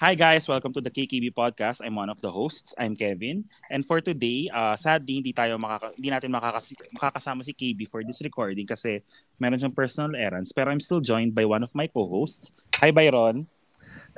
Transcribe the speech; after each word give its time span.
Hi 0.00 0.16
guys, 0.16 0.48
welcome 0.48 0.72
to 0.72 0.80
the 0.80 0.88
KKB 0.88 1.36
podcast. 1.36 1.84
I'm 1.84 1.92
one 1.92 2.08
of 2.08 2.24
the 2.24 2.32
hosts. 2.32 2.72
I'm 2.80 2.96
Kevin. 2.96 3.44
And 3.68 3.84
for 3.84 4.00
today, 4.00 4.48
uh, 4.48 4.72
sadly 4.72 5.20
hindi 5.20 5.36
tayo 5.36 5.60
makaka- 5.60 5.92
hindi 5.92 6.08
natin 6.08 6.32
makakas- 6.32 6.72
makakasama 6.96 7.44
si 7.44 7.52
KB 7.52 7.84
for 7.84 8.00
this 8.00 8.24
recording 8.24 8.64
kasi 8.64 9.04
meron 9.36 9.60
siyang 9.60 9.76
personal 9.76 10.16
errands. 10.16 10.56
Pero 10.56 10.72
I'm 10.72 10.80
still 10.80 11.04
joined 11.04 11.36
by 11.36 11.44
one 11.44 11.60
of 11.60 11.76
my 11.76 11.84
co-hosts. 11.84 12.48
Hi 12.80 12.88
Byron. 12.96 13.44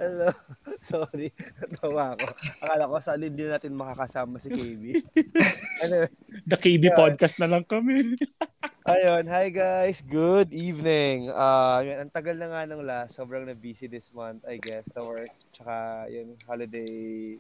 Hello. 0.03 0.35
Sorry. 0.83 1.31
Natawa 1.63 2.19
ako. 2.19 2.27
Akala 2.59 2.91
ko 2.91 2.99
sa 2.99 3.15
din 3.15 3.39
natin 3.39 3.71
makakasama 3.71 4.35
si 4.43 4.51
KB. 4.51 4.99
ano, 5.87 6.11
The 6.43 6.59
KB 6.59 6.91
Yeah. 6.91 6.99
podcast 6.99 7.39
na 7.39 7.47
lang 7.47 7.63
kami. 7.63 8.19
ayun. 8.91 9.31
Hi 9.31 9.55
guys. 9.55 10.03
Good 10.03 10.51
evening. 10.51 11.31
Uh, 11.31 11.87
yun, 11.87 12.03
ang 12.03 12.11
tagal 12.11 12.35
na 12.35 12.51
nga 12.51 12.67
ng 12.67 12.83
last. 12.83 13.15
Sobrang 13.15 13.47
na 13.47 13.55
busy 13.55 13.87
this 13.87 14.11
month, 14.11 14.43
I 14.43 14.59
guess, 14.59 14.91
sa 14.91 15.07
work. 15.07 15.31
Tsaka, 15.55 16.11
yun, 16.11 16.35
holiday 16.51 17.39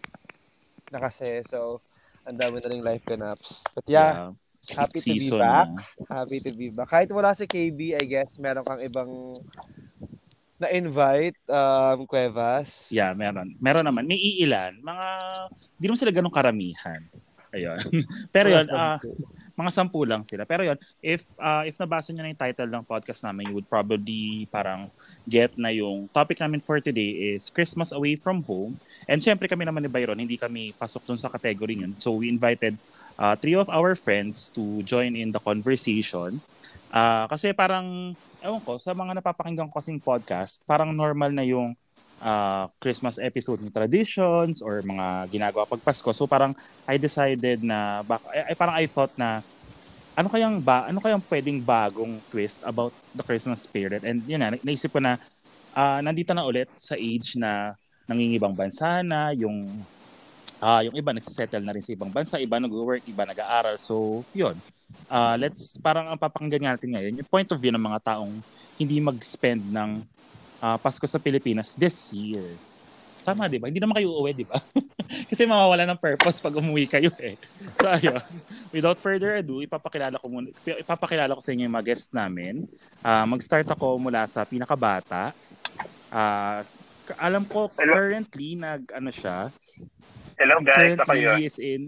na 0.94 1.02
kasi. 1.02 1.42
So, 1.42 1.82
ang 2.22 2.38
dami 2.38 2.62
na 2.62 2.70
rin 2.70 2.86
life 2.86 3.02
ganaps. 3.02 3.66
But 3.74 3.90
yeah, 3.90 4.30
happy 4.70 5.02
to 5.02 5.18
be 5.18 5.34
back. 5.34 5.66
na. 5.66 5.82
Happy 6.06 6.38
to 6.38 6.50
be 6.54 6.70
back. 6.70 6.94
Kahit 6.94 7.10
wala 7.10 7.34
si 7.34 7.42
KB, 7.42 7.98
I 7.98 8.06
guess, 8.06 8.38
meron 8.38 8.62
kang 8.62 8.78
ibang 8.86 9.34
na-invite, 10.62 11.38
um, 11.50 12.06
Cuevas. 12.06 12.94
Yeah, 12.94 13.10
meron. 13.12 13.58
Meron 13.58 13.84
naman. 13.84 14.06
May 14.06 14.18
iilan. 14.18 14.78
Mga, 14.78 15.06
di 15.76 15.84
naman 15.90 15.98
sila 15.98 16.12
ganun 16.14 16.32
karamihan. 16.32 17.02
Ayun. 17.52 17.78
Pero 18.34 18.48
yun, 18.48 18.66
ah, 18.72 18.96
mga 19.52 19.70
sampu 19.70 20.08
lang 20.08 20.24
sila. 20.24 20.48
Pero 20.48 20.64
yun, 20.64 20.78
if 21.04 21.28
uh, 21.36 21.62
if 21.68 21.76
nabasa 21.76 22.10
niyo 22.10 22.24
na 22.24 22.32
yung 22.32 22.40
title 22.40 22.70
ng 22.72 22.84
podcast 22.88 23.20
namin, 23.20 23.52
you 23.52 23.54
would 23.54 23.68
probably 23.68 24.48
parang 24.48 24.88
get 25.28 25.52
na 25.60 25.68
yung 25.68 26.08
topic 26.10 26.40
namin 26.40 26.64
for 26.64 26.80
today 26.80 27.36
is 27.36 27.52
Christmas 27.52 27.92
Away 27.92 28.16
from 28.16 28.40
Home. 28.48 28.80
And 29.04 29.20
syempre 29.20 29.52
kami 29.52 29.68
naman 29.68 29.84
ni 29.84 29.92
Byron, 29.92 30.16
hindi 30.16 30.40
kami 30.40 30.72
pasok 30.72 31.04
dun 31.04 31.20
sa 31.20 31.28
category 31.28 31.76
yun. 31.76 31.92
So 32.00 32.16
we 32.24 32.32
invited 32.32 32.80
uh, 33.20 33.36
three 33.36 33.54
of 33.54 33.68
our 33.68 33.92
friends 33.92 34.48
to 34.56 34.80
join 34.88 35.12
in 35.12 35.36
the 35.36 35.42
conversation. 35.42 36.40
Ah, 36.92 37.24
kasi 37.24 37.56
parang, 37.56 38.12
ewan 38.44 38.60
ko, 38.60 38.76
sa 38.76 38.92
mga 38.92 39.16
napapakinggan 39.16 39.72
ko 39.72 39.80
kasing 39.80 39.96
podcast, 39.96 40.60
parang 40.68 40.92
normal 40.92 41.32
na 41.32 41.40
yung 41.40 41.72
ah, 42.20 42.68
Christmas 42.76 43.16
episode 43.16 43.64
ng 43.64 43.72
traditions 43.72 44.60
or 44.60 44.84
mga 44.84 45.32
ginagawa 45.32 45.64
pag 45.64 45.80
Pasko. 45.80 46.12
So 46.12 46.28
parang 46.28 46.52
I 46.84 47.00
decided 47.00 47.64
na 47.64 48.04
bak 48.04 48.20
ay, 48.28 48.52
parang 48.52 48.76
I 48.76 48.84
thought 48.84 49.16
na 49.16 49.40
ano 50.12 50.28
kayang 50.28 50.60
ba 50.60 50.84
ano 50.92 51.00
kayang 51.00 51.24
pwedeng 51.32 51.64
bagong 51.64 52.20
twist 52.28 52.60
about 52.68 52.92
the 53.16 53.24
Christmas 53.24 53.64
spirit 53.64 54.04
and 54.04 54.20
yun 54.28 54.44
na 54.44 54.52
naisip 54.60 54.92
ko 54.92 55.00
na 55.00 55.16
ah, 55.72 56.04
nandito 56.04 56.36
na 56.36 56.44
ulit 56.44 56.68
sa 56.76 56.94
age 57.00 57.40
na 57.40 57.72
nangingibang 58.04 58.52
bansa 58.52 59.00
na 59.00 59.32
yung 59.32 59.64
ah 60.62 60.78
yung 60.86 60.94
iba 60.94 61.10
nagsisettle 61.10 61.66
na 61.66 61.74
rin 61.74 61.82
sa 61.82 61.90
ibang 61.90 62.14
bansa, 62.14 62.38
iba 62.38 62.62
nag-work, 62.62 63.02
iba 63.10 63.26
nag-aaral. 63.26 63.74
So, 63.82 64.22
yun. 64.30 64.54
Ah, 65.10 65.34
let's 65.34 65.74
parang 65.82 66.06
ang 66.06 66.14
papakinggan 66.16 66.62
natin 66.62 66.94
ngayon 66.94 67.18
yung 67.18 67.26
point 67.28 67.50
of 67.50 67.58
view 67.58 67.74
ng 67.74 67.82
mga 67.82 68.14
taong 68.14 68.30
hindi 68.78 69.02
mag-spend 69.02 69.74
ng 69.74 69.90
ah, 70.62 70.78
Pasko 70.78 71.02
sa 71.10 71.18
Pilipinas 71.18 71.74
this 71.74 72.14
year. 72.14 72.46
Tama, 73.26 73.50
di 73.50 73.58
ba? 73.58 73.70
Hindi 73.70 73.82
naman 73.82 73.98
kayo 73.98 74.14
uuwi, 74.14 74.34
di 74.34 74.46
ba? 74.46 74.58
Kasi 75.30 75.46
mawawala 75.46 75.86
ng 75.86 75.98
purpose 75.98 76.42
pag 76.42 76.58
umuwi 76.58 76.90
kayo 76.90 77.10
eh. 77.22 77.38
So, 77.78 77.86
ayun. 77.90 78.18
Without 78.74 78.98
further 78.98 79.38
ado, 79.38 79.62
ipapakilala 79.62 80.18
ko 80.18 80.26
muna, 80.26 80.50
ipapakilala 80.66 81.34
ko 81.34 81.42
sa 81.42 81.54
inyo 81.54 81.66
yung 81.66 81.74
mga 81.74 81.86
guest 81.86 82.10
namin. 82.14 82.66
Ah, 83.02 83.26
mag-start 83.26 83.66
ako 83.66 83.98
mula 83.98 84.26
sa 84.30 84.46
pinakabata. 84.46 85.34
K- 87.02 87.18
alam 87.18 87.42
ko 87.46 87.66
currently 87.74 88.54
nag 88.58 88.90
ano 88.94 89.10
siya, 89.10 89.50
Hello 90.42 90.58
guys, 90.58 90.98
ako 90.98 91.14
currently 91.14 91.22
yun. 91.22 91.38
he 91.38 91.46
is 91.46 91.58
in 91.62 91.82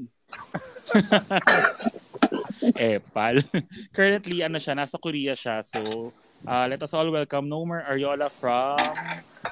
eh, 2.78 3.02
pal. 3.10 3.42
currently, 3.90 4.46
ano 4.46 4.62
siya, 4.62 4.78
nasa 4.78 4.94
Korea 4.94 5.34
siya. 5.34 5.58
So, 5.66 6.14
uh, 6.46 6.70
let 6.70 6.78
us 6.78 6.94
all 6.94 7.10
welcome 7.10 7.50
Nomer 7.50 7.82
Ariola 7.82 8.30
from 8.30 8.78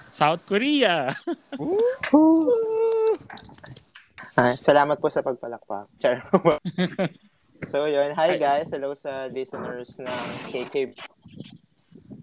South 0.07 0.47
Korea. 0.47 1.11
Ah, 4.39 4.55
salamat 4.55 5.03
po 5.03 5.11
sa 5.11 5.27
pagpalakpak. 5.27 5.91
Char. 5.99 6.23
so 7.75 7.91
yun, 7.91 8.15
hi 8.15 8.39
guys, 8.39 8.71
hello 8.71 8.95
sa 8.95 9.27
listeners 9.29 9.99
ng 9.99 10.23
KK. 10.55 10.95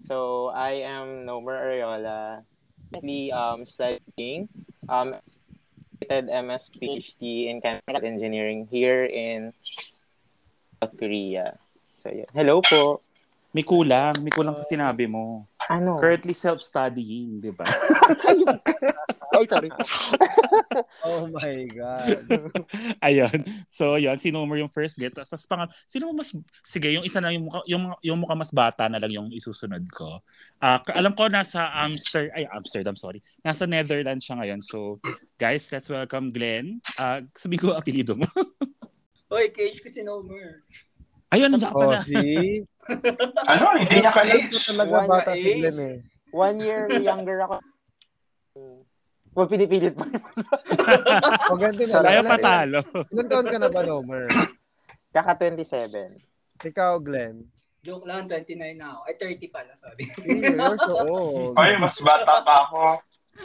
So 0.08 0.48
I 0.50 0.80
am 0.88 1.28
Nomer 1.28 1.60
Ariola, 1.60 2.40
currently 2.88 3.28
um, 3.36 3.68
studying 3.68 4.48
um, 4.88 5.20
MS 6.08 6.70
PhD 6.72 7.50
in 7.50 7.60
chemical 7.60 8.04
engineering 8.04 8.68
here 8.70 9.04
in 9.04 9.52
South 10.80 10.96
Korea. 10.96 11.58
So 11.96 12.08
yun, 12.08 12.26
hello 12.32 12.62
po. 12.64 13.00
May 13.50 13.66
kulang, 13.66 14.14
may 14.22 14.30
kulang 14.30 14.54
sa 14.54 14.62
sinabi 14.62 15.10
mo. 15.10 15.42
Ano? 15.66 15.98
Currently 15.98 16.30
self-studying, 16.30 17.42
di 17.42 17.50
ba? 17.50 17.66
Ay, 19.34 19.46
sorry. 19.46 19.70
Oh 21.02 21.26
my 21.34 21.66
God. 21.74 22.22
Ayun. 23.06 23.42
So, 23.66 23.98
yun, 23.98 24.14
si 24.22 24.30
Nomer 24.30 24.62
yung 24.62 24.70
first 24.70 25.02
get. 25.02 25.10
Tapos, 25.10 25.34
tapos 25.34 25.46
pang, 25.50 25.66
sino 25.82 26.06
mo 26.10 26.22
mas, 26.22 26.30
sige, 26.62 26.94
yung 26.94 27.02
isa 27.02 27.18
na 27.18 27.34
yung 27.34 27.50
mukha, 27.50 27.60
yung, 27.66 27.90
yung 28.06 28.18
mukha 28.22 28.38
mas 28.38 28.54
bata 28.54 28.86
na 28.86 29.02
lang 29.02 29.10
yung 29.10 29.28
isusunod 29.34 29.82
ko. 29.90 30.22
Ah, 30.62 30.78
ka- 30.78 30.94
alam 30.94 31.10
ko 31.14 31.26
nasa 31.26 31.66
Amster, 31.74 32.30
ay, 32.38 32.46
Amsterdam, 32.54 32.94
sorry. 32.94 33.18
Nasa 33.42 33.66
Netherlands 33.66 34.22
siya 34.22 34.38
ngayon. 34.38 34.60
So, 34.62 35.02
guys, 35.42 35.66
let's 35.74 35.90
welcome 35.90 36.30
Glenn. 36.30 36.78
Ah, 36.94 37.18
sabihin 37.34 37.66
ko 37.66 37.74
apelido 37.74 38.14
mo. 38.14 38.26
Hoy, 39.30 39.50
cage 39.50 39.82
ko 39.82 39.88
si 39.90 40.06
Nomer. 40.06 40.62
Ayun, 41.30 41.54
Oh, 41.54 41.86
pala. 41.86 42.02
see? 42.02 42.66
Ano? 43.50 43.78
Hindi 43.78 44.02
niya 44.02 44.10
ko 44.10 44.58
talaga 44.66 44.94
One 44.98 45.06
bata 45.06 45.32
si. 45.38 45.62
Glenn 45.62 45.78
eh. 45.78 45.96
One 46.34 46.58
year 46.58 46.90
younger 46.98 47.38
ako. 47.46 47.56
Huwag 49.30 49.46
pinipilit 49.46 49.94
pa. 49.94 50.10
O 51.50 51.58
ganito 51.62 51.86
na 51.86 52.02
lang. 52.02 52.10
Ayaw 52.10 52.24
patalo. 52.26 52.80
Ilan 53.14 53.26
taon 53.30 53.46
ka 53.46 53.58
na 53.62 53.70
ba, 53.70 53.86
Nomer? 53.86 54.26
Kaka 55.14 55.38
27. 55.38 56.18
Ikaw, 56.66 56.98
Glenn. 56.98 57.46
Joke 57.80 58.10
lang, 58.10 58.26
29 58.26 58.58
na 58.74 58.90
ako. 58.90 59.00
Ay, 59.06 59.14
30 59.38 59.54
pala, 59.54 59.72
sorry. 59.78 60.04
Hey, 60.26 60.50
you're 60.50 60.78
so 60.82 60.98
old. 60.98 61.54
Ay, 61.54 61.78
mas 61.78 61.94
bata 62.02 62.42
pa 62.42 62.54
ako. 62.66 62.98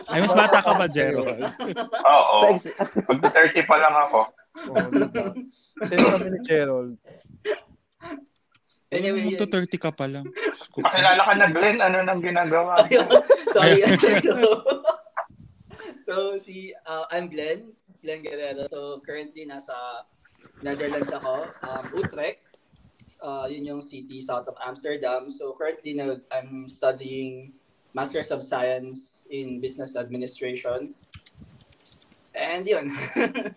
Ay, 0.09 0.19
mas 0.25 0.33
bata 0.33 0.57
ka 0.59 0.71
ba, 0.73 0.85
Gerald? 0.89 1.39
Oo. 2.01 2.37
Ex- 2.49 2.73
Mag-30 3.05 3.61
pa 3.63 3.75
lang 3.77 3.95
ako. 3.95 4.19
Oh, 4.73 4.85
diba? 4.89 5.23
Sino 5.85 6.03
kami 6.11 6.27
ni 6.33 6.39
Gerald? 6.41 6.97
Anyway, 8.93 9.33
Magto 9.33 9.49
yun. 9.49 9.67
30 9.67 9.81
ka 9.81 9.91
pa 9.91 10.05
lang. 10.05 10.25
Pakilala 10.77 11.21
ka 11.25 11.33
na, 11.35 11.47
Glenn. 11.49 11.79
Ano 11.81 11.97
nang 12.05 12.21
ginagawa? 12.21 12.79
Sorry. 13.55 13.81
so, 14.25 14.33
so, 16.05 16.13
si, 16.37 16.71
uh, 16.85 17.05
I'm 17.09 17.27
Glenn. 17.27 17.73
Glenn 18.05 18.21
Guerrero. 18.21 18.69
So, 18.69 19.01
currently 19.01 19.49
nasa 19.49 20.05
Netherlands 20.61 21.09
ako. 21.09 21.49
Um, 21.65 21.83
Utrecht. 21.97 22.55
Uh, 23.21 23.49
yun 23.49 23.65
yung 23.65 23.81
city 23.81 24.21
south 24.21 24.45
of 24.45 24.55
Amsterdam. 24.61 25.33
So, 25.33 25.57
currently 25.57 25.97
nag, 25.97 26.21
I'm 26.29 26.69
studying 26.69 27.57
Masters 27.97 28.29
of 28.29 28.45
Science 28.45 29.25
in 29.33 29.59
Business 29.59 29.97
Administration. 29.97 30.93
And 32.37 32.63
yun. 32.63 32.93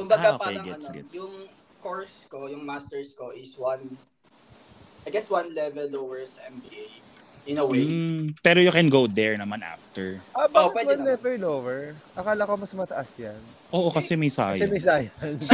Ah, 0.00 0.02
Kumbaga 0.08 0.28
okay, 0.32 0.40
parang 0.40 0.64
gets, 0.64 0.88
ano, 0.88 0.96
gets. 0.96 1.12
yung 1.12 1.34
course 1.80 2.28
ko, 2.28 2.46
yung 2.46 2.62
masters 2.62 3.12
ko 3.12 3.32
is 3.32 3.56
one, 3.56 3.96
I 5.02 5.10
guess 5.10 5.26
one 5.26 5.52
level 5.52 5.88
lower 5.90 6.22
sa 6.24 6.46
MBA 6.46 6.84
in 7.48 7.56
a 7.56 7.64
way. 7.64 7.88
Mm, 7.88 8.36
pero 8.44 8.60
you 8.60 8.70
can 8.70 8.92
go 8.92 9.08
there 9.08 9.32
naman 9.34 9.64
after. 9.64 10.20
Ah, 10.36 10.44
Oh, 10.44 10.68
bakit 10.68 10.76
pwede 10.76 10.86
one 10.86 11.00
naman. 11.00 11.10
level 11.16 11.36
lower? 11.40 11.80
Akala 12.12 12.44
ko 12.44 12.52
mas 12.54 12.72
mataas 12.76 13.10
yan. 13.16 13.40
Oo, 13.72 13.88
kasi 13.88 14.12
may 14.14 14.28
Kasi 14.28 14.68
may 14.68 14.78
science. 14.78 15.12
science. 15.40 15.48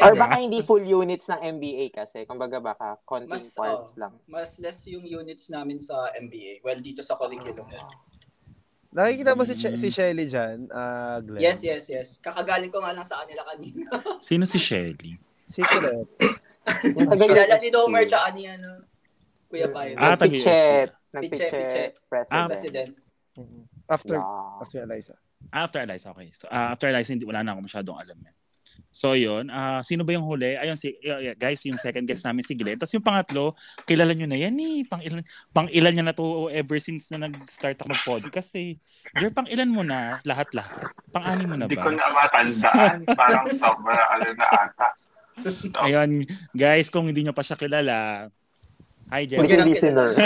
Or 0.00 0.16
baka 0.16 0.40
hindi 0.40 0.64
full 0.64 0.82
units 0.82 1.28
ng 1.28 1.40
MBA 1.60 1.92
kasi. 1.92 2.24
Kumbaga 2.24 2.58
baka 2.58 2.96
konting 3.04 3.30
Mas, 3.30 3.52
parts 3.52 3.92
oh. 3.94 4.00
lang. 4.00 4.12
Mas 4.26 4.56
less 4.58 4.82
yung 4.88 5.04
units 5.04 5.52
namin 5.52 5.78
sa 5.78 6.10
MBA. 6.16 6.64
Well, 6.64 6.80
dito 6.80 7.04
sa 7.04 7.14
curriculum. 7.14 7.68
Nakikita 8.90 9.38
mo 9.38 9.46
si, 9.46 9.54
She- 9.54 9.78
si 9.78 9.88
Shelly 9.88 10.26
dyan, 10.26 10.66
ah, 10.74 11.22
Glenn? 11.22 11.38
Yes, 11.38 11.62
yes, 11.62 11.86
yes. 11.86 12.18
Kakagaling 12.18 12.74
ko 12.74 12.82
nga 12.82 12.90
lang 12.90 13.06
sa 13.06 13.22
kanila 13.22 13.46
kanina. 13.46 13.86
Sino 14.26 14.42
si 14.42 14.58
Shelly? 14.58 15.14
Secret. 15.46 16.06
Yung 16.98 17.06
Kilala 17.14 17.56
ni. 17.58 17.68
Domer 17.70 18.02
tsaka 18.06 18.34
ni 18.34 18.50
ano, 18.50 18.82
Kuya 19.46 19.70
Payo. 19.70 19.94
Ah, 19.94 20.14
taga 20.18 20.30
Nagpichet. 20.30 20.42
Pichet, 20.42 20.90
Nagpichet. 21.14 21.50
pichet. 21.50 21.92
Ah, 21.94 22.06
President. 22.10 22.48
President. 22.50 22.90
Mhm. 23.38 23.62
After, 23.90 24.14
Yeah. 24.18 24.62
after 24.62 24.78
Eliza. 24.82 25.14
After 25.50 25.78
Eliza, 25.82 26.06
okay. 26.10 26.30
So, 26.30 26.46
ah, 26.50 26.74
after 26.74 26.86
Eliza, 26.90 27.10
hindi, 27.14 27.26
wala 27.26 27.42
na 27.42 27.54
ako 27.54 27.66
masyadong 27.66 27.98
alam 27.98 28.18
yan. 28.18 28.34
So 28.88 29.12
yun, 29.12 29.52
ah 29.52 29.84
sino 29.84 30.00
ba 30.02 30.16
yung 30.16 30.24
huli? 30.24 30.56
Ayun 30.56 30.80
si 30.80 30.96
yeah, 31.04 31.36
guys, 31.36 31.60
yung 31.68 31.76
second 31.76 32.08
guest 32.08 32.24
namin 32.24 32.40
si 32.40 32.56
Glenn. 32.56 32.80
Tapos 32.80 32.96
yung 32.96 33.04
pangatlo, 33.04 33.52
kilala 33.84 34.16
nyo 34.16 34.24
na 34.24 34.40
yan 34.40 34.56
eh. 34.56 34.88
Pang 34.88 35.04
ilan, 35.04 35.20
pang 35.52 35.68
ilan 35.68 35.92
niya 35.92 36.04
na 36.08 36.16
to 36.16 36.48
ever 36.48 36.80
since 36.80 37.12
na 37.12 37.28
nag-start 37.28 37.76
ako 37.76 37.92
mag-podcast 37.92 38.56
eh. 38.56 38.80
Jer, 39.20 39.30
pang 39.30 39.46
ilan 39.46 39.68
mo 39.68 39.84
na 39.84 40.24
lahat-lahat? 40.24 40.88
Pang 41.12 41.24
anim 41.28 41.46
mo 41.46 41.56
na 41.60 41.68
Hindi 41.68 41.76
ko 41.76 41.90
ba? 41.90 41.96
na 42.00 42.06
matandaan. 42.10 42.96
Parang 43.12 43.46
sobra 43.60 44.00
ano 44.16 44.28
na 44.32 44.46
ata. 44.48 44.88
Ayun, 45.84 46.28
guys, 46.52 46.92
kung 46.92 47.08
hindi 47.08 47.24
nyo 47.24 47.32
pa 47.32 47.40
siya 47.40 47.56
kilala, 47.56 48.28
Hi, 49.10 49.26
Jer. 49.26 49.42
Hindi 49.42 49.58
listener. 49.74 50.14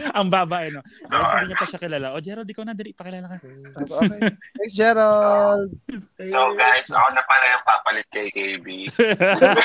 Ang 0.18 0.28
baba, 0.28 0.68
eh, 0.68 0.70
no? 0.70 0.84
Guys, 1.08 1.30
hindi 1.32 1.52
nyo 1.52 1.56
pa 1.56 1.66
siya 1.66 1.80
kilala. 1.80 2.06
O, 2.12 2.20
Gerald, 2.20 2.48
ikaw 2.48 2.64
na, 2.68 2.76
dali, 2.76 2.92
pakilala 2.92 3.26
ka. 3.26 3.36
Okay. 3.40 4.20
Thanks, 4.56 4.74
Gerald. 4.76 5.72
So 6.20 6.40
guys, 6.54 6.86
ako 6.88 7.08
na 7.16 7.22
pala 7.24 7.44
yung 7.48 7.64
papalit 7.64 8.06
kay 8.12 8.28
KB. 8.30 8.66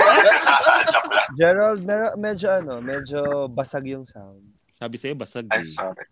Gerald, 1.40 1.84
mer- 1.84 2.16
medyo 2.16 2.48
ano, 2.50 2.80
medyo 2.80 3.52
basag 3.52 3.86
yung 3.92 4.08
sound. 4.08 4.42
Sabi 4.72 4.96
sa'yo, 4.96 5.16
basag 5.16 5.48
Ay, 5.52 5.68
eh. 5.68 5.72
sorry. 5.72 6.06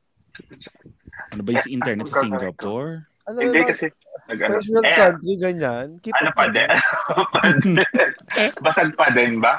Ano 1.31 1.41
ba 1.47 1.51
yung 1.55 1.69
internet 1.71 2.07
sa 2.11 2.23
Singapore? 2.23 3.12
Ano 3.23 3.37
Hindi 3.39 3.55
naman, 3.57 3.69
kasi, 3.71 3.85
nag-ano. 4.27 4.51
first 4.51 4.69
world 4.69 4.83
Eh, 4.83 4.97
country, 4.97 5.33
ganyan. 5.37 5.87
Keep 5.99 6.15
ano 6.17 6.31
pa 6.35 6.45
din? 6.47 6.67
Ano? 6.67 7.81
Basag 8.65 8.91
pa 8.95 9.07
din 9.09 9.33
ba? 9.39 9.53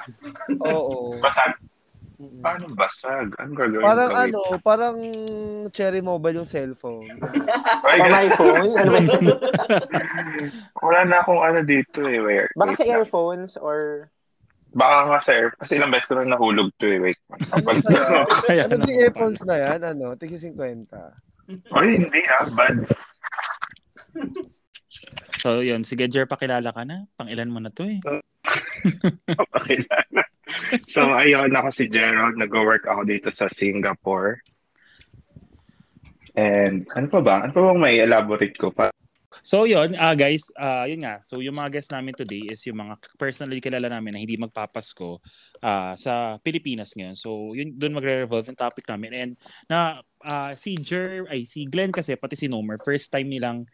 Oo. 0.62 1.16
Basag? 1.16 1.56
Paano 2.14 2.70
basag? 2.70 3.26
Ano 3.36 3.50
gagawin 3.52 3.82
Parang 3.82 4.08
ko? 4.08 4.16
ano, 4.16 4.38
parang 4.62 4.96
cherry 5.68 5.98
mobile 5.98 6.38
yung 6.38 6.48
cellphone. 6.48 7.04
Ay, 7.90 8.30
iPhone? 8.30 8.70
Ano 8.70 8.90
ba? 8.94 9.00
Wala 10.86 11.00
na 11.04 11.16
akong 11.20 11.42
ano 11.42 11.60
dito 11.60 12.06
eh. 12.06 12.22
Wait, 12.22 12.48
Baka 12.54 12.70
wait 12.70 12.78
sa 12.78 12.86
lang. 12.86 12.94
earphones 12.94 13.52
or... 13.58 14.08
Baka 14.70 14.94
nga 15.06 15.18
sa 15.20 15.32
air. 15.32 15.48
Kasi 15.56 15.74
ilang 15.74 15.90
beses 15.90 16.06
ko 16.06 16.14
na 16.14 16.26
nahulog 16.28 16.70
to 16.78 16.86
eh. 16.86 16.98
Wait. 16.98 17.18
Ano 17.30 18.74
na 18.74 18.86
yung 18.86 19.02
earphones 19.02 19.42
na 19.42 19.56
yan? 19.58 19.80
Ano? 19.84 20.14
Tigsi 20.14 20.38
50. 20.38 21.33
Ay, 21.48 21.88
hindi 22.00 22.20
ah. 22.28 22.48
Bad. 22.52 22.76
So, 25.44 25.60
yun. 25.60 25.84
Sige, 25.84 26.08
Jer, 26.08 26.24
pakilala 26.24 26.72
ka 26.72 26.88
na. 26.88 27.04
Pang 27.20 27.28
ilan 27.28 27.52
mo 27.52 27.60
na 27.60 27.68
to 27.68 27.84
eh. 27.84 28.00
Pakilala. 29.52 30.22
so, 30.88 31.04
ayun 31.12 31.52
ako 31.52 31.68
si 31.68 31.84
Gerald. 31.92 32.40
Nag-work 32.40 32.88
ako 32.88 33.04
dito 33.04 33.28
sa 33.28 33.52
Singapore. 33.52 34.40
And 36.32 36.88
ano 36.96 37.06
pa 37.12 37.20
ba? 37.20 37.36
Ano 37.44 37.52
pa 37.52 37.60
bang 37.60 37.80
may 37.80 38.00
elaborate 38.00 38.56
ko 38.56 38.72
pa? 38.72 38.88
So, 39.42 39.66
yun. 39.66 39.98
ah 39.98 40.14
guys, 40.14 40.48
ah 40.56 40.86
yun 40.86 41.02
nga. 41.02 41.18
So, 41.20 41.42
yung 41.42 41.58
mga 41.58 41.78
guests 41.78 41.90
namin 41.90 42.14
today 42.14 42.48
is 42.48 42.62
yung 42.70 42.78
mga 42.78 42.96
personally 43.18 43.58
kilala 43.58 43.90
namin 43.90 44.14
na 44.14 44.22
hindi 44.22 44.38
magpapasko 44.38 45.18
ah 45.60 45.92
sa 45.98 46.38
Pilipinas 46.40 46.94
ngayon. 46.94 47.18
So, 47.18 47.52
yun 47.52 47.74
doon 47.74 47.98
magre-revolve 47.98 48.46
yung 48.48 48.58
topic 48.58 48.86
namin. 48.86 49.10
And 49.12 49.32
na 49.66 49.98
ah, 50.24 50.52
si 50.56 50.74
Jer, 50.76 51.28
ay 51.28 51.44
si 51.44 51.68
Glenn 51.68 51.92
kasi 51.92 52.16
pati 52.16 52.34
si 52.34 52.48
Nomer, 52.48 52.80
first 52.80 53.12
time 53.12 53.28
nilang 53.28 53.68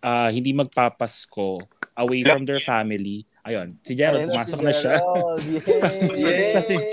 ah, 0.00 0.30
hindi 0.30 0.54
magpapasko 0.54 1.58
away 1.98 2.22
from 2.22 2.46
their 2.46 2.62
family. 2.62 3.26
Ayun, 3.40 3.72
si 3.82 3.96
Gerald, 3.96 4.28
pumasok 4.28 4.58
si 4.58 4.64
na 4.64 4.72
siya. 4.72 4.94
Yay! 6.22 6.52
Kasi- 6.54 6.84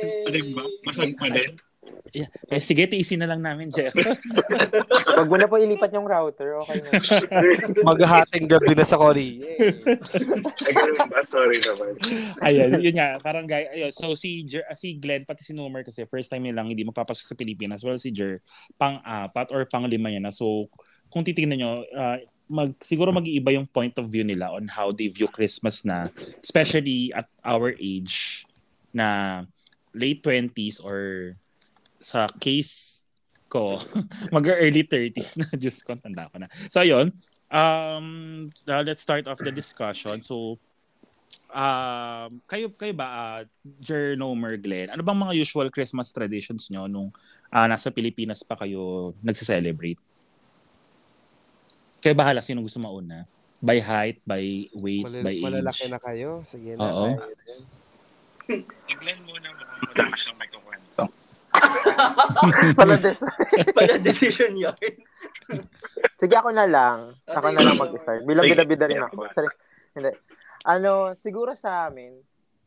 Masag 0.84 1.14
pa 1.16 1.28
din? 1.30 1.52
Eh, 2.14 2.62
sige, 2.64 2.88
tiisin 2.88 3.20
na 3.20 3.30
lang 3.30 3.42
namin, 3.44 3.72
Jer. 3.72 3.92
Wag 5.18 5.28
mo 5.28 5.36
na 5.36 5.50
po 5.50 5.60
ilipat 5.60 5.92
yung 5.92 6.08
router. 6.08 6.60
Okay 6.64 6.80
na. 6.84 6.92
Maghahating 7.90 8.46
gabi 8.48 8.74
na 8.78 8.86
sa 8.86 8.96
Korea. 8.96 9.44
Ay, 10.64 10.74
ganun 10.74 11.08
ba? 11.10 11.20
Sorry 11.28 11.60
naman. 11.60 11.92
Ayun, 12.44 12.70
yun 12.80 12.96
nga, 12.96 13.20
parang 13.20 13.46
guy, 13.50 13.68
ayun, 13.72 13.92
so 13.92 14.14
si 14.16 14.46
Jer, 14.48 14.64
ah, 14.70 14.78
si 14.78 14.96
Glenn 14.96 15.28
pati 15.28 15.44
si 15.44 15.52
Nomer 15.52 15.84
kasi 15.84 16.08
first 16.08 16.32
time 16.32 16.48
nilang 16.48 16.72
hindi 16.72 16.88
magpapasok 16.88 17.26
sa 17.26 17.36
Pilipinas. 17.36 17.84
Well, 17.84 18.00
si 18.00 18.14
Jer 18.16 18.40
pang-apat 18.80 19.52
or 19.52 19.68
pang-lima 19.68 20.14
niya 20.14 20.24
na. 20.24 20.34
So, 20.34 20.72
kung 21.12 21.28
titingnan 21.28 21.58
nyo, 21.60 21.72
ah, 21.96 22.20
mag, 22.48 22.76
siguro 22.80 23.12
mag-iiba 23.12 23.52
yung 23.52 23.68
point 23.68 23.96
of 24.00 24.08
view 24.08 24.24
nila 24.24 24.56
on 24.56 24.72
how 24.72 24.92
they 24.96 25.12
view 25.12 25.28
Christmas 25.28 25.84
na, 25.84 26.10
especially 26.40 27.12
at 27.12 27.28
our 27.44 27.76
age 27.76 28.48
na 28.96 29.44
late 29.98 30.24
20s 30.24 30.80
or 30.84 31.34
sa 32.08 32.32
case 32.40 33.04
ko, 33.52 33.76
mag-early 34.36 34.88
30s 34.88 35.44
na. 35.44 35.48
Diyos 35.62 35.84
ko, 35.84 36.00
tanda 36.00 36.32
ko 36.32 36.40
na. 36.40 36.48
So, 36.72 36.80
ayun. 36.80 37.12
Um, 37.52 38.48
uh, 38.64 38.84
let's 38.84 39.04
start 39.04 39.28
off 39.28 39.44
the 39.44 39.52
discussion. 39.52 40.24
So, 40.24 40.56
um, 41.52 42.40
kayo, 42.48 42.72
kayo 42.72 42.94
ba, 42.96 43.08
uh, 43.08 43.42
Jernomer 43.84 44.56
Glenn, 44.56 44.92
ano 44.92 45.04
bang 45.04 45.20
mga 45.20 45.36
usual 45.36 45.68
Christmas 45.68 46.12
traditions 46.16 46.72
nyo 46.72 46.88
nung 46.88 47.12
ah, 47.52 47.68
nasa 47.68 47.92
Pilipinas 47.92 48.44
pa 48.44 48.56
kayo 48.56 49.12
nagse-celebrate? 49.20 50.00
Kayo 52.04 52.16
bahala, 52.16 52.40
sino 52.40 52.64
gusto 52.64 52.80
mauna? 52.80 53.28
By 53.60 53.82
height, 53.84 54.22
by 54.24 54.70
weight, 54.76 55.04
Malil- 55.08 55.26
by 55.26 55.34
age? 55.34 55.44
malalaki 55.44 55.86
na 55.92 56.00
kayo. 56.00 56.30
Sige 56.46 56.78
na. 56.78 56.84
Oo. 56.88 57.08
Glenn 58.88 59.20
muna. 59.28 59.50
Madami 59.92 60.16
siyang. 60.20 60.38
Pala 62.80 62.96
des. 62.98 63.20
Pala 63.78 63.96
decision 64.00 64.54
yun. 64.56 64.76
Sige, 66.18 66.36
ako 66.36 66.50
na 66.52 66.66
lang. 66.66 67.14
Ah, 67.30 67.40
Ako 67.40 67.52
sige. 67.52 67.56
na 67.56 67.64
lang 67.64 67.78
mag-start. 67.78 68.22
Bilang 68.26 68.46
bida-bida 68.50 68.86
rin 68.90 69.04
ako. 69.04 69.30
Sorry. 69.32 69.50
Hindi. 69.96 70.12
Ano, 70.68 71.14
siguro 71.16 71.56
sa 71.56 71.88
amin, 71.88 72.18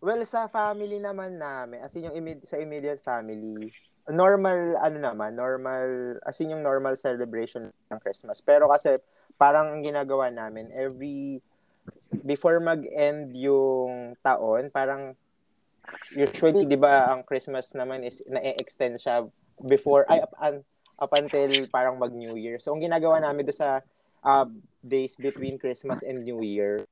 well, 0.00 0.21
sa 0.25 0.49
family 0.49 0.97
naman 0.97 1.37
namin, 1.37 1.85
as 1.85 1.93
in 1.93 2.09
yung 2.09 2.17
imme- 2.17 2.44
sa 2.49 2.56
immediate 2.56 3.03
family, 3.05 3.69
normal, 4.09 4.81
ano 4.81 4.97
naman, 4.97 5.37
normal, 5.37 6.17
as 6.25 6.41
in 6.41 6.56
yung 6.56 6.65
normal 6.65 6.97
celebration 6.97 7.69
ng 7.69 7.99
Christmas. 8.00 8.41
Pero 8.41 8.67
kasi, 8.73 8.97
parang 9.37 9.77
ang 9.77 9.82
ginagawa 9.85 10.32
namin, 10.32 10.73
every, 10.73 11.44
before 12.25 12.59
mag-end 12.59 13.37
yung 13.37 14.17
taon, 14.25 14.73
parang, 14.73 15.12
usually, 16.17 16.65
di 16.65 16.81
ba, 16.81 17.12
ang 17.12 17.23
Christmas 17.23 17.71
naman 17.77 18.03
is, 18.03 18.25
na-extend 18.25 18.97
siya 18.97 19.29
before, 19.67 20.05
ay, 20.09 20.21
up, 20.21 20.33
up 21.01 21.12
until 21.17 21.49
parang 21.73 21.97
mag-New 21.97 22.37
Year. 22.37 22.61
So, 22.61 22.77
ang 22.77 22.85
ginagawa 22.85 23.21
namin 23.21 23.49
do 23.49 23.55
sa 23.55 23.81
uh, 24.25 24.47
days 24.85 25.17
between 25.17 25.57
Christmas 25.57 26.05
and 26.05 26.25
New 26.25 26.45
Year, 26.45 26.85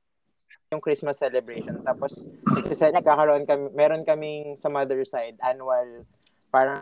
yung 0.73 0.81
Christmas 0.81 1.21
celebration. 1.21 1.81
Tapos, 1.85 2.25
nagkakaroon 2.69 3.45
kami, 3.45 3.73
meron 3.73 4.05
kaming 4.05 4.57
sa 4.57 4.69
mother 4.69 5.01
side, 5.05 5.37
annual, 5.41 6.05
parang, 6.53 6.81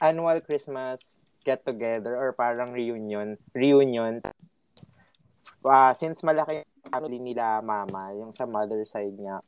annual 0.00 0.38
Christmas 0.40 1.18
get 1.42 1.66
together 1.66 2.14
or 2.14 2.32
parang 2.32 2.70
reunion, 2.70 3.36
reunion. 3.52 4.22
Uh, 5.62 5.92
since 5.94 6.22
malaki 6.22 6.62
yung 6.62 6.90
family 6.90 7.18
nila 7.18 7.62
mama, 7.62 8.14
yung 8.14 8.30
sa 8.30 8.46
mother 8.46 8.82
side 8.86 9.14
niya, 9.14 9.42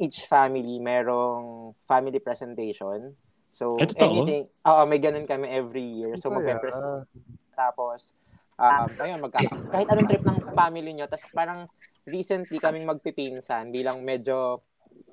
each 0.00 0.24
family 0.24 0.80
merong 0.80 1.72
family 1.84 2.20
presentation. 2.20 3.12
So, 3.52 3.76
Eh, 3.76 3.84
totoo? 3.84 4.24
anything, 4.24 4.48
oo, 4.48 4.82
may 4.88 4.98
ganun 4.98 5.28
kami 5.28 5.46
every 5.52 5.84
year. 6.00 6.16
So, 6.16 6.32
magpe-present 6.32 7.04
tapos, 7.52 8.16
um, 8.56 8.88
ayun, 8.96 9.20
magka, 9.20 9.44
kahit 9.68 9.88
anong 9.92 10.08
trip 10.08 10.24
ng 10.24 10.38
family 10.56 10.90
nyo, 10.96 11.06
tapos 11.06 11.28
parang 11.36 11.68
recently 12.08 12.58
kaming 12.58 12.88
magpipinsan 12.88 13.70
bilang 13.70 14.02
medyo 14.02 14.64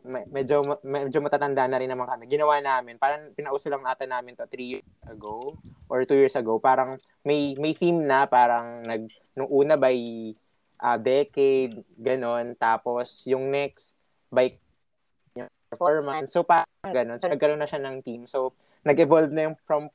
me- 0.03 0.27
medyo 0.31 0.63
medyo 0.81 1.19
matatanda 1.19 1.67
na 1.67 1.77
rin 1.79 1.91
naman 1.91 2.07
kami. 2.07 2.25
Ginawa 2.31 2.59
namin, 2.63 2.95
parang 2.95 3.31
pinauso 3.35 3.67
lang 3.67 3.83
ata 3.83 4.07
namin 4.07 4.35
to 4.35 4.47
three 4.47 4.79
years 4.79 4.87
ago 5.07 5.59
or 5.91 6.03
two 6.07 6.17
years 6.17 6.35
ago. 6.39 6.57
Parang 6.57 6.97
may 7.23 7.53
may 7.59 7.75
theme 7.75 8.07
na 8.07 8.23
parang 8.25 8.83
nag 8.87 9.11
nung 9.35 9.51
una 9.51 9.75
by 9.75 9.95
uh, 10.79 10.97
decade, 10.99 11.83
ganon. 11.99 12.55
Tapos 12.55 13.27
yung 13.27 13.51
next 13.51 13.99
by 14.31 14.55
performance. 15.69 16.33
So 16.33 16.41
parang 16.41 16.65
ganon. 16.83 17.21
So 17.21 17.29
nagkaroon 17.29 17.61
na 17.61 17.69
siya 17.69 17.81
ng 17.85 18.01
team. 18.01 18.25
So 18.25 18.57
nag-evolve 18.83 19.31
na 19.31 19.49
yung 19.49 19.57
from 19.63 19.87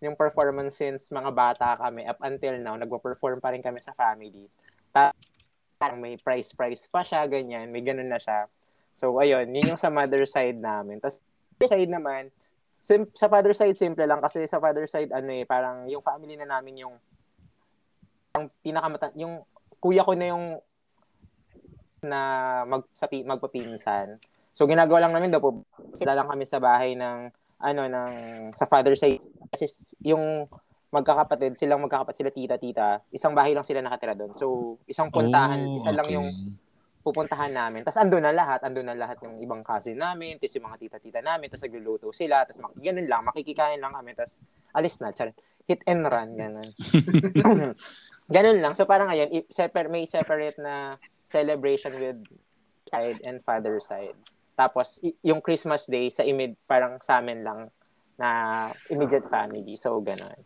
yung 0.00 0.16
performance 0.16 0.80
since 0.80 1.12
mga 1.12 1.30
bata 1.30 1.76
kami 1.76 2.08
up 2.08 2.18
until 2.24 2.56
now, 2.56 2.74
nagpo-perform 2.74 3.38
pa 3.38 3.52
rin 3.52 3.60
kami 3.60 3.84
sa 3.84 3.92
family. 3.92 4.48
Parang 4.90 6.00
may 6.00 6.16
price-price 6.16 6.88
pa 6.88 7.04
siya, 7.04 7.28
ganyan. 7.28 7.68
May 7.68 7.84
ganun 7.84 8.08
na 8.08 8.16
siya. 8.16 8.48
So, 8.96 9.16
ayun, 9.20 9.48
yun 9.52 9.76
yung 9.76 9.80
sa 9.80 9.92
mother 9.92 10.24
side 10.24 10.56
namin. 10.56 11.00
Tapos, 11.00 11.20
father 11.56 11.68
side 11.76 11.92
naman, 11.92 12.32
sim- 12.80 13.12
sa 13.12 13.28
father 13.28 13.52
side, 13.52 13.76
simple 13.76 14.04
lang. 14.04 14.20
Kasi 14.24 14.44
sa 14.48 14.60
father 14.60 14.88
side, 14.88 15.12
ano 15.12 15.32
eh, 15.32 15.44
parang 15.44 15.84
yung 15.88 16.04
family 16.04 16.36
na 16.36 16.48
namin 16.48 16.84
yung 16.84 16.96
ang 18.36 18.48
pinakamata, 18.64 19.12
yung 19.16 19.44
kuya 19.80 20.04
ko 20.04 20.12
na 20.16 20.26
yung 20.32 20.44
na 22.00 22.20
mag, 22.64 22.84
sa, 22.96 23.04
pi- 23.04 23.24
magpapinsan. 23.24 24.16
So, 24.60 24.68
ginagawa 24.68 25.08
lang 25.08 25.16
namin 25.16 25.32
daw 25.32 25.40
po, 25.40 25.64
sila 25.96 26.12
lang 26.12 26.28
kami 26.28 26.44
sa 26.44 26.60
bahay 26.60 26.92
ng, 26.92 27.32
ano, 27.64 27.82
ng, 27.88 28.12
sa 28.52 28.68
father 28.68 28.92
side. 28.92 29.24
Kasi 29.48 29.64
yung 30.04 30.20
magkakapatid, 30.92 31.56
silang 31.56 31.80
magkakapatid, 31.80 32.28
sila 32.28 32.32
tita-tita, 32.36 33.00
isang 33.08 33.32
bahay 33.32 33.56
lang 33.56 33.64
sila 33.64 33.80
nakatira 33.80 34.12
doon. 34.12 34.36
So, 34.36 34.76
isang 34.84 35.08
puntahan, 35.08 35.56
Oh, 35.64 35.80
isa 35.80 35.96
lang 35.96 36.04
okay. 36.04 36.12
yung 36.20 36.28
pupuntahan 37.00 37.48
namin. 37.48 37.88
Tapos 37.88 38.04
andun 38.04 38.20
na 38.20 38.36
lahat, 38.36 38.60
andun 38.60 38.84
na 38.84 38.92
lahat 38.92 39.16
ng 39.24 39.40
ibang 39.40 39.64
cousin 39.64 39.96
namin, 39.96 40.36
tapos 40.36 40.60
yung 40.60 40.68
mga 40.68 40.76
tita-tita 40.84 41.24
namin, 41.24 41.48
tapos 41.48 41.64
nagluluto 41.64 42.12
sila, 42.12 42.44
tapos 42.44 42.60
mak- 42.60 42.76
ganun 42.76 43.08
lang, 43.08 43.24
makikikain 43.24 43.80
lang 43.80 43.96
kami, 43.96 44.12
tapos 44.12 44.44
alis 44.76 45.00
na, 45.00 45.08
char. 45.16 45.32
Hit 45.64 45.80
and 45.88 46.04
run, 46.04 46.36
ganun. 46.36 46.68
ganun 48.36 48.58
lang. 48.60 48.76
So 48.76 48.84
parang 48.84 49.08
ngayon, 49.08 49.32
i- 49.32 49.48
separ- 49.48 49.88
may 49.88 50.04
separate 50.04 50.60
na 50.60 51.00
celebration 51.24 51.96
with 51.96 52.20
side 52.84 53.24
and 53.24 53.40
father 53.48 53.80
side. 53.80 54.12
Tapos 54.60 55.00
yung 55.24 55.40
Christmas 55.40 55.88
day 55.88 56.12
sa 56.12 56.20
imid 56.20 56.52
parang 56.68 57.00
sa 57.00 57.24
amin 57.24 57.40
lang 57.40 57.72
na 58.20 58.28
immediate 58.92 59.24
family. 59.24 59.72
So 59.80 59.96
ganun. 60.04 60.36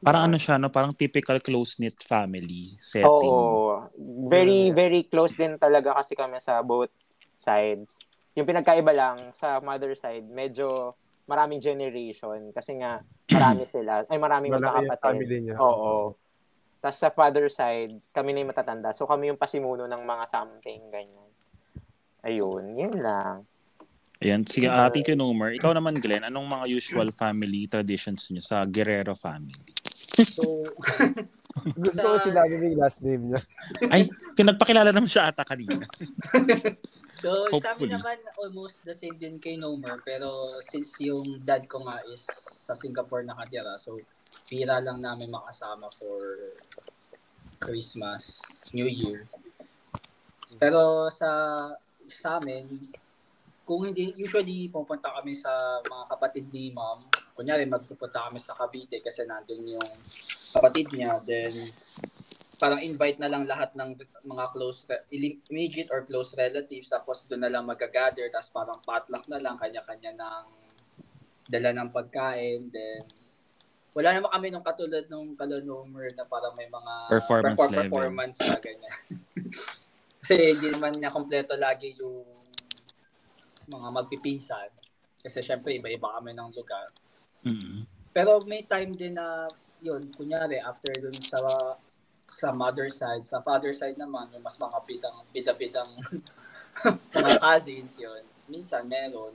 Parang 0.00 0.32
ano 0.32 0.40
siya, 0.40 0.56
no? 0.56 0.72
Parang 0.72 0.96
typical 0.96 1.44
close-knit 1.44 2.00
family 2.08 2.72
setting. 2.80 3.04
Oo. 3.28 3.84
Very, 4.32 4.72
very 4.72 5.04
close 5.04 5.36
din 5.36 5.60
talaga 5.60 5.92
kasi 5.92 6.16
kami 6.16 6.40
sa 6.40 6.64
both 6.64 6.88
sides. 7.36 8.00
Yung 8.32 8.48
pinagkaiba 8.48 8.96
lang 8.96 9.36
sa 9.36 9.60
mother 9.60 9.92
side, 9.92 10.24
medyo 10.24 10.96
maraming 11.28 11.60
generation 11.60 12.48
kasi 12.56 12.80
nga 12.80 13.04
marami 13.28 13.68
sila. 13.76 14.08
Ay, 14.08 14.16
maraming 14.16 14.56
Malaki 14.56 14.88
magkakapatid. 14.88 15.04
family 15.04 15.36
niya. 15.44 15.56
Oo. 15.60 16.16
Tapos 16.80 16.96
sa 16.96 17.12
father 17.12 17.52
side, 17.52 17.92
kami 18.16 18.32
na 18.32 18.40
yung 18.40 18.50
matatanda. 18.56 18.96
So 18.96 19.04
kami 19.04 19.28
yung 19.28 19.36
pasimuno 19.36 19.84
ng 19.84 20.00
mga 20.00 20.24
something, 20.32 20.80
ganyan. 20.88 21.29
Ayun, 22.20 22.64
yun 22.76 22.94
lang. 23.00 23.48
Ayan, 24.20 24.44
sige, 24.44 24.68
uh, 24.68 24.92
you, 24.92 25.16
Nomer. 25.16 25.56
Ikaw 25.56 25.72
naman, 25.72 25.96
Glenn, 25.96 26.28
anong 26.28 26.44
mga 26.44 26.66
usual 26.68 27.08
family 27.08 27.64
traditions 27.64 28.28
niyo 28.28 28.44
sa 28.44 28.68
Guerrero 28.68 29.16
family? 29.16 29.56
So, 30.28 30.68
Gusto 31.76 32.04
ko 32.04 32.16
sinabi 32.20 32.60
yung 32.62 32.78
last 32.78 33.02
name 33.02 33.32
niya. 33.32 33.40
Ay, 33.92 34.06
pinagpakilala 34.38 34.94
naman 34.94 35.10
siya 35.10 35.34
ata 35.34 35.42
kanina. 35.42 35.82
so 37.18 37.48
sa 37.58 37.74
Hopefully. 37.74 37.90
amin 37.90 38.00
naman 38.00 38.18
almost 38.38 38.80
the 38.86 38.94
same 38.94 39.18
din 39.18 39.36
kay 39.42 39.58
Nomer. 39.58 39.98
Pero 40.06 40.60
since 40.62 40.94
yung 41.02 41.42
dad 41.42 41.66
ko 41.66 41.82
nga 41.84 42.00
is 42.06 42.22
sa 42.64 42.72
Singapore 42.72 43.26
nakatira, 43.26 43.74
so 43.76 43.98
pira 44.46 44.78
lang 44.78 45.02
namin 45.02 45.28
makasama 45.28 45.90
for 45.98 46.54
Christmas, 47.58 48.40
New 48.70 48.86
Year. 48.86 49.26
Pero 50.56 51.10
sa 51.12 51.28
sa 52.10 52.36
amin, 52.36 52.66
kung 53.62 53.86
hindi, 53.86 54.10
usually 54.14 54.66
pupunta 54.66 55.14
kami 55.14 55.30
sa 55.32 55.50
mga 55.80 56.04
kapatid 56.10 56.44
ni 56.50 56.74
mom. 56.74 57.06
Kunyari, 57.32 57.64
magpupunta 57.64 58.26
kami 58.26 58.42
sa 58.42 58.52
Cavite 58.52 58.98
kasi 58.98 59.22
nandun 59.22 59.62
yung 59.64 59.90
kapatid 60.50 60.90
niya. 60.90 61.22
Then, 61.22 61.70
parang 62.58 62.82
invite 62.82 63.16
na 63.16 63.30
lang 63.30 63.46
lahat 63.46 63.72
ng 63.72 63.94
mga 64.26 64.44
close, 64.50 64.84
immediate 65.08 65.88
or 65.88 66.02
close 66.02 66.34
relatives. 66.34 66.90
Tapos 66.90 67.24
doon 67.24 67.46
na 67.46 67.48
lang 67.48 67.64
mag-gather. 67.64 68.26
Tapos 68.28 68.50
parang 68.50 68.82
potluck 68.82 69.24
na 69.30 69.38
lang, 69.38 69.54
kanya-kanya 69.56 70.12
ng 70.12 70.44
dala 71.46 71.70
ng 71.72 71.88
pagkain. 71.88 72.68
Then, 72.68 73.06
wala 73.90 74.14
naman 74.14 74.30
kami 74.30 74.46
nung 74.50 74.66
katulad 74.66 75.04
nung 75.06 75.34
Kalanomer 75.34 76.14
na 76.14 76.22
parang 76.22 76.54
may 76.54 76.66
mga 76.66 76.92
Performance 77.08 77.54
perform- 77.56 77.74
level. 77.74 77.90
performance 77.96 78.36
na 78.38 78.56
ganyan. 78.58 78.94
Kasi 80.30 80.54
hindi 80.54 80.70
naman 80.70 80.94
niya 80.94 81.10
kompleto 81.10 81.58
lagi 81.58 81.90
yung 81.98 82.22
mga 83.66 83.88
magpipinsan. 83.90 84.70
Kasi 85.18 85.42
syempre 85.42 85.74
iba-iba 85.74 86.06
kami 86.06 86.30
ng 86.38 86.54
lugar. 86.54 86.86
Mm. 87.42 87.82
Pero 88.14 88.38
may 88.46 88.62
time 88.62 88.94
din 88.94 89.18
na 89.18 89.50
yun, 89.82 90.06
kunyari 90.14 90.62
after 90.62 90.94
dun 91.02 91.18
sa 91.18 91.42
sa 92.30 92.54
mother 92.54 92.86
side, 92.86 93.26
sa 93.26 93.42
father 93.42 93.74
side 93.74 93.98
naman, 93.98 94.30
yung 94.30 94.46
mas 94.46 94.54
mga 94.54 94.78
bidang 94.86 95.18
bida-bidang 95.34 95.90
mga 97.18 97.32
cousins 97.42 97.98
yun. 97.98 98.22
Minsan 98.46 98.86
meron. 98.86 99.34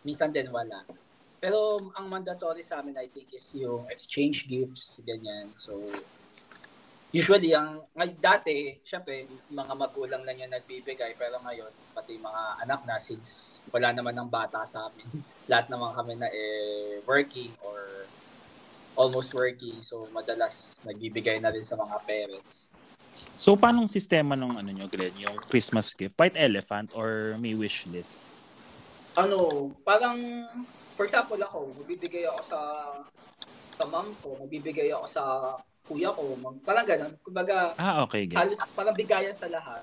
Minsan 0.00 0.32
din 0.32 0.48
wala. 0.48 0.80
Pero 1.44 1.76
ang 1.92 2.08
mandatory 2.08 2.64
sa 2.64 2.80
amin 2.80 2.96
I 2.96 3.12
think 3.12 3.28
is 3.36 3.52
yung 3.52 3.84
exchange 3.92 4.48
gifts, 4.48 5.04
ganyan. 5.04 5.52
So 5.60 5.76
usually 7.12 7.52
ang 7.52 7.84
ngay 7.92 8.16
dati, 8.16 8.56
syempre 8.82 9.28
mga 9.52 9.72
magulang 9.76 10.24
lang 10.24 10.40
yung 10.40 10.52
nagbibigay 10.52 11.12
pero 11.14 11.36
ngayon 11.44 11.70
pati 11.92 12.16
mga 12.16 12.42
anak 12.64 12.80
na 12.88 12.96
since 12.96 13.60
wala 13.68 13.92
naman 13.92 14.16
ng 14.16 14.32
bata 14.32 14.64
sa 14.64 14.88
amin 14.88 15.06
lahat 15.52 15.68
naman 15.68 15.92
kami 15.92 16.16
na 16.16 16.28
eh, 16.32 17.04
working 17.04 17.52
or 17.60 18.08
almost 18.96 19.32
working. 19.32 19.80
So, 19.80 20.08
madalas 20.12 20.84
nagbibigay 20.84 21.40
na 21.40 21.52
rin 21.52 21.64
sa 21.64 21.76
mga 21.76 21.96
parents. 22.04 22.68
So, 23.32 23.56
paanong 23.56 23.88
sistema 23.88 24.36
ng 24.36 24.60
ano 24.60 24.70
nyo, 24.70 24.86
Glenn? 24.88 25.16
Yung 25.16 25.36
Christmas 25.48 25.96
gift? 25.96 26.16
White 26.20 26.36
elephant 26.36 26.92
or 26.92 27.36
may 27.40 27.56
wish 27.56 27.88
list? 27.88 28.20
Ano, 29.16 29.72
parang, 29.84 30.48
for 30.96 31.08
example 31.08 31.40
ako, 31.40 31.72
magbibigay 31.80 32.28
ako 32.28 32.40
sa 32.48 32.60
sa 33.72 33.84
mom 33.88 34.12
ko, 34.20 34.36
magbibigay 34.36 34.92
ako 34.92 35.06
sa 35.08 35.22
kuya 35.86 36.10
ko, 36.14 36.22
parang 36.62 36.86
ganun. 36.86 37.12
Kumbaga, 37.20 37.74
Ah, 37.76 38.02
okay, 38.06 38.26
halos 38.30 38.54
guys. 38.54 38.72
parang 38.72 38.94
bigayan 38.94 39.34
sa 39.34 39.50
lahat. 39.50 39.82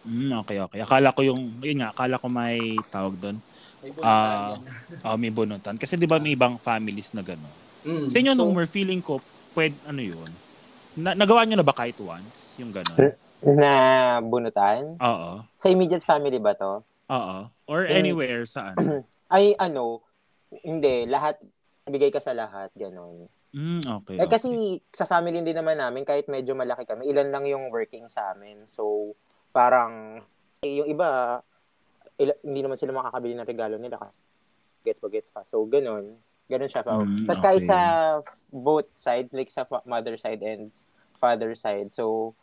Mm, 0.00 0.32
okay, 0.40 0.56
okay. 0.64 0.80
Akala 0.80 1.12
ko 1.12 1.20
yung, 1.20 1.60
yun 1.60 1.76
nga, 1.84 1.92
akala 1.92 2.16
ko 2.16 2.26
may 2.32 2.56
tawag 2.88 3.14
doon. 3.20 3.36
May 3.84 3.92
Ah. 4.00 4.56
bunutan 4.56 4.64
Oh, 5.06 5.16
may 5.16 5.32
bunutan. 5.32 5.76
Kasi 5.76 5.96
di 5.96 6.08
ba 6.08 6.16
may 6.16 6.32
ibang 6.36 6.56
families 6.56 7.12
na 7.12 7.20
gano'n? 7.20 7.54
Mm, 7.84 8.06
Sa 8.08 8.16
inyo, 8.16 8.32
so, 8.32 8.40
Nomer, 8.44 8.68
feeling 8.68 9.00
ko, 9.00 9.20
pwede, 9.56 9.76
ano 9.84 10.00
yun? 10.00 10.30
Na, 10.96 11.12
nagawa 11.12 11.44
nyo 11.44 11.56
na 11.56 11.64
ba 11.64 11.72
kahit 11.76 11.96
once? 12.00 12.56
Yung 12.60 12.72
gano'n? 12.72 13.12
Na 13.44 13.70
bunutan? 14.20 14.96
Oo. 15.00 15.44
Sa 15.56 15.68
immediate 15.68 16.04
family 16.04 16.36
ba 16.40 16.52
to? 16.56 16.80
Oo. 17.08 17.36
Or 17.68 17.84
anywhere 17.84 18.44
saan? 18.44 18.76
Ay, 19.32 19.52
ano, 19.56 20.00
hindi, 20.64 21.04
lahat, 21.06 21.40
bigay 21.84 22.08
ka 22.08 22.20
sa 22.20 22.32
lahat, 22.32 22.68
gano'n. 22.72 23.28
Mm, 23.50 23.82
okay. 24.02 24.14
Eh 24.14 24.26
okay. 24.26 24.30
kasi 24.30 24.50
sa 24.94 25.10
family 25.10 25.42
din 25.42 25.58
naman 25.58 25.78
namin, 25.78 26.06
kahit 26.06 26.30
medyo 26.30 26.54
malaki 26.54 26.86
kami, 26.86 27.10
ilan 27.10 27.34
lang 27.34 27.44
yung 27.50 27.66
working 27.74 28.06
sa 28.06 28.30
amin. 28.30 28.62
So, 28.70 29.14
parang, 29.50 30.22
eh, 30.62 30.78
yung 30.82 30.86
iba, 30.86 31.40
ila- 32.14 32.40
hindi 32.46 32.60
naman 32.62 32.78
sila 32.78 32.94
makakabili 32.94 33.34
ng 33.34 33.50
regalo 33.50 33.74
nila. 33.74 33.98
Gets 34.86 35.00
pa, 35.02 35.08
gets 35.10 35.30
pa. 35.34 35.42
So, 35.42 35.66
ganun. 35.66 36.14
Ganun 36.46 36.70
siya. 36.70 36.86
So, 36.86 37.02
Mm, 37.06 37.26
Tapos 37.26 37.42
kahit 37.42 37.62
okay. 37.66 37.70
sa 37.70 37.80
both 38.50 38.90
side, 38.94 39.30
like 39.34 39.50
sa 39.50 39.66
mother 39.82 40.14
side 40.14 40.42
and 40.46 40.70
father 41.18 41.54
side. 41.58 41.90
So, 41.90 42.34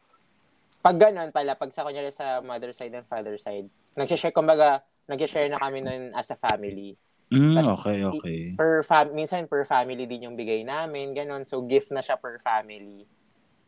pag 0.84 1.00
ganun 1.00 1.32
pala, 1.32 1.56
pag 1.56 1.72
sa 1.72 1.84
kunyari 1.88 2.12
sa 2.12 2.40
mother 2.44 2.72
side 2.72 2.94
and 2.96 3.08
father 3.08 3.36
side, 3.40 3.68
nag-share, 3.98 4.36
kumbaga, 4.36 4.84
nag-share 5.08 5.50
na 5.50 5.60
kami 5.60 5.82
nun 5.82 6.12
as 6.14 6.30
a 6.32 6.38
family. 6.38 7.00
Mm, 7.27 7.55
tas- 7.60 7.72
okay, 7.79 7.98
okay. 8.07 8.39
Per 8.55 8.84
fam- 8.88 9.12
minsan 9.12 9.48
per 9.51 9.67
family 9.67 10.07
din 10.07 10.31
yung 10.31 10.36
bigay 10.39 10.63
namin, 10.63 11.12
ganun. 11.12 11.43
So, 11.43 11.60
gift 11.60 11.91
na 11.91 12.00
siya 12.00 12.15
per 12.15 12.39
family. 12.39 13.03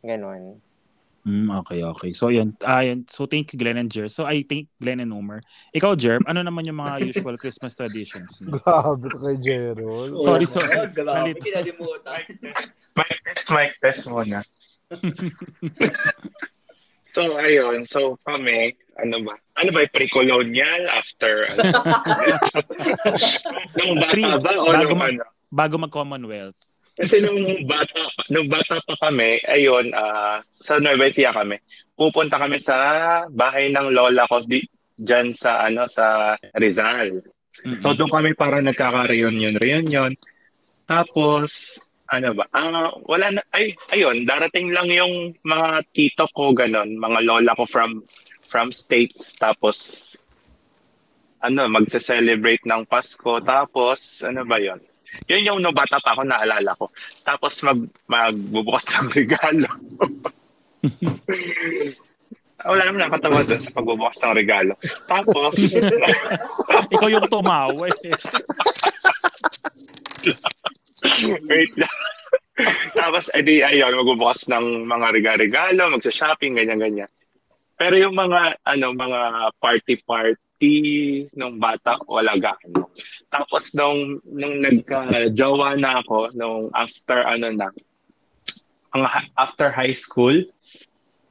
Ganun. 0.00 0.56
Mm, 1.28 1.52
okay, 1.60 1.84
okay. 1.84 2.10
So, 2.16 2.32
yun. 2.32 2.56
Ah, 2.64 2.80
yun. 2.80 3.04
So, 3.04 3.28
thank 3.28 3.52
you, 3.52 3.60
Glenn 3.60 3.76
and 3.76 3.92
Jer. 3.92 4.08
So, 4.08 4.24
I 4.24 4.40
think 4.40 4.72
Glenn 4.80 5.04
and 5.04 5.12
Omer. 5.12 5.44
Ikaw, 5.76 5.92
Jer, 5.92 6.16
ano 6.24 6.40
naman 6.40 6.64
yung 6.64 6.80
mga 6.80 7.12
usual 7.12 7.36
Christmas 7.36 7.76
traditions 7.76 8.40
mo? 8.40 8.56
Grabe 8.56 9.04
ka 9.04 9.18
kay 9.20 9.76
oh, 9.84 10.16
Sorry, 10.26 10.48
sorry. 10.48 10.72
oh, 10.80 10.88
grabe, 10.88 11.36
Nalito. 11.36 11.44
kinalimutan. 11.44 12.24
Mic 12.96 13.12
test, 13.28 13.52
mic 13.52 13.76
test 13.84 14.08
muna. 14.08 14.40
so, 17.10 17.36
ayun. 17.36 17.84
So, 17.86 18.16
kami, 18.24 18.74
ano 18.98 19.16
ba? 19.26 19.34
Ano 19.60 19.70
ba, 19.74 19.84
pre-colonial 19.90 20.88
after, 20.88 21.50
ano? 21.52 21.62
nung 23.76 23.94
bata 24.00 24.14
Pre- 24.14 24.40
ba? 24.40 24.52
O 24.56 24.72
bago 24.72 24.94
nung 24.94 25.00
mag- 25.00 25.18
ano? 25.18 25.24
Bago 25.50 25.74
mag-Commonwealth. 25.82 26.58
Kasi 26.94 27.22
nung 27.22 27.66
bata, 27.66 28.00
nung 28.30 28.46
bata 28.46 28.78
pa 28.84 28.94
kami, 29.08 29.40
ayun, 29.48 29.90
ah, 29.96 30.38
sa 30.60 30.78
Nueva 30.78 31.08
Ecija 31.08 31.32
kami. 31.32 31.56
Pupunta 31.96 32.40
kami 32.40 32.60
sa 32.60 32.76
bahay 33.28 33.72
ng 33.72 33.92
lola 33.92 34.24
ko 34.30 34.40
di, 34.44 34.64
dyan 35.00 35.32
sa, 35.32 35.64
ano, 35.64 35.88
sa 35.88 36.36
Rizal. 36.56 37.20
Mm-mm. 37.64 37.80
So, 37.84 37.96
doon 37.96 38.12
kami 38.12 38.30
para 38.36 38.60
nagkaka-reunion, 38.64 39.60
reunion. 39.60 40.12
Tapos, 40.88 41.52
ano 42.10 42.34
ba? 42.34 42.44
Ah, 42.50 42.90
wala 43.06 43.38
na, 43.38 43.42
ay, 43.54 43.78
ayun, 43.94 44.26
darating 44.26 44.74
lang 44.74 44.90
yung 44.90 45.38
mga 45.46 45.86
tito 45.94 46.26
ko, 46.34 46.50
ganon, 46.50 46.98
mga 46.98 47.22
lola 47.22 47.54
ko 47.54 47.64
from, 47.70 48.02
from 48.42 48.74
States. 48.74 49.30
Tapos, 49.38 49.86
ano, 51.40 51.70
magse-celebrate 51.70 52.66
ng 52.66 52.82
Pasko. 52.90 53.38
Tapos, 53.40 54.18
ano 54.26 54.42
ba 54.42 54.58
yon 54.58 54.82
Yun 55.30 55.46
yung 55.46 55.60
no 55.62 55.70
bata 55.70 56.02
pa 56.02 56.18
ako, 56.18 56.26
naalala 56.26 56.74
ko. 56.74 56.90
Tapos, 57.22 57.62
mag, 57.62 57.78
magbubukas 58.10 58.90
ng 58.90 59.08
regalo. 59.18 59.70
Wala 62.60 62.82
naman 62.84 63.00
nakatawa 63.08 63.40
doon 63.48 63.62
sa 63.64 63.72
pagbubukas 63.72 64.16
ng 64.20 64.36
regalo. 64.36 64.72
Tapos, 65.08 65.52
Ikaw 66.94 67.08
yung 67.08 67.28
tumawa 67.32 67.88
eh. 67.88 68.14
Wait 71.48 71.72
lang. 71.80 71.96
Tapos, 72.92 73.32
edi, 73.32 73.64
ayun, 73.64 73.96
magbubukas 73.96 74.44
ng 74.52 74.84
mga 74.84 75.06
regalo-regalo, 75.16 75.96
magsa-shopping, 75.96 76.60
ganyan-ganyan. 76.60 77.08
Pero 77.80 77.96
yung 77.96 78.12
mga, 78.12 78.60
ano, 78.68 78.92
mga 78.92 79.20
party-party 79.56 80.74
nung 81.32 81.56
bata, 81.56 81.96
wala 82.04 82.36
gaano. 82.36 82.92
Tapos, 83.32 83.72
nung, 83.72 84.20
nung 84.28 84.60
nagka-jowa 84.60 85.80
na 85.80 86.04
ako, 86.04 86.36
nung 86.36 86.68
after, 86.76 87.24
ano 87.24 87.48
na, 87.56 87.72
ang 88.92 89.06
after 89.40 89.72
high 89.72 89.96
school, 89.96 90.44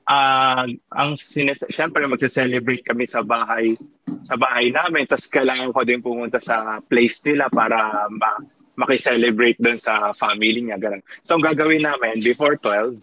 ah 0.09 0.65
ang 0.97 1.13
sines- 1.13 1.69
syempre 1.69 2.01
magse-celebrate 2.09 2.81
kami 2.81 3.05
sa 3.05 3.21
bahay 3.21 3.77
sa 4.25 4.33
bahay 4.33 4.73
namin 4.73 5.05
tapos 5.05 5.29
kailangan 5.29 5.69
ko 5.69 5.85
din 5.85 6.01
pumunta 6.01 6.41
sa 6.41 6.81
place 6.81 7.21
nila 7.21 7.45
para 7.53 8.09
ma- 8.09 8.41
makiselebrate 8.73 9.61
doon 9.61 9.77
sa 9.77 10.09
family 10.17 10.65
niya 10.65 10.81
ganun. 10.81 11.05
So 11.21 11.37
ang 11.37 11.45
gagawin 11.45 11.85
namin 11.85 12.25
before 12.25 12.57
12 12.57 12.97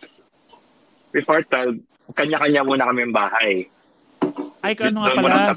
before 1.14 1.46
12 1.46 1.78
kanya-kanya 2.18 2.66
muna 2.66 2.90
kami 2.90 3.06
bahay. 3.10 3.54
Ay, 4.62 4.74
ano 4.82 5.06
nga 5.06 5.14
pala, 5.14 5.54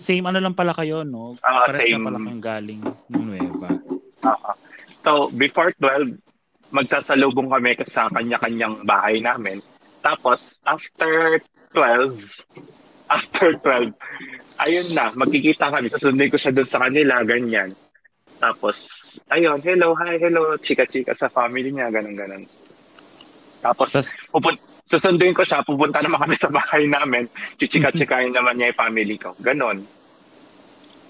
same 0.00 0.24
ano 0.24 0.38
lang 0.40 0.56
pala 0.56 0.72
kayo, 0.72 1.04
no? 1.04 1.36
Ah, 1.44 1.68
Pares 1.68 1.88
same. 1.88 2.00
pala 2.00 2.16
kang 2.16 2.40
galing 2.40 2.80
ng 2.80 3.20
Nueva. 3.20 3.68
Oo. 4.24 4.50
So, 5.00 5.10
before 5.32 5.72
12, 5.76 6.16
magsasalubong 6.72 7.52
kami 7.52 7.76
sa 7.84 8.08
kanya-kanyang 8.08 8.84
bahay 8.84 9.20
namin. 9.20 9.60
Tapos, 10.00 10.56
after 10.64 11.40
12, 11.76 12.18
after 13.16 13.48
12, 13.56 13.92
ayun 14.64 14.86
na, 14.96 15.12
magkikita 15.16 15.68
kami. 15.68 15.92
Susundin 15.92 16.32
ko 16.32 16.36
siya 16.40 16.52
doon 16.52 16.68
sa 16.68 16.80
kanila, 16.82 17.20
ganyan. 17.24 17.72
Tapos, 18.40 18.88
ayun, 19.28 19.60
hello, 19.60 19.92
hi, 20.00 20.16
hello, 20.16 20.56
chika-chika 20.56 21.12
sa 21.12 21.28
family 21.28 21.68
niya, 21.68 21.92
ganun-ganun. 21.92 22.48
Tapos, 23.60 23.92
Tapos, 23.92 24.16
pupun 24.32 24.54
susunduin 24.88 25.36
ko 25.36 25.44
siya, 25.44 25.60
pupunta 25.62 26.00
naman 26.00 26.18
kami 26.18 26.34
sa 26.34 26.48
bahay 26.48 26.88
namin, 26.88 27.28
chichika-chikain 27.60 28.32
naman 28.32 28.56
niya 28.56 28.72
yung 28.72 28.80
family 28.80 29.16
ko. 29.20 29.36
Ganon. 29.38 29.84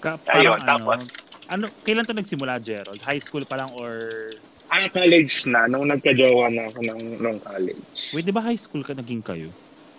ka, 0.03 0.19
Ayun, 0.29 0.59
parang 0.59 0.67
tapos, 0.67 1.01
ano, 1.49 1.65
ano, 1.65 1.65
kailan 1.87 2.05
to 2.05 2.13
nagsimula, 2.13 2.59
Gerald? 2.59 3.01
High 3.01 3.23
school 3.23 3.47
pa 3.47 3.57
lang 3.57 3.71
or... 3.73 4.31
ah, 4.71 4.87
college 4.89 5.45
na, 5.45 5.65
nung 5.65 5.85
nagka-jowa 5.85 6.47
na 6.47 6.65
ako 6.65 6.77
nung, 6.81 7.01
nung 7.17 7.37
college. 7.37 8.11
Wait, 8.11 8.23
di 8.23 8.31
ba 8.31 8.41
high 8.41 8.55
school 8.55 8.81
ka 8.81 8.91
naging 8.91 9.19
kayo? 9.19 9.47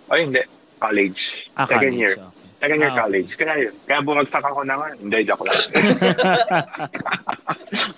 O 0.05 0.13
hindi, 0.13 0.41
college. 0.77 1.47
Ah, 1.53 1.63
Second 1.63 1.87
college, 1.87 1.95
year. 1.95 2.13
okay. 2.15 2.31
Second 2.59 2.79
year 2.79 2.85
Ah, 2.85 2.89
okay. 2.89 3.01
college. 3.01 3.29
Kaya 3.35 3.53
yun. 3.59 3.73
Kaya 3.83 3.99
bumagsak 4.01 4.41
ako 4.41 4.59
na 4.63 4.73
nga. 4.75 4.87
Hindi, 4.95 5.15
joke 5.23 5.43
lang. 5.43 5.55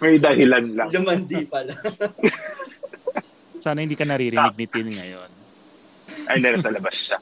May 0.01 0.17
dahilan 0.17 0.63
lang. 0.73 0.87
Lumandi 0.91 1.39
pala. 1.45 1.71
Sana 3.61 3.79
hindi 3.79 3.93
ka 3.93 4.03
naririnig 4.03 4.53
ni 4.53 4.65
Tin 4.65 4.89
ngayon. 4.89 5.29
Ay, 6.25 6.33
hindi, 6.37 6.47
nasa 6.51 6.69
labas 6.69 6.93
siya. 6.93 7.17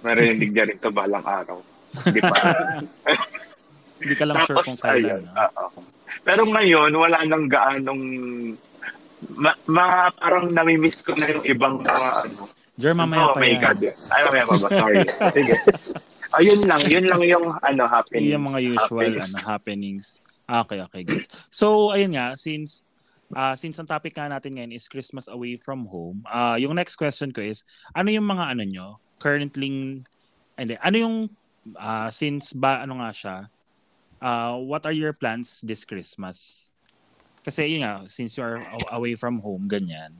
Marinig 0.00 0.50
niya 0.50 0.64
rin 0.64 0.76
ito 0.76 0.90
balang 0.90 1.24
araw. 1.24 1.56
Hindi 2.02 2.20
pa. 2.20 2.36
Hindi 3.96 4.12
ka 4.12 4.28
lang 4.28 4.44
sure 4.44 4.60
kung 4.60 4.76
kailan. 4.76 5.24
ayun, 5.24 5.48
oo. 5.56 5.80
Pero 6.20 6.44
ngayon, 6.44 6.92
wala 6.92 7.16
nang 7.24 7.48
gaanong 7.48 8.02
ma, 9.34 9.52
ma- 9.66 10.12
parang 10.12 10.52
namimiss 10.52 11.02
ko 11.02 11.16
na 11.16 11.26
yung 11.30 11.44
ibang 11.44 11.80
mga 11.80 12.08
ano. 12.26 12.42
Jer, 12.76 12.92
mamaya 12.92 13.32
oh 13.32 13.34
pa 13.34 13.40
my 13.40 13.48
yan. 13.56 13.60
God. 13.64 13.78
Ay, 13.88 14.20
mamaya 14.28 14.44
pa 14.44 14.56
ba? 14.60 14.68
Sorry. 14.68 14.96
Sige. 15.32 15.54
Ayun 16.36 16.60
lang. 16.68 16.80
Yun 16.84 17.06
lang 17.08 17.22
yung 17.24 17.46
ano, 17.56 17.82
happening. 17.88 18.36
Yung 18.36 18.44
mga 18.44 18.60
usual 18.76 19.12
ano, 19.16 19.38
happenings. 19.40 20.20
Ah, 20.44 20.62
Okay, 20.62 20.78
okay, 20.78 21.02
gets. 21.02 21.26
So, 21.50 21.90
ayun 21.90 22.14
nga, 22.14 22.36
since 22.36 22.84
ah 23.34 23.58
since 23.58 23.74
ang 23.82 23.90
topic 23.90 24.14
nga 24.14 24.30
natin 24.30 24.54
ngayon 24.54 24.70
is 24.70 24.86
Christmas 24.86 25.26
away 25.26 25.58
from 25.58 25.90
home, 25.90 26.22
ah 26.30 26.54
yung 26.54 26.78
next 26.78 26.94
question 26.94 27.34
ko 27.34 27.42
is, 27.42 27.66
ano 27.90 28.14
yung 28.14 28.28
mga 28.28 28.54
ano 28.54 28.62
nyo, 28.62 28.86
currently, 29.18 30.04
hindi, 30.54 30.74
ano 30.78 30.96
yung, 31.00 31.16
ah 31.74 32.12
since 32.14 32.54
ba, 32.54 32.84
ano 32.86 33.02
nga 33.02 33.10
siya, 33.10 33.36
ah 34.22 34.54
what 34.54 34.86
are 34.86 34.94
your 34.94 35.10
plans 35.16 35.64
this 35.66 35.82
Christmas? 35.82 36.70
Kasi 37.46 37.78
yun 37.78 37.86
nga, 37.86 38.02
since 38.10 38.34
you 38.34 38.42
are 38.42 38.58
away 38.90 39.14
from 39.14 39.38
home, 39.38 39.70
ganyan, 39.70 40.18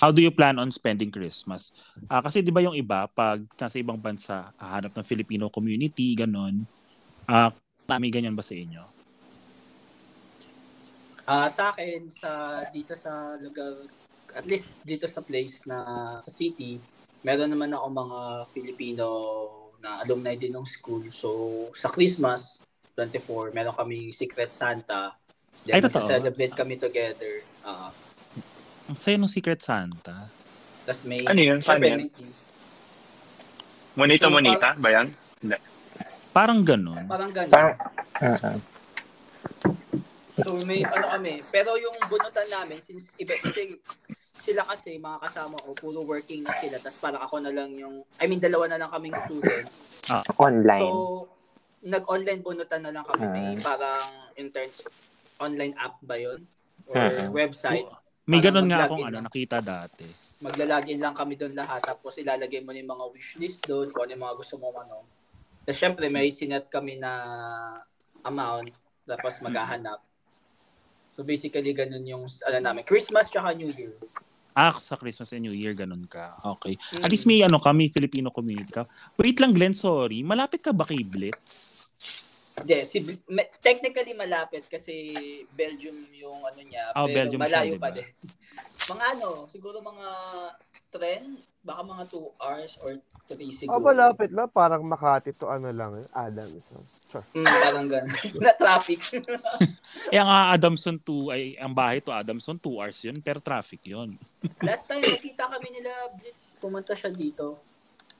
how 0.00 0.08
do 0.08 0.24
you 0.24 0.32
plan 0.32 0.56
on 0.56 0.72
spending 0.72 1.12
Christmas? 1.12 1.76
Ah 2.08 2.24
kasi 2.24 2.40
di 2.40 2.48
ba 2.48 2.64
yung 2.64 2.72
iba, 2.72 3.04
pag 3.12 3.44
nasa 3.60 3.76
ibang 3.76 4.00
bansa, 4.00 4.48
hahanap 4.56 4.96
ng 4.96 5.04
Filipino 5.04 5.52
community, 5.52 6.16
ganon, 6.16 6.64
ah 7.28 7.52
may 7.84 8.08
ganyan 8.08 8.32
ba 8.32 8.40
sa 8.40 8.56
inyo? 8.56 8.80
Ah, 11.28 11.52
sa 11.52 11.76
akin 11.76 12.08
sa 12.08 12.64
dito 12.72 12.96
sa 12.96 13.36
lugar 13.36 13.84
at 14.32 14.48
least 14.48 14.72
dito 14.80 15.04
sa 15.04 15.20
place 15.20 15.60
na 15.68 16.16
sa 16.24 16.32
city, 16.32 16.80
meron 17.20 17.52
naman 17.52 17.76
ako 17.76 17.86
mga 17.92 18.20
Filipino 18.48 19.06
na 19.84 20.00
alumni 20.00 20.32
din 20.32 20.56
ng 20.56 20.64
school. 20.64 21.04
So 21.12 21.28
sa 21.76 21.92
Christmas 21.92 22.64
24, 22.96 23.52
meron 23.52 23.76
kaming 23.76 24.08
Secret 24.16 24.48
Santa. 24.48 25.12
Ay, 25.68 25.80
Then 25.80 25.90
totoo? 25.90 26.08
celebrate 26.08 26.54
kami 26.54 26.74
together. 26.76 27.44
Ah, 27.60 27.92
Ang 28.88 28.96
saya 28.96 29.20
ng 29.20 29.28
Secret 29.28 29.60
Santa. 29.60 30.32
tas 30.82 31.04
may 31.04 31.20
Ano 31.22 31.36
yun? 31.36 31.60
Paano 31.60 31.84
team. 32.08 32.32
Monita, 33.92 34.24
So, 34.24 34.32
monita 34.32 34.68
ba 34.78 34.88
yan? 34.90 35.06
Parang 36.30 36.62
ganun. 36.62 37.04
Parang 37.04 37.28
ganun. 37.28 37.50
Parang, 37.50 37.74
uh, 38.22 38.56
So 40.38 40.54
may 40.64 40.80
ano 40.80 41.06
kami, 41.10 41.34
pero 41.42 41.74
yung 41.74 41.92
bunutan 42.00 42.46
namin 42.46 42.78
since 42.78 43.10
iba 43.18 43.34
kasi 43.34 43.74
sila 44.30 44.62
kasi 44.62 44.94
mga 44.94 45.18
kasama 45.18 45.58
ko 45.58 45.74
puro 45.74 46.06
working 46.06 46.46
na 46.46 46.54
sila 46.54 46.78
tapos 46.78 47.02
parang 47.02 47.20
ako 47.20 47.42
na 47.42 47.50
lang 47.50 47.74
yung 47.74 48.06
I 48.16 48.30
mean 48.30 48.38
dalawa 48.38 48.70
na 48.70 48.78
lang 48.78 48.88
kaming 48.88 49.18
student. 49.18 49.66
online. 50.38 50.86
So 50.86 51.26
nag-online 51.80 52.40
bunutan 52.40 52.80
na 52.80 52.94
lang 52.94 53.02
kami 53.02 53.26
Ah. 53.26 53.58
parang 53.60 54.02
intern 54.36 54.70
online 55.38 55.74
app 55.78 55.98
ba 56.00 56.16
'yon 56.16 56.42
or 56.86 56.96
Ah. 56.98 57.30
website. 57.30 57.88
May 58.28 58.44
ganun 58.44 58.68
nga 58.68 58.84
akong 58.84 59.08
ano, 59.08 59.24
nakita 59.24 59.64
dati. 59.64 60.04
Maglalagin 60.44 61.00
lang 61.00 61.16
kami 61.16 61.40
doon 61.40 61.56
lahat 61.56 61.80
tapos 61.80 62.12
ilalagay 62.20 62.60
mo 62.60 62.76
na 62.76 62.84
yung 62.84 62.92
mga 62.92 63.06
wishlist 63.16 63.64
doon 63.64 63.88
kung 63.88 64.04
ano 64.04 64.12
yung 64.12 64.24
mga 64.28 64.36
gusto 64.36 64.54
mo 64.60 64.68
ano. 64.76 65.08
Tapos 65.64 65.80
syempre 65.80 66.12
may 66.12 66.28
sinet 66.28 66.68
kami 66.68 67.00
na 67.00 67.12
amount 68.20 68.68
tapos 69.08 69.40
maghahanap. 69.40 70.04
So 71.16 71.24
basically 71.24 71.72
ganun 71.72 72.04
yung 72.04 72.24
ano 72.28 72.58
namin. 72.60 72.84
Christmas 72.84 73.32
tsaka 73.32 73.56
New 73.56 73.72
Year. 73.72 73.96
Ah, 74.58 74.74
sa 74.76 74.98
Christmas 74.98 75.30
and 75.38 75.46
New 75.46 75.54
Year, 75.54 75.70
ganun 75.70 76.02
ka. 76.10 76.34
Okay. 76.58 76.74
At 76.98 77.14
least 77.14 77.30
may 77.30 77.46
ano 77.46 77.62
kami, 77.62 77.94
Filipino 77.94 78.34
community 78.34 78.74
ka. 78.74 78.90
Wait 79.14 79.38
lang, 79.38 79.54
Glenn, 79.54 79.70
sorry. 79.70 80.26
Malapit 80.26 80.66
ka 80.66 80.74
ba 80.74 80.82
kay 80.82 81.06
Blitz? 81.06 81.87
Hindi, 82.60 82.78
si, 82.82 82.98
me- 83.26 83.50
technically 83.58 84.12
malapit 84.12 84.64
kasi 84.64 84.94
Belgium 85.52 85.96
yung 86.12 86.38
ano 86.40 86.60
niya. 86.60 86.90
Oh, 86.92 87.04
pero 87.04 87.14
Belgium 87.26 87.40
siya, 87.40 87.46
malayo 87.48 87.72
diba? 87.72 87.82
pa 87.82 87.90
din. 87.92 88.08
mga 88.92 89.04
ano, 89.14 89.28
siguro 89.46 89.78
mga 89.78 90.08
trend, 90.88 91.30
baka 91.60 91.80
mga 91.82 92.04
2 92.08 92.40
hours 92.40 92.72
or 92.80 92.90
3 93.28 93.36
siguro. 93.52 93.76
Ah, 93.76 93.82
malapit 93.82 94.30
lang. 94.30 94.48
Parang 94.48 94.80
Makati 94.80 95.30
to 95.32 95.46
ano 95.46 95.68
lang. 95.68 96.00
eh, 96.00 96.06
Adams. 96.16 96.72
Sure. 97.04 97.24
Mm, 97.32 97.44
parang 97.44 97.86
ganun. 97.86 98.08
na 98.44 98.52
traffic. 98.54 99.00
Eh, 100.08 100.16
ang 100.16 100.26
ah, 100.26 100.48
Adamson 100.50 100.96
2, 100.96 101.28
ay, 101.28 101.42
ang 101.56 101.72
bahay 101.72 102.00
to 102.00 102.08
Adamson, 102.08 102.56
2 102.56 102.80
hours 102.80 102.98
yun, 103.02 103.20
pero 103.20 103.36
traffic 103.38 103.84
yun. 103.84 104.16
Last 104.64 104.88
time 104.88 105.04
nakita 105.04 105.44
kami 105.44 105.68
nila 105.70 105.92
Blitz, 106.14 106.56
pumunta 106.56 106.96
siya 106.96 107.12
dito. 107.12 107.60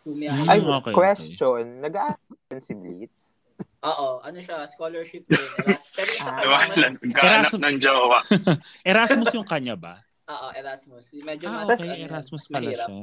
Lumiyahan. 0.05 0.44
Ay, 0.46 0.61
Mm, 0.61 0.77
okay, 0.79 0.92
question. 0.92 1.64
Nag-aaral 1.81 2.61
si 2.61 2.72
Blitz? 2.72 3.33
Oo, 3.81 4.18
ano 4.21 4.38
siya, 4.38 4.66
scholarship 4.66 5.23
din. 5.25 5.38
Eras- 5.38 5.87
Pero 5.97 6.11
yung 6.11 6.21
sa 6.21 6.31
Ah. 6.35 6.42
mas, 6.42 6.99
Erasmus- 7.23 7.62
ng 7.62 7.77
jowa. 7.79 8.18
Erasmus 8.90 9.31
yung 9.33 9.47
kanya 9.47 9.75
ba? 9.75 9.94
oo, 10.29 10.49
Erasmus. 10.53 11.05
Medyo 11.23 11.47
Ah, 11.47 11.64
mas, 11.64 11.79
okay. 11.79 11.88
ano, 11.88 11.94
Erasmus 12.05 12.44
pala 12.47 12.61
mahirap. 12.68 12.85
siya. 12.85 12.97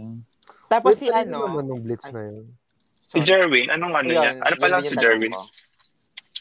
Tapos 0.69 0.91
Wait, 0.93 0.99
si 0.99 1.05
kanino 1.09 1.35
ano? 1.35 1.45
naman 1.49 1.63
nung 1.65 1.81
Blitz 1.81 2.07
na 2.11 2.21
yun? 2.21 2.45
Si 3.05 3.17
Jerwin, 3.21 3.69
anong 3.71 3.93
ano 3.95 4.09
niya? 4.09 4.31
Ano 4.37 4.55
pala 4.57 4.75
yun 4.77 4.83
si 4.83 4.87
yung 4.91 5.01
Jerwin? 5.01 5.33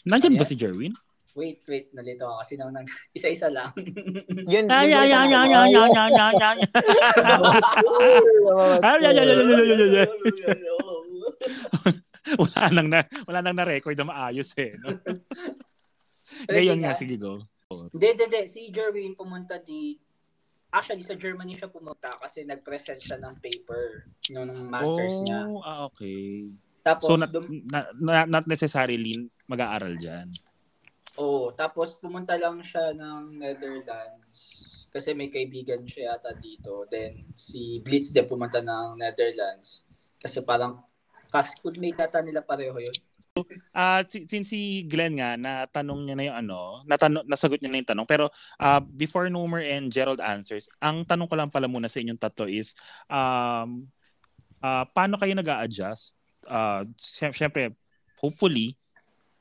Ano 0.05 0.37
ba 0.37 0.45
si 0.45 0.55
Jerwin? 0.55 0.93
Wait, 1.35 1.59
wait, 1.67 1.91
nalito 1.91 2.23
ako 2.27 2.37
kasi 2.43 2.55
nang 2.55 2.87
isa-isa 3.17 3.49
lang. 3.51 3.71
Yun, 4.45 4.65
Ay, 4.71 4.93
ay, 4.93 5.09
yung 5.11 5.25
ay, 5.25 5.35
ay, 5.35 5.35
ay, 5.35 5.37
ay, 5.51 5.57
ay, 5.57 5.73
ay, 5.73 5.75
ay. 6.39 6.59
Ay, 8.83 9.01
ay, 9.03 9.19
ay, 9.99 10.07
Wala 12.43 12.63
nang 12.71 12.89
na, 12.91 13.01
wala 13.27 13.41
nang 13.41 13.57
na-record 13.59 13.97
na 13.99 14.09
maayos 14.09 14.51
eh. 14.59 14.75
No? 14.81 14.95
Ngayon 16.53 16.79
nga, 16.83 16.93
sige 16.93 17.17
go. 17.17 17.41
Hindi, 17.71 18.07
hindi, 18.15 18.25
hindi. 18.27 18.43
Si 18.51 18.61
Jerwin 18.71 19.15
pumunta 19.15 19.59
di... 19.59 19.97
Actually, 20.75 21.07
sa 21.07 21.15
Germany 21.15 21.55
siya 21.55 21.71
pumunta 21.71 22.11
kasi 22.19 22.43
nag-present 22.43 22.99
siya 22.99 23.23
ng 23.23 23.39
paper 23.39 24.11
no, 24.35 24.43
ng 24.43 24.67
masters 24.67 25.23
niya. 25.23 25.47
Oh, 25.47 25.63
ah, 25.63 25.87
okay. 25.87 26.51
Tapos, 26.83 27.07
So, 27.07 27.15
not, 27.15 27.31
dum- 27.31 27.63
na, 27.71 27.87
na- 27.95 28.27
not 28.27 28.45
necessarily 28.51 29.31
mag-aaral 29.47 29.95
dyan. 29.95 30.35
oh, 31.15 31.55
tapos 31.55 31.95
pumunta 32.03 32.35
lang 32.35 32.59
siya 32.59 32.91
ng 32.91 33.39
Netherlands 33.39 34.75
kasi 34.95 35.11
may 35.11 35.27
kaibigan 35.27 35.83
siya 35.83 36.15
yata 36.15 36.35
dito. 36.39 36.87
Then 36.87 37.35
si 37.35 37.83
Blitz 37.83 38.15
din 38.15 38.31
pumunta 38.31 38.63
ng 38.63 38.95
Netherlands. 38.95 39.83
Kasi 40.23 40.47
parang 40.47 40.87
ka-schoolmate 41.35 41.99
yata 41.99 42.23
nila 42.23 42.47
pareho 42.47 42.79
yun. 42.79 42.95
Si- 44.07 44.31
since 44.31 44.55
si 44.55 44.87
Glenn 44.87 45.19
nga 45.19 45.35
natanong 45.35 46.07
niya 46.07 46.15
na 46.15 46.25
yung 46.31 46.39
ano, 46.47 46.87
natanong 46.87 47.27
nasagot 47.27 47.59
niya 47.59 47.71
na 47.75 47.79
yung 47.83 47.91
tanong 47.91 48.07
pero 48.07 48.31
ah, 48.63 48.79
before 48.79 49.27
Nomer 49.27 49.67
and 49.67 49.91
Gerald 49.91 50.23
answers, 50.23 50.71
ang 50.79 51.03
tanong 51.03 51.27
ko 51.27 51.35
lang 51.35 51.51
pala 51.51 51.67
muna 51.67 51.91
sa 51.91 51.99
inyong 51.99 52.23
tatlo 52.23 52.47
is 52.47 52.79
um 53.11 53.91
ah, 54.63 54.87
paano 54.87 55.19
kayo 55.19 55.35
nag-a-adjust? 55.35 56.15
Ah, 56.47 56.87
sy- 56.95 57.35
syempre 57.35 57.75
hopefully 58.23 58.79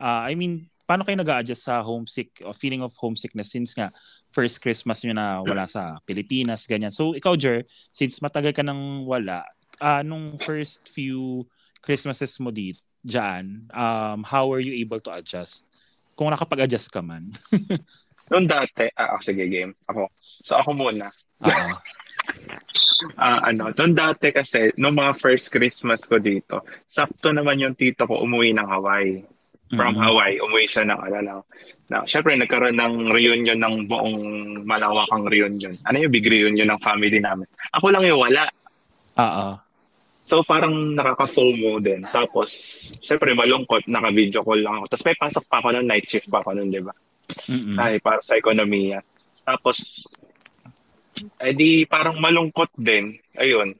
ah, 0.02 0.26
I 0.26 0.34
mean 0.34 0.74
paano 0.90 1.06
kayo 1.06 1.22
nag-a-adjust 1.22 1.70
sa 1.70 1.86
homesick 1.86 2.42
or 2.42 2.58
feeling 2.58 2.82
of 2.82 2.98
homesickness 2.98 3.54
since 3.54 3.78
nga 3.78 3.94
first 4.34 4.58
Christmas 4.58 5.06
nyo 5.06 5.14
na 5.14 5.38
wala 5.46 5.70
sa 5.70 6.02
Pilipinas 6.02 6.66
ganyan. 6.66 6.90
So 6.90 7.14
ikaw 7.14 7.38
Jer, 7.38 7.62
since 7.94 8.18
matagal 8.26 8.58
ka 8.58 8.66
nang 8.66 9.06
wala, 9.06 9.46
ah, 9.78 10.02
nung 10.02 10.42
first 10.42 10.90
few 10.90 11.46
Christmases 11.84 12.40
mo 12.40 12.48
dito 12.50 12.80
dyan, 13.04 13.68
um, 13.76 14.24
how 14.24 14.48
were 14.48 14.64
you 14.64 14.72
able 14.80 15.04
to 15.04 15.12
adjust? 15.12 15.68
Kung 16.16 16.32
nakapag-adjust 16.32 16.88
ka 16.88 17.04
man. 17.04 17.28
Noong 18.32 18.48
dati, 18.48 18.88
ah, 18.96 19.20
oh, 19.20 19.22
sige, 19.22 19.44
game. 19.52 19.76
Ako. 19.92 20.08
So 20.48 20.56
ako 20.56 20.72
muna. 20.72 21.12
Ah, 23.20 23.52
ano, 23.52 23.68
noong 23.76 23.96
dati 24.00 24.32
kasi, 24.32 24.72
noong 24.80 24.96
mga 24.96 25.14
first 25.20 25.52
Christmas 25.52 26.00
ko 26.08 26.24
dito, 26.24 26.64
sakto 26.88 27.36
naman 27.36 27.60
yung 27.60 27.76
tito 27.76 28.08
ko 28.08 28.24
umuwi 28.24 28.56
ng 28.56 28.64
Hawaii. 28.64 29.20
From 29.76 29.98
Mhm. 29.98 30.04
Hawaii, 30.08 30.40
umuwi 30.40 30.66
siya 30.70 30.88
ng, 30.88 31.00
ano 31.12 31.20
lang, 31.20 31.40
na, 31.92 32.08
syempre, 32.08 32.38
nagkaroon 32.40 32.80
ng 32.80 33.12
reunion 33.12 33.60
ng 33.60 33.92
buong 33.92 34.18
malawakang 34.64 35.28
reunion. 35.28 35.76
Ano 35.84 36.00
yung 36.00 36.14
big 36.14 36.24
reunion 36.30 36.70
ng 36.72 36.80
family 36.80 37.20
namin? 37.20 37.44
Ako 37.76 37.92
lang 37.92 38.08
yung 38.08 38.24
wala. 38.24 38.48
Oo. 39.20 39.48
So 40.34 40.42
parang 40.42 40.98
nakaka-FOMO 40.98 41.78
din. 41.78 42.02
Tapos, 42.10 42.66
syempre 43.06 43.38
malungkot, 43.38 43.86
naka-video 43.86 44.42
call 44.42 44.66
lang 44.66 44.82
ako. 44.82 44.90
Tapos 44.90 45.06
may 45.06 45.18
pasok 45.22 45.46
pa 45.46 45.62
ako 45.62 45.78
ng 45.78 45.86
night 45.86 46.10
shift 46.10 46.26
pa 46.26 46.42
ako 46.42 46.58
nun, 46.58 46.74
di 46.74 46.82
ba? 46.82 46.90
Ay, 47.78 48.02
para 48.02 48.18
sa 48.26 48.34
ekonomiya. 48.34 49.06
Tapos, 49.46 49.78
eh 51.38 51.54
di 51.54 51.86
parang 51.86 52.18
malungkot 52.18 52.74
din. 52.82 53.14
Ayun. 53.38 53.78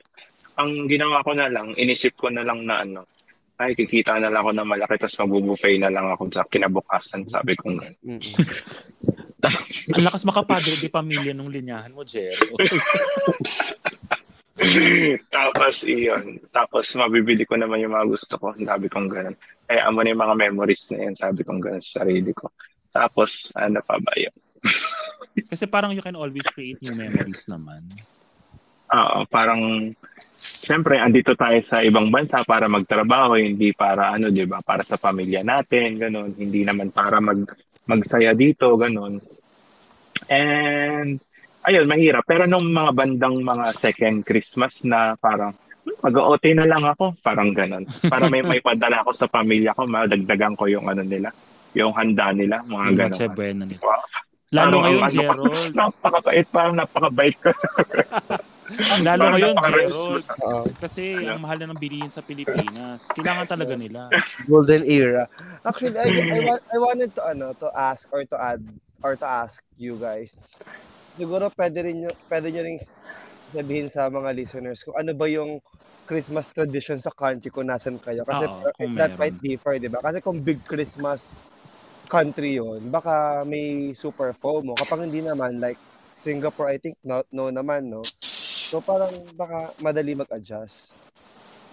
Ang 0.62 0.86
ginawa 0.86 1.26
ko 1.26 1.34
na 1.34 1.50
lang, 1.50 1.74
inisip 1.74 2.14
ko 2.22 2.30
na 2.30 2.46
lang 2.46 2.70
na 2.70 2.86
ano, 2.86 3.02
ay, 3.58 3.74
kikita 3.74 4.22
na 4.22 4.30
lang 4.30 4.46
ako 4.46 4.54
ng 4.54 4.70
malaki, 4.70 4.94
tapos 5.02 5.18
magbubuffet 5.26 5.82
na 5.82 5.90
lang 5.90 6.06
ako 6.06 6.30
sa 6.38 6.46
kinabukasan, 6.54 7.26
sabi 7.26 7.58
ko 7.58 7.74
nga. 7.74 7.90
Mm-mm. 8.06 8.22
Ang 9.94 10.06
lakas 10.06 10.22
makapadre 10.24 10.78
di 10.78 10.88
pamilya 10.88 11.34
nung 11.34 11.50
linyahan 11.50 11.90
mo, 11.98 12.06
Jer. 12.06 12.38
tapos, 15.36 15.74
iyon. 15.84 16.40
Tapos, 16.50 16.86
mabibili 16.96 17.44
ko 17.44 17.56
naman 17.56 17.84
yung 17.84 17.96
mga 17.96 18.10
gusto 18.10 18.34
ko. 18.38 18.56
Sabi 18.56 18.88
kong 18.88 19.10
ganun. 19.12 19.36
Kaya 19.68 19.90
mo 19.90 20.00
na 20.02 20.12
yung 20.12 20.24
mga 20.24 20.36
memories 20.50 20.84
na 20.92 20.98
yan. 21.10 21.16
Sabi 21.16 21.42
kong 21.44 21.62
ganun 21.62 21.84
sa 21.84 22.04
sarili 22.04 22.32
ko. 22.32 22.52
Tapos, 22.94 23.50
ano 23.58 23.80
pa 23.84 23.98
ba 24.00 24.14
yun? 24.16 24.36
Kasi 25.52 25.66
parang 25.66 25.92
you 25.92 26.04
can 26.04 26.16
always 26.16 26.46
create 26.54 26.78
new 26.82 26.94
memories 26.94 27.50
naman. 27.50 27.82
Oo, 28.94 29.26
parang 29.26 29.90
Siyempre, 30.64 30.96
andito 30.96 31.36
tayo 31.36 31.60
sa 31.68 31.84
ibang 31.84 32.08
bansa 32.08 32.40
para 32.48 32.72
magtrabaho, 32.72 33.36
hindi 33.36 33.76
para 33.76 34.16
ano, 34.16 34.32
'di 34.32 34.48
ba? 34.48 34.64
Para 34.64 34.88
sa 34.88 34.96
pamilya 34.96 35.44
natin, 35.44 36.00
ganun. 36.00 36.32
Hindi 36.40 36.64
naman 36.64 36.88
para 36.96 37.20
mag 37.20 37.44
magsaya 37.84 38.32
dito, 38.32 38.72
ganun. 38.80 39.20
And 40.32 41.20
ayun, 41.68 41.86
mahirap. 41.88 42.24
Pero 42.28 42.44
nung 42.46 42.68
mga 42.70 42.92
bandang 42.94 43.40
mga 43.42 43.66
second 43.76 44.24
Christmas 44.24 44.80
na 44.84 45.16
parang 45.20 45.56
mag-OT 46.04 46.56
na 46.56 46.68
lang 46.68 46.84
ako, 46.84 47.16
parang 47.20 47.52
ganun. 47.52 47.84
Para 48.08 48.28
may 48.32 48.44
may 48.44 48.64
padala 48.64 49.04
ako 49.04 49.12
sa 49.16 49.28
pamilya 49.28 49.76
ko, 49.76 49.88
madagdagan 49.88 50.56
ko 50.56 50.68
yung 50.72 50.88
ano 50.88 51.04
nila, 51.04 51.32
yung 51.76 51.92
handa 51.96 52.32
nila, 52.32 52.64
mga 52.64 52.86
Yung 52.88 53.00
ganun. 53.00 53.18
Che 53.20 53.28
Buena 53.32 53.64
nito. 53.68 53.84
Wow. 53.84 54.04
Lalo 54.54 54.78
Parang 54.78 54.84
ngayon, 54.86 55.02
ano 55.02 55.14
Gerald. 55.18 55.74
Napakabait, 55.82 56.48
parang 56.54 56.76
napakabait 56.78 57.36
ko. 57.42 57.50
Lalo 59.08 59.24
ngayon. 59.34 59.56
Gerald. 59.58 60.26
Oo. 60.46 60.64
Kasi 60.78 61.04
ang 61.26 61.42
mahal 61.42 61.58
na 61.58 61.74
ng 61.74 61.82
bilihin 61.82 62.14
sa 62.14 62.22
Pilipinas. 62.22 63.10
Kailangan 63.18 63.50
talaga 63.50 63.74
nila. 63.74 64.14
golden 64.46 64.86
era. 64.86 65.26
Actually, 65.66 65.98
I, 65.98 66.06
I, 66.38 66.40
I 66.62 66.78
wanted 66.78 67.12
to 67.18 67.22
ano 67.26 67.58
to 67.58 67.68
ask 67.74 68.06
or 68.14 68.22
to 68.30 68.38
add 68.38 68.62
or 69.02 69.18
to 69.18 69.26
ask 69.26 69.66
you 69.82 69.98
guys. 69.98 70.38
Siguro 71.14 71.50
pwede 71.54 71.80
rin 71.86 72.06
nyo, 72.06 72.12
pwede 72.30 72.48
nyo 72.50 72.62
rin 72.66 72.78
sabihin 73.54 73.88
sa 73.88 74.10
mga 74.10 74.34
listeners 74.34 74.82
kung 74.82 74.98
ano 74.98 75.14
ba 75.14 75.30
yung 75.30 75.62
Christmas 76.04 76.52
tradition 76.52 77.00
sa 77.00 77.14
country 77.14 77.48
kung 77.54 77.70
nasan 77.70 78.02
kayo. 78.02 78.28
Kasi 78.28 78.44
Oo, 78.50 78.74
kung 78.76 78.92
that 78.98 79.16
meron. 79.16 79.20
might 79.22 79.38
differ, 79.40 79.80
di 79.80 79.88
ba? 79.88 80.04
Kasi 80.04 80.20
kung 80.20 80.42
big 80.42 80.60
Christmas 80.66 81.38
country 82.12 82.60
yon 82.60 82.92
baka 82.92 83.46
may 83.48 83.96
super 83.96 84.36
FOMO. 84.36 84.76
Kapag 84.76 85.08
hindi 85.08 85.24
naman, 85.24 85.58
like 85.64 85.80
Singapore, 86.18 86.76
I 86.76 86.78
think, 86.82 87.00
no, 87.06 87.24
no 87.32 87.48
naman, 87.54 87.88
no? 87.88 88.04
So 88.74 88.82
parang 88.84 89.14
baka 89.38 89.72
madali 89.80 90.18
mag-adjust. 90.18 91.13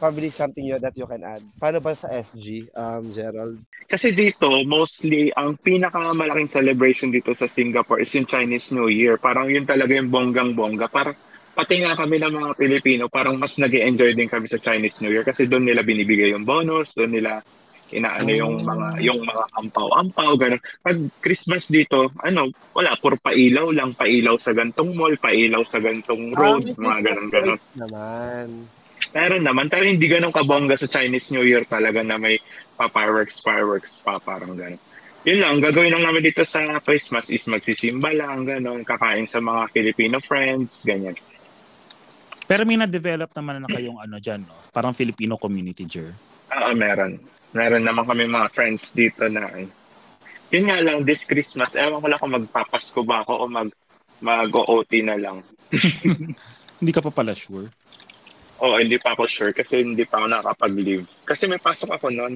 Probably 0.00 0.32
something 0.32 0.64
you, 0.64 0.80
that 0.80 0.96
you 0.96 1.04
can 1.04 1.20
add. 1.20 1.44
Paano 1.60 1.84
ba 1.84 1.92
sa 1.92 2.08
SG, 2.08 2.72
um, 2.72 3.12
Gerald? 3.12 3.60
Kasi 3.84 4.16
dito, 4.16 4.48
mostly, 4.64 5.28
ang 5.36 5.60
pinakamalaking 5.60 6.48
celebration 6.48 7.12
dito 7.12 7.36
sa 7.36 7.44
Singapore 7.44 8.00
is 8.00 8.08
yung 8.16 8.24
Chinese 8.24 8.72
New 8.72 8.88
Year. 8.88 9.20
Parang 9.20 9.52
yun 9.52 9.68
talaga 9.68 9.92
yung 9.92 10.08
bonggang-bongga. 10.08 10.88
Parang 10.88 11.12
pati 11.52 11.84
nga 11.84 11.92
kami 11.92 12.16
ng 12.16 12.32
mga 12.32 12.50
Pilipino, 12.56 13.12
parang 13.12 13.36
mas 13.36 13.60
nag 13.60 13.76
enjoy 13.76 14.16
din 14.16 14.30
kami 14.30 14.48
sa 14.48 14.56
Chinese 14.56 15.04
New 15.04 15.12
Year 15.12 15.26
kasi 15.26 15.44
doon 15.44 15.68
nila 15.68 15.84
binibigay 15.84 16.32
yung 16.32 16.48
bonus, 16.48 16.96
doon 16.96 17.20
nila 17.20 17.44
inaano 17.90 18.30
yung 18.30 18.62
mga 18.62 19.02
yung 19.02 19.20
mga 19.26 19.44
ampaw-ampaw 19.58 20.32
ganun. 20.38 20.62
Pag 20.80 20.96
Christmas 21.18 21.66
dito, 21.66 22.14
ano, 22.22 22.48
wala 22.72 22.94
puro 22.96 23.18
pailaw 23.18 23.74
lang, 23.74 23.92
pailaw 23.98 24.38
sa 24.38 24.54
gantong 24.54 24.94
mall, 24.94 25.14
pailaw 25.18 25.60
sa 25.66 25.82
gantong 25.82 26.32
road, 26.32 26.70
Ah, 26.70 26.78
mga 26.78 26.98
ganun 27.02 27.28
ganun. 27.28 27.60
Naman. 27.76 28.46
Meron 29.10 29.42
naman, 29.42 29.66
pero 29.66 29.82
hindi 29.82 30.06
ganun 30.06 30.30
kabongga 30.30 30.78
sa 30.78 30.86
Chinese 30.86 31.34
New 31.34 31.42
Year 31.42 31.66
talaga 31.66 31.98
na 32.06 32.14
may 32.14 32.38
pa 32.78 32.86
fireworks, 32.86 33.42
fireworks 33.42 33.98
pa, 34.00 34.22
parang 34.22 34.54
ganun. 34.54 34.78
Yun 35.26 35.38
lang, 35.42 35.54
gagawin 35.60 35.92
lang 35.92 36.06
namin 36.06 36.24
dito 36.24 36.46
sa 36.48 36.80
Christmas 36.80 37.28
is 37.28 37.44
magsisimba 37.44 38.08
lang, 38.16 38.48
ganun, 38.48 38.86
kakain 38.86 39.28
sa 39.28 39.42
mga 39.42 39.68
Filipino 39.68 40.16
friends, 40.22 40.86
ganyan. 40.86 41.12
Pero 42.48 42.64
may 42.64 42.80
na-develop 42.80 43.30
naman 43.36 43.60
na 43.60 43.68
kayong 43.68 44.00
ano 44.00 44.16
dyan, 44.16 44.42
no? 44.46 44.56
Parang 44.72 44.96
Filipino 44.96 45.36
community, 45.36 45.84
Jer. 45.84 46.10
Oo, 46.56 46.72
meron. 46.72 47.20
Meron 47.52 47.84
naman 47.84 48.06
kami 48.06 48.30
mga 48.30 48.48
friends 48.54 48.88
dito 48.96 49.26
na, 49.28 49.44
eh. 49.58 49.68
yun 50.54 50.70
nga 50.70 50.80
lang, 50.80 51.02
this 51.04 51.26
Christmas, 51.26 51.70
ewan 51.76 52.00
ko 52.00 52.06
lang 52.08 52.20
kung 52.22 52.34
magpapasko 52.34 53.00
ba 53.04 53.22
ako 53.26 53.44
o 53.44 53.50
mag 53.50 53.70
mag-OT 54.20 55.00
na 55.00 55.16
lang. 55.16 55.40
Hindi 56.80 56.92
ka 56.92 57.00
pa 57.00 57.12
pala 57.12 57.32
sure. 57.32 57.72
Oo, 58.60 58.76
hindi 58.76 59.00
pa 59.00 59.16
ako 59.16 59.24
sure 59.24 59.52
kasi 59.56 59.80
hindi 59.80 60.04
pa 60.04 60.20
ako 60.20 60.26
nakakapag-leave. 60.28 61.04
Kasi 61.24 61.48
may 61.48 61.60
pasok 61.60 61.96
ako 61.96 62.12
noon. 62.12 62.34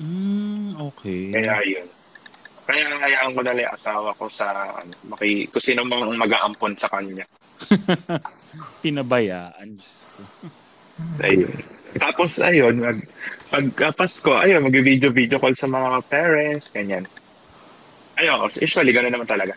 Hmm, 0.00 0.72
okay. 0.80 1.28
Kaya 1.28 1.60
yun. 1.68 1.88
Kaya 2.64 2.86
hayaan 2.96 3.36
ko 3.36 3.40
na 3.44 3.52
lang 3.52 3.64
yung 3.68 3.76
asawa 3.76 4.10
ko 4.16 4.24
sa 4.32 4.72
ano, 4.80 4.92
maki, 5.12 5.52
kung 5.52 5.60
sino 5.60 5.84
mang 5.84 6.08
mag-aampon 6.16 6.72
sa 6.80 6.88
kanya. 6.88 7.28
Pinabayaan. 8.82 9.76
Diyos 9.76 10.08
ko. 10.08 10.22
Ayun. 11.28 11.52
Tapos 11.96 12.38
ayun, 12.38 12.74
mag, 12.78 12.98
pag 13.50 13.66
uh, 13.66 13.92
Pasko, 13.92 14.30
ayun, 14.38 14.62
mag-video-video 14.62 15.42
call 15.42 15.58
sa 15.58 15.66
mga 15.66 16.06
parents, 16.06 16.70
ganyan. 16.70 17.02
Ayun, 18.14 18.46
usually 18.62 18.94
gano'n 18.94 19.10
naman 19.10 19.26
talaga. 19.26 19.56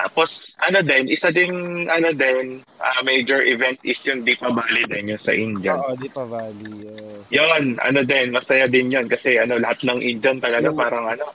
Tapos, 0.00 0.30
ano 0.58 0.80
din, 0.80 1.12
isa 1.12 1.28
ding, 1.28 1.52
ano 1.84 2.08
din, 2.10 2.56
ah, 2.80 3.04
major 3.04 3.44
event 3.44 3.76
is 3.84 4.00
yung 4.02 4.24
Deepavali 4.24 4.88
din, 4.88 5.12
yung 5.12 5.20
sa 5.20 5.28
Indian. 5.30 5.76
Oo, 5.76 5.92
di 5.92 6.08
pa 6.08 6.24
Valley. 6.24 6.88
Yes. 6.88 7.28
Yun, 7.28 7.76
ano 7.76 8.00
din, 8.00 8.32
masaya 8.32 8.64
din 8.64 8.88
yun 8.88 9.04
kasi 9.04 9.36
ano, 9.36 9.60
lahat 9.60 9.84
ng 9.84 10.00
Indian 10.00 10.40
talaga 10.40 10.72
Yung- 10.72 10.80
parang 10.80 11.04
ano, 11.04 11.28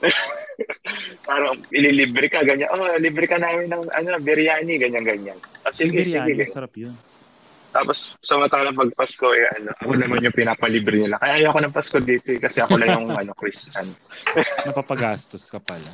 parang 1.28 1.52
ililibre 1.68 2.26
ka, 2.26 2.40
ganyan. 2.40 2.72
Oh, 2.72 2.88
libre 2.96 3.28
ka 3.28 3.36
namin 3.36 3.68
ng 3.68 3.92
ano, 3.92 4.08
biryani, 4.18 4.80
ganyan-ganyan. 4.80 5.36
Ah, 5.62 5.70
Yung 5.70 5.92
sige, 5.92 5.92
sige, 5.92 6.16
biryani, 6.16 6.32
ganyan. 6.32 6.48
masarap 6.48 6.72
yun. 6.74 6.94
Tapos, 7.68 8.16
samantalang 8.24 8.72
pag 8.72 8.88
Pasko, 8.96 9.28
eh, 9.30 9.44
ano, 9.52 9.68
ako 9.76 9.92
naman 9.94 10.24
yung 10.24 10.32
pinapalibre 10.32 11.04
nila. 11.04 11.20
Kaya 11.20 11.44
ayoko 11.44 11.60
ng 11.60 11.74
Pasko 11.76 12.00
dito 12.00 12.32
eh, 12.32 12.40
kasi 12.40 12.64
ako 12.64 12.80
lang 12.80 12.88
yung 12.96 13.12
ano, 13.20 13.36
Christian. 13.36 13.84
Napapagastos 14.64 15.44
ka 15.52 15.60
pala. 15.60 15.92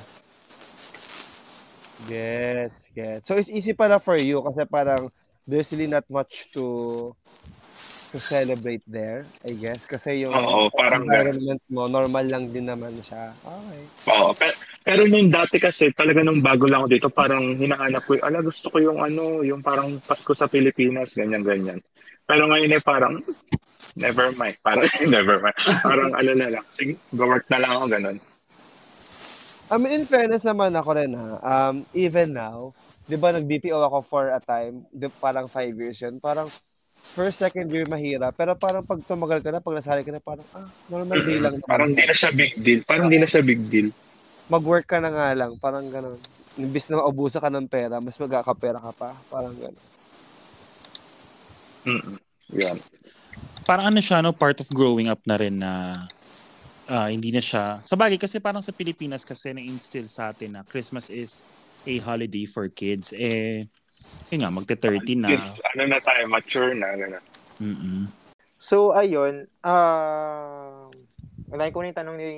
Gets, 2.08 2.92
gets. 2.94 3.24
So 3.28 3.36
it's 3.36 3.50
easy 3.50 3.72
pala 3.72 3.98
for 3.98 4.16
you 4.20 4.42
kasi 4.44 4.64
parang 4.68 5.08
there's 5.48 5.72
really 5.72 5.88
not 5.88 6.04
much 6.08 6.52
to 6.56 7.12
to 8.14 8.22
celebrate 8.22 8.86
there, 8.86 9.26
I 9.42 9.58
guess. 9.58 9.90
Kasi 9.90 10.22
yung 10.22 10.30
Oo, 10.30 10.70
parang 10.70 11.02
environment 11.02 11.58
mo, 11.66 11.90
normal 11.90 12.22
lang 12.22 12.46
din 12.54 12.70
naman 12.70 12.94
siya. 13.02 13.34
Okay. 13.42 13.82
Oo, 14.14 14.30
pero, 14.38 14.54
pero 14.86 15.00
nung 15.10 15.26
dati 15.34 15.58
kasi, 15.58 15.90
talaga 15.90 16.22
nung 16.22 16.38
bago 16.38 16.70
lang 16.70 16.86
ako 16.86 16.88
dito, 16.94 17.08
parang 17.10 17.42
hinahanap 17.58 18.02
ko, 18.06 18.14
ala 18.22 18.38
gusto 18.38 18.70
ko 18.70 18.78
yung 18.78 19.02
ano, 19.02 19.42
yung 19.42 19.58
parang 19.58 19.98
Pasko 19.98 20.30
sa 20.30 20.46
Pilipinas, 20.46 21.10
ganyan, 21.10 21.42
ganyan. 21.42 21.82
Pero 22.24 22.46
ngayon 22.46 22.78
eh 22.78 22.82
parang, 22.86 23.14
never 23.98 24.30
mind. 24.38 24.56
Parang, 24.62 24.86
never 25.10 25.36
mind. 25.42 25.58
Parang 25.82 26.10
ano 26.14 26.30
na 26.38 26.48
lang, 26.54 26.64
sige, 26.78 26.94
go-work 27.10 27.50
na 27.50 27.58
lang 27.66 27.72
ako, 27.74 27.84
ganun. 27.90 28.16
I 29.72 29.80
mean, 29.80 30.02
in 30.02 30.04
fairness 30.04 30.44
naman 30.44 30.76
ako 30.76 30.90
rin 30.92 31.12
ha, 31.16 31.40
um, 31.40 31.88
even 31.96 32.36
now, 32.36 32.76
di 33.08 33.16
ba 33.16 33.32
nag-BPO 33.32 33.80
ako 33.80 33.98
for 34.04 34.24
a 34.28 34.40
time, 34.40 34.84
di, 34.92 35.08
parang 35.20 35.48
five 35.48 35.72
years 35.72 35.96
yun, 36.04 36.20
parang 36.20 36.48
first, 37.00 37.40
second 37.40 37.72
year 37.72 37.88
mahirap, 37.88 38.36
pero 38.36 38.52
parang 38.56 38.84
pag 38.84 39.00
tumagal 39.04 39.40
ka 39.40 39.48
na, 39.48 39.64
pag 39.64 39.76
nasali 39.76 40.04
ka 40.04 40.12
na, 40.12 40.20
parang, 40.20 40.44
ah, 40.52 40.68
normal 40.92 41.20
day 41.24 41.40
lang. 41.40 41.56
naman. 41.56 41.68
Parang 41.68 41.90
di 41.92 42.04
na 42.04 42.16
siya 42.16 42.30
big 42.32 42.52
deal. 42.60 42.80
Parang 42.84 43.08
di 43.08 43.16
na 43.16 43.28
siya 43.28 43.40
big 43.40 43.60
deal. 43.72 43.88
Mag-work 44.52 44.84
ka 44.84 45.00
na 45.00 45.08
nga 45.08 45.32
lang, 45.32 45.56
parang 45.56 45.88
ganun. 45.88 46.20
Imbis 46.60 46.92
na 46.92 47.00
maubusa 47.00 47.40
ka 47.40 47.48
ng 47.48 47.68
pera, 47.68 48.04
mas 48.04 48.20
magkakapera 48.20 48.80
ka 48.80 48.92
pa, 48.92 49.10
parang 49.32 49.56
ganun. 49.56 49.84
Mm-mm. 51.88 52.16
Yan. 52.52 52.76
Parang 53.64 53.88
ano 53.88 54.00
siya, 54.00 54.20
no, 54.20 54.36
part 54.36 54.60
of 54.60 54.68
growing 54.68 55.08
up 55.08 55.24
na 55.24 55.36
rin 55.40 55.56
na 55.56 56.04
ah, 56.88 57.08
hindi 57.08 57.30
na 57.32 57.40
siya. 57.40 57.80
Sa 57.80 57.96
bagay, 57.96 58.16
kasi 58.20 58.40
parang 58.40 58.64
sa 58.64 58.72
Pilipinas 58.74 59.24
kasi 59.24 59.52
na-instill 59.52 60.08
sa 60.08 60.32
atin 60.32 60.60
na 60.60 60.62
Christmas 60.66 61.08
is 61.08 61.48
a 61.84 62.00
holiday 62.00 62.44
for 62.44 62.68
kids. 62.68 63.12
Eh, 63.16 63.64
yun 64.32 64.44
nga, 64.44 64.52
magte-30 64.52 65.20
na. 65.20 65.28
Kids, 65.32 65.60
ano 65.74 65.82
na 65.88 65.98
tayo, 66.00 66.22
mature 66.28 66.72
na, 66.76 66.92
gano'n. 66.92 67.24
Mm-mm. 67.60 68.02
So, 68.60 68.96
ayun. 68.96 69.48
Uh, 69.60 70.88
unahin 71.52 71.72
ko 71.72 71.78
na 71.84 71.88
yung 71.92 72.00
tanong 72.00 72.16
ni 72.16 72.28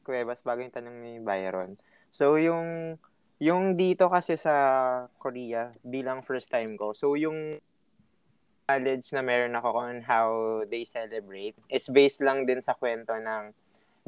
Cuevas 0.00 0.40
bago 0.40 0.64
yung 0.64 0.72
tanong 0.72 0.96
ni 1.04 1.12
Byron. 1.20 1.76
So, 2.12 2.40
yung 2.40 2.96
yung 3.38 3.78
dito 3.78 4.10
kasi 4.10 4.34
sa 4.34 4.54
Korea, 5.22 5.70
bilang 5.86 6.26
first 6.26 6.50
time 6.50 6.74
ko, 6.74 6.90
so 6.90 7.14
yung 7.14 7.62
knowledge 8.66 9.14
na 9.14 9.22
meron 9.22 9.54
ako 9.54 9.68
on 9.78 10.02
how 10.02 10.28
they 10.66 10.82
celebrate 10.82 11.54
is 11.70 11.88
based 11.88 12.20
lang 12.20 12.44
din 12.44 12.60
sa 12.60 12.74
kwento 12.74 13.14
ng 13.14 13.54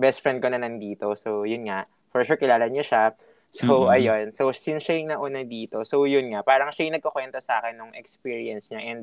best 0.01 0.25
friend 0.25 0.41
ko 0.41 0.49
na 0.49 0.57
nandito. 0.57 1.13
So, 1.13 1.45
yun 1.45 1.69
nga. 1.69 1.85
For 2.09 2.25
sure, 2.25 2.41
kilala 2.41 2.67
niyo 2.73 2.81
siya. 2.83 3.13
So, 3.53 3.85
Mhm. 3.85 3.93
ayun. 3.93 4.25
So, 4.33 4.49
since 4.57 4.87
siya 4.89 4.97
yung 5.03 5.11
nauna 5.13 5.45
dito, 5.45 5.85
so 5.85 6.09
yun 6.09 6.33
nga. 6.33 6.41
Parang 6.41 6.73
siya 6.73 6.89
yung 6.89 6.97
nagkukwento 6.97 7.37
sa 7.43 7.61
akin 7.61 7.77
ng 7.77 7.93
experience 7.99 8.71
niya. 8.73 8.81
And 8.81 9.01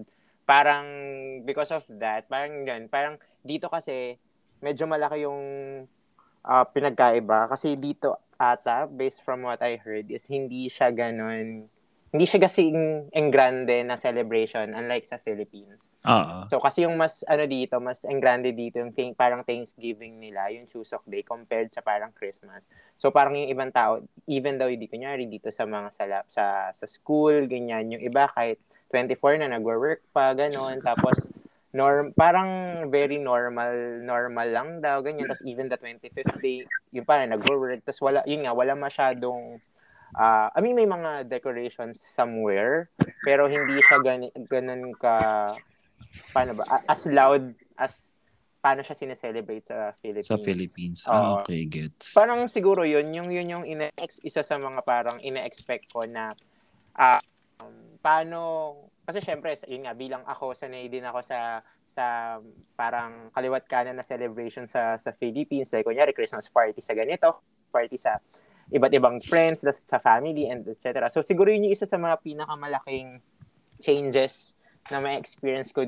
parang 0.47 0.87
because 1.43 1.69
of 1.69 1.83
that, 1.99 2.25
parang 2.31 2.63
yun, 2.63 2.87
parang 2.87 3.19
dito 3.43 3.67
kasi 3.67 4.15
medyo 4.63 4.87
malaki 4.87 5.27
yung 5.27 5.39
ah, 6.47 6.63
pinagkaiba. 6.63 7.51
Kasi 7.51 7.75
dito 7.75 8.15
ata, 8.39 8.87
based 8.87 9.19
from 9.27 9.43
what 9.43 9.59
I 9.59 9.75
heard, 9.75 10.07
is 10.07 10.23
hindi 10.31 10.71
siya 10.71 10.95
ganun, 10.95 11.67
hindi 12.07 12.23
siya 12.23 12.47
kasing 12.47 13.11
engrande 13.11 13.83
na 13.83 13.99
celebration 13.99 14.71
unlike 14.71 15.03
sa 15.03 15.19
Philippines. 15.19 15.91
Oo. 16.07 16.47
So 16.47 16.63
kasi 16.63 16.87
yung 16.87 16.95
mas 16.95 17.27
ano 17.27 17.43
dito, 17.43 17.75
mas 17.83 18.07
engrande 18.07 18.55
dito 18.55 18.79
yung 18.79 18.95
thing, 18.95 19.11
parang 19.11 19.43
Thanksgiving 19.43 20.15
nila, 20.15 20.47
yung 20.55 20.71
Chuseok 20.71 21.03
Day 21.03 21.27
compared 21.27 21.67
sa 21.75 21.83
parang 21.83 22.15
Christmas. 22.15 22.71
So 22.95 23.11
parang 23.11 23.35
yung 23.35 23.51
ibang 23.51 23.75
tao, 23.75 24.07
even 24.23 24.55
though 24.55 24.71
hindi 24.71 24.87
kunyari 24.87 25.27
dito 25.27 25.51
sa 25.51 25.67
mga 25.67 25.89
sala, 25.91 26.17
sa 26.31 26.71
sa 26.71 26.85
school, 26.87 27.43
ganyan, 27.51 27.91
yung 27.91 28.03
iba 28.03 28.31
kahit 28.31 28.59
24 28.89 29.43
na 29.43 29.51
nagwo-work 29.51 29.99
pa 30.15 30.31
ganun, 30.31 30.79
tapos 30.79 31.27
norm 31.75 32.15
parang 32.15 32.49
very 32.87 33.19
normal 33.19 33.99
normal 33.99 34.47
lang 34.47 34.69
daw 34.79 35.03
ganyan 35.03 35.27
tapos 35.27 35.43
even 35.43 35.67
the 35.67 35.75
25th 35.75 36.39
day 36.39 36.63
yung 36.95 37.03
parang 37.03 37.29
nagwo-work 37.35 37.83
tapos 37.83 37.99
wala 37.99 38.23
yun 38.23 38.47
nga 38.47 38.55
wala 38.55 38.73
masyadong 38.73 39.59
ah 40.17 40.49
I 40.51 40.59
mean 40.65 40.73
may 40.73 40.89
mga 40.89 41.29
decorations 41.29 42.01
somewhere 42.01 42.89
pero 43.21 43.45
hindi 43.45 43.77
siya 43.85 44.01
gani, 44.01 44.27
ganun 44.49 44.91
ka 44.97 45.53
paano 46.33 46.57
ba 46.57 46.81
as 46.89 47.05
loud 47.05 47.53
as 47.77 48.17
paano 48.57 48.81
siya 48.81 48.97
sineselebrate 48.97 49.69
sa 49.69 49.93
Philippines. 49.95 50.27
Sa 50.27 50.41
Philippines. 50.41 50.99
Ah, 51.07 51.39
okay, 51.39 51.63
gets. 51.69 52.11
Parang 52.11 52.49
siguro 52.49 52.83
yun, 52.83 53.07
yung 53.13 53.29
yun 53.29 53.47
yung 53.47 53.63
ine 53.63 53.93
isa 54.25 54.41
sa 54.41 54.57
mga 54.57 54.81
parang 54.83 55.21
ine-expect 55.21 55.87
ko 55.93 56.03
na 56.03 56.33
ah, 56.97 57.21
um, 57.61 58.01
paano 58.01 58.39
kasi 59.07 59.23
syempre 59.23 59.55
yun 59.71 59.87
nga 59.87 59.95
bilang 59.95 60.19
ako 60.27 60.51
sanay 60.51 60.91
din 60.91 61.07
ako 61.07 61.23
sa 61.23 61.63
sa 61.87 62.37
parang 62.75 63.31
kaliwat 63.31 63.63
kanan 63.63 63.95
na 63.95 64.03
celebration 64.03 64.67
sa 64.67 64.99
sa 64.99 65.15
Philippines 65.15 65.71
like 65.71 65.87
kunyari 65.87 66.11
Christmas 66.11 66.51
party 66.51 66.83
sa 66.83 66.91
ganito 66.91 67.39
party 67.71 67.95
sa 67.95 68.19
iba't 68.67 68.91
ibang 68.91 69.17
friends 69.23 69.63
tas 69.63 69.79
sa 69.87 69.99
family 69.99 70.51
and 70.51 70.67
etc. 70.67 71.07
So 71.07 71.23
siguro 71.23 71.51
yun 71.51 71.71
yung 71.71 71.75
isa 71.75 71.87
sa 71.87 71.95
mga 71.95 72.19
pinakamalaking 72.19 73.23
changes 73.79 74.51
na 74.91 74.99
may 74.99 75.15
experience 75.15 75.71
ko 75.71 75.87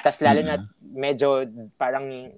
tas 0.00 0.20
lalo 0.20 0.40
na 0.44 0.64
medyo 0.80 1.44
parang 1.76 2.32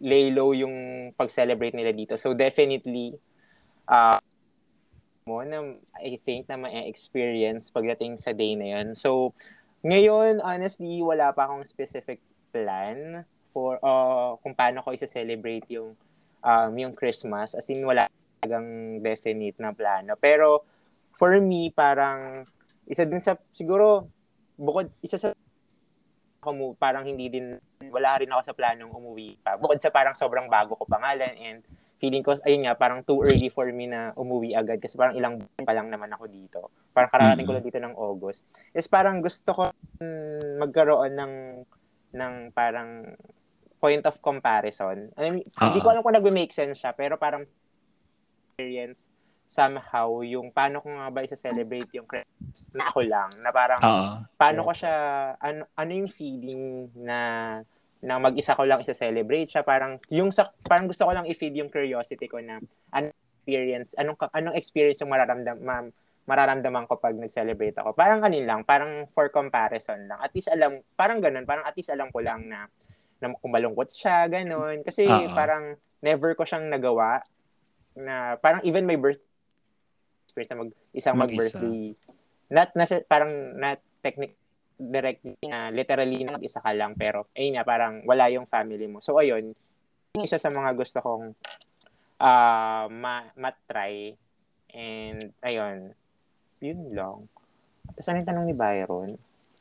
lay 0.00 0.28
low 0.32 0.52
yung 0.52 1.08
pag-celebrate 1.16 1.72
nila 1.72 1.92
dito. 1.96 2.16
So 2.20 2.36
definitely 2.36 3.16
uh, 3.88 4.20
mo 5.24 5.40
na 5.42 5.76
I 5.96 6.20
think 6.20 6.48
na 6.48 6.60
ma-experience 6.60 7.72
pagdating 7.72 8.20
sa 8.20 8.36
day 8.36 8.52
na 8.52 8.78
yun. 8.78 8.92
So 8.92 9.32
ngayon 9.80 10.44
honestly 10.44 11.00
wala 11.00 11.32
pa 11.32 11.48
akong 11.48 11.64
specific 11.64 12.20
plan 12.52 13.24
for 13.56 13.80
uh, 13.80 14.36
kung 14.44 14.52
paano 14.52 14.84
ko 14.84 14.92
isa-celebrate 14.92 15.64
yung 15.72 15.96
um, 16.44 16.72
yung 16.76 16.92
Christmas. 16.92 17.56
As 17.56 17.68
in 17.72 17.80
wala 17.80 18.04
talagang 18.46 19.02
definite 19.02 19.58
na 19.58 19.74
plano. 19.74 20.14
Pero 20.16 20.62
for 21.18 21.34
me 21.42 21.74
parang 21.74 22.46
isa 22.86 23.02
din 23.02 23.18
sa 23.18 23.34
siguro 23.50 24.06
bukod 24.54 24.86
isa 25.02 25.18
sa 25.18 25.34
ako 26.38 26.78
parang 26.78 27.02
hindi 27.02 27.26
din 27.26 27.58
wala 27.90 28.22
rin 28.22 28.30
ako 28.30 28.42
sa 28.46 28.54
planong 28.54 28.94
umuwi 28.94 29.42
pa. 29.42 29.58
Bukod 29.58 29.82
sa 29.82 29.90
parang 29.90 30.14
sobrang 30.14 30.46
bago 30.46 30.78
ko 30.78 30.86
pangalan 30.86 31.34
and 31.34 31.66
feeling 31.96 32.20
ko, 32.20 32.36
ayun 32.44 32.68
nga, 32.68 32.76
parang 32.76 33.00
too 33.02 33.24
early 33.24 33.48
for 33.48 33.64
me 33.72 33.88
na 33.88 34.12
umuwi 34.20 34.52
agad 34.52 34.76
kasi 34.78 35.00
parang 35.00 35.16
ilang 35.16 35.40
buwan 35.40 35.64
pa 35.64 35.72
lang 35.72 35.88
naman 35.88 36.12
ako 36.12 36.24
dito. 36.28 36.60
Parang 36.92 37.08
kararating 37.08 37.48
ko 37.48 37.56
lang 37.56 37.64
dito 37.64 37.80
ng 37.80 37.96
August. 37.96 38.44
Is 38.76 38.84
parang 38.86 39.24
gusto 39.24 39.50
ko 39.56 39.62
mm, 39.98 40.60
magkaroon 40.60 41.16
ng 41.16 41.32
ng 42.14 42.32
parang 42.52 43.16
point 43.80 44.04
of 44.04 44.20
comparison. 44.20 45.08
I 45.16 45.32
mean, 45.32 45.44
hindi 45.44 45.80
ko 45.80 45.88
Ah. 45.88 45.92
alam 45.96 46.04
kung 46.04 46.16
nag-make 46.16 46.52
sense 46.52 46.80
siya, 46.80 46.92
pero 46.92 47.16
parang 47.16 47.48
experience 48.56 49.12
somehow 49.44 50.24
yung 50.24 50.48
paano 50.48 50.80
ko 50.80 50.88
nga 50.88 51.12
ba 51.12 51.20
isa-celebrate 51.20 51.92
yung 51.92 52.08
Christmas 52.08 52.72
na 52.72 52.88
ako 52.88 53.04
lang, 53.04 53.28
na 53.44 53.52
parang 53.52 53.80
Oo. 53.84 54.08
paano 54.32 54.64
ko 54.64 54.72
siya 54.72 54.94
ano 55.36 55.68
ano 55.76 55.90
yung 55.92 56.08
feeling 56.08 56.88
na 56.96 57.18
na 58.00 58.16
mag-isa 58.16 58.56
ko 58.56 58.64
lang 58.64 58.80
i-celebrate 58.80 59.52
siya? 59.52 59.60
Parang 59.60 60.00
yung 60.08 60.32
sa, 60.32 60.56
parang 60.64 60.88
gusto 60.88 61.04
ko 61.04 61.12
lang 61.12 61.28
i-feed 61.28 61.52
yung 61.52 61.68
curiosity 61.68 62.24
ko 62.32 62.40
na 62.40 62.56
anong 62.96 63.12
experience 63.44 63.92
anong 64.00 64.16
ka- 64.16 64.32
anong 64.32 64.56
experience 64.56 65.04
yung 65.04 65.12
mararamdam 65.12 65.60
ma, 65.60 65.84
mararamdaman 66.24 66.88
ko 66.88 66.96
pag 66.96 67.12
nag-celebrate 67.12 67.76
ako? 67.76 67.92
Parang 67.92 68.24
kanin 68.24 68.48
lang 68.48 68.64
parang 68.64 69.04
for 69.12 69.28
comparison 69.28 70.08
lang. 70.08 70.16
At 70.24 70.32
least 70.32 70.48
alam 70.48 70.80
parang 70.96 71.20
ganun 71.20 71.44
parang 71.44 71.68
at 71.68 71.76
least 71.76 71.92
alam 71.92 72.08
ko 72.08 72.24
lang 72.24 72.48
na 72.48 72.72
na 73.20 73.36
kung 73.36 73.52
malungkot 73.52 73.92
siya 73.92 74.32
ganun. 74.32 74.80
Kasi 74.80 75.04
Oo. 75.04 75.36
parang 75.36 75.76
never 76.00 76.32
ko 76.32 76.48
siyang 76.48 76.72
nagawa 76.72 77.20
na 77.96 78.36
parang 78.36 78.60
even 78.62 78.84
my 78.84 78.94
birth 78.94 79.20
experience 80.24 80.52
na 80.52 80.60
mag 80.60 80.72
isang 80.92 81.16
Mag-isa. 81.16 81.56
mag-birthday 81.56 81.80
not 82.46 82.70
na 82.72 82.84
parang 83.04 83.32
not 83.56 83.80
technic 84.00 84.36
directly 84.76 85.34
na 85.42 85.72
literally 85.72 86.20
na 86.22 86.36
mag-isa 86.36 86.60
ka 86.60 86.70
lang 86.70 86.92
pero 86.92 87.26
ayun 87.32 87.56
nga 87.56 87.64
parang 87.64 88.04
wala 88.04 88.28
yung 88.28 88.44
family 88.46 88.84
mo. 88.84 89.00
So 89.00 89.16
ayun, 89.16 89.56
yung 90.12 90.24
isa 90.24 90.36
sa 90.36 90.52
mga 90.52 90.76
gusto 90.76 91.00
kong 91.00 91.32
ah 92.16 92.84
ma 92.86 93.24
matry 93.34 94.12
and 94.70 95.32
ayun, 95.40 95.96
yun 96.60 96.80
lang. 96.92 97.24
Tapos 97.88 98.06
ano 98.06 98.16
yung 98.20 98.28
tanong 98.28 98.46
ni 98.46 98.54
Byron? 98.54 99.10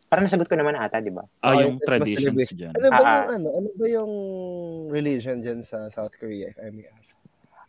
Parang 0.06 0.28
nasagot 0.28 0.46
ko 0.46 0.54
naman 0.54 0.76
ata, 0.76 1.02
di 1.02 1.10
ba? 1.10 1.26
Ah, 1.42 1.56
Oh, 1.56 1.62
yung 1.66 1.80
traditions 1.82 2.52
dyan. 2.54 2.72
Ano 2.72 2.88
ba 2.88 3.00
Ah, 3.00 3.02
yung 3.18 3.30
ano? 3.34 3.48
Ano 3.58 3.68
ba 3.74 3.86
yung 3.88 4.14
religion 4.88 5.42
dyan 5.42 5.60
sa 5.60 5.90
South 5.90 6.14
Korea, 6.14 6.52
if 6.52 6.58
I 6.60 6.70
may 6.70 6.86
ask? 6.94 7.18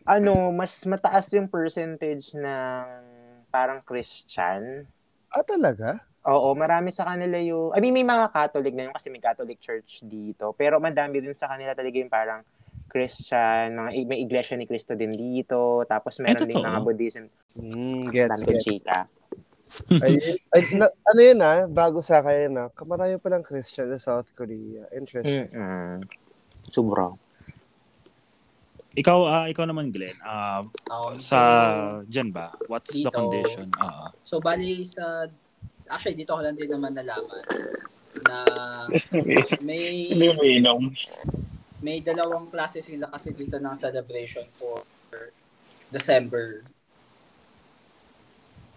Ano, 0.06 0.54
mas 0.54 0.86
mataas 0.86 1.26
yung 1.34 1.50
percentage 1.50 2.38
ng 2.38 2.86
parang 3.50 3.82
Christian. 3.82 4.86
Ah, 5.34 5.42
talaga? 5.42 6.06
Oo, 6.26 6.54
marami 6.54 6.94
sa 6.94 7.06
kanila 7.06 7.38
yung... 7.42 7.74
I 7.74 7.82
mean, 7.82 7.90
may 7.90 8.06
mga 8.06 8.30
Catholic 8.30 8.74
na 8.74 8.86
yun 8.86 8.94
kasi 8.94 9.10
may 9.10 9.18
Catholic 9.18 9.58
church 9.58 10.06
dito. 10.06 10.54
Pero 10.54 10.78
madami 10.78 11.18
din 11.18 11.34
sa 11.34 11.50
kanila 11.50 11.74
talaga 11.74 11.98
yung 11.98 12.10
parang 12.10 12.46
Christian, 12.86 13.74
mga, 13.74 13.90
may 14.06 14.22
iglesia 14.22 14.54
ni 14.54 14.70
Cristo 14.70 14.94
din 14.94 15.10
dito. 15.10 15.82
Tapos 15.90 16.22
meron 16.22 16.46
din 16.46 16.54
totoo? 16.54 16.70
mga 16.70 16.80
Buddhism. 16.86 17.24
Mm, 17.58 18.02
gets, 18.14 18.30
Dami 18.30 18.42
din 18.46 18.58
gets. 18.58 18.66
chika. 18.66 19.00
Ay, 19.98 20.14
ay, 20.54 20.62
na, 20.78 20.86
ano 20.86 21.20
yun 21.26 21.42
ah, 21.42 21.66
bago 21.66 21.98
sa 21.98 22.22
akin 22.22 22.54
na, 22.54 22.70
marami 22.86 23.18
palang 23.18 23.42
Christian 23.42 23.90
sa 23.90 23.98
South 23.98 24.30
Korea. 24.38 24.86
Interesting. 24.94 25.50
Mm-mm. 25.50 26.06
Sobra. 26.70 27.10
Ikaw, 28.96 29.18
ah, 29.28 29.44
ikaw 29.46 29.68
naman, 29.68 29.92
Glenn. 29.92 30.16
ah, 30.24 30.64
Um, 30.88 31.20
sa, 31.20 31.38
so, 31.38 32.08
dyan 32.08 32.32
ba? 32.32 32.56
What's 32.64 32.96
the 32.96 33.12
Dito. 33.12 33.20
condition? 33.20 33.68
Ah, 33.76 34.08
so, 34.24 34.40
bali 34.40 34.88
sa, 34.88 35.28
actually, 35.92 36.16
dito 36.16 36.32
ko 36.32 36.40
lang 36.40 36.56
din 36.56 36.72
naman 36.72 36.96
nalaman 36.96 37.44
na 38.24 38.36
may 39.68 40.08
may 41.84 42.00
dalawang 42.00 42.48
klase 42.48 42.80
sila 42.80 43.12
kasi 43.12 43.36
dito 43.36 43.60
ng 43.60 43.76
celebration 43.76 44.48
for 44.48 44.80
December. 45.92 46.64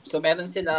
So 0.03 0.17
meron 0.17 0.49
sila, 0.49 0.73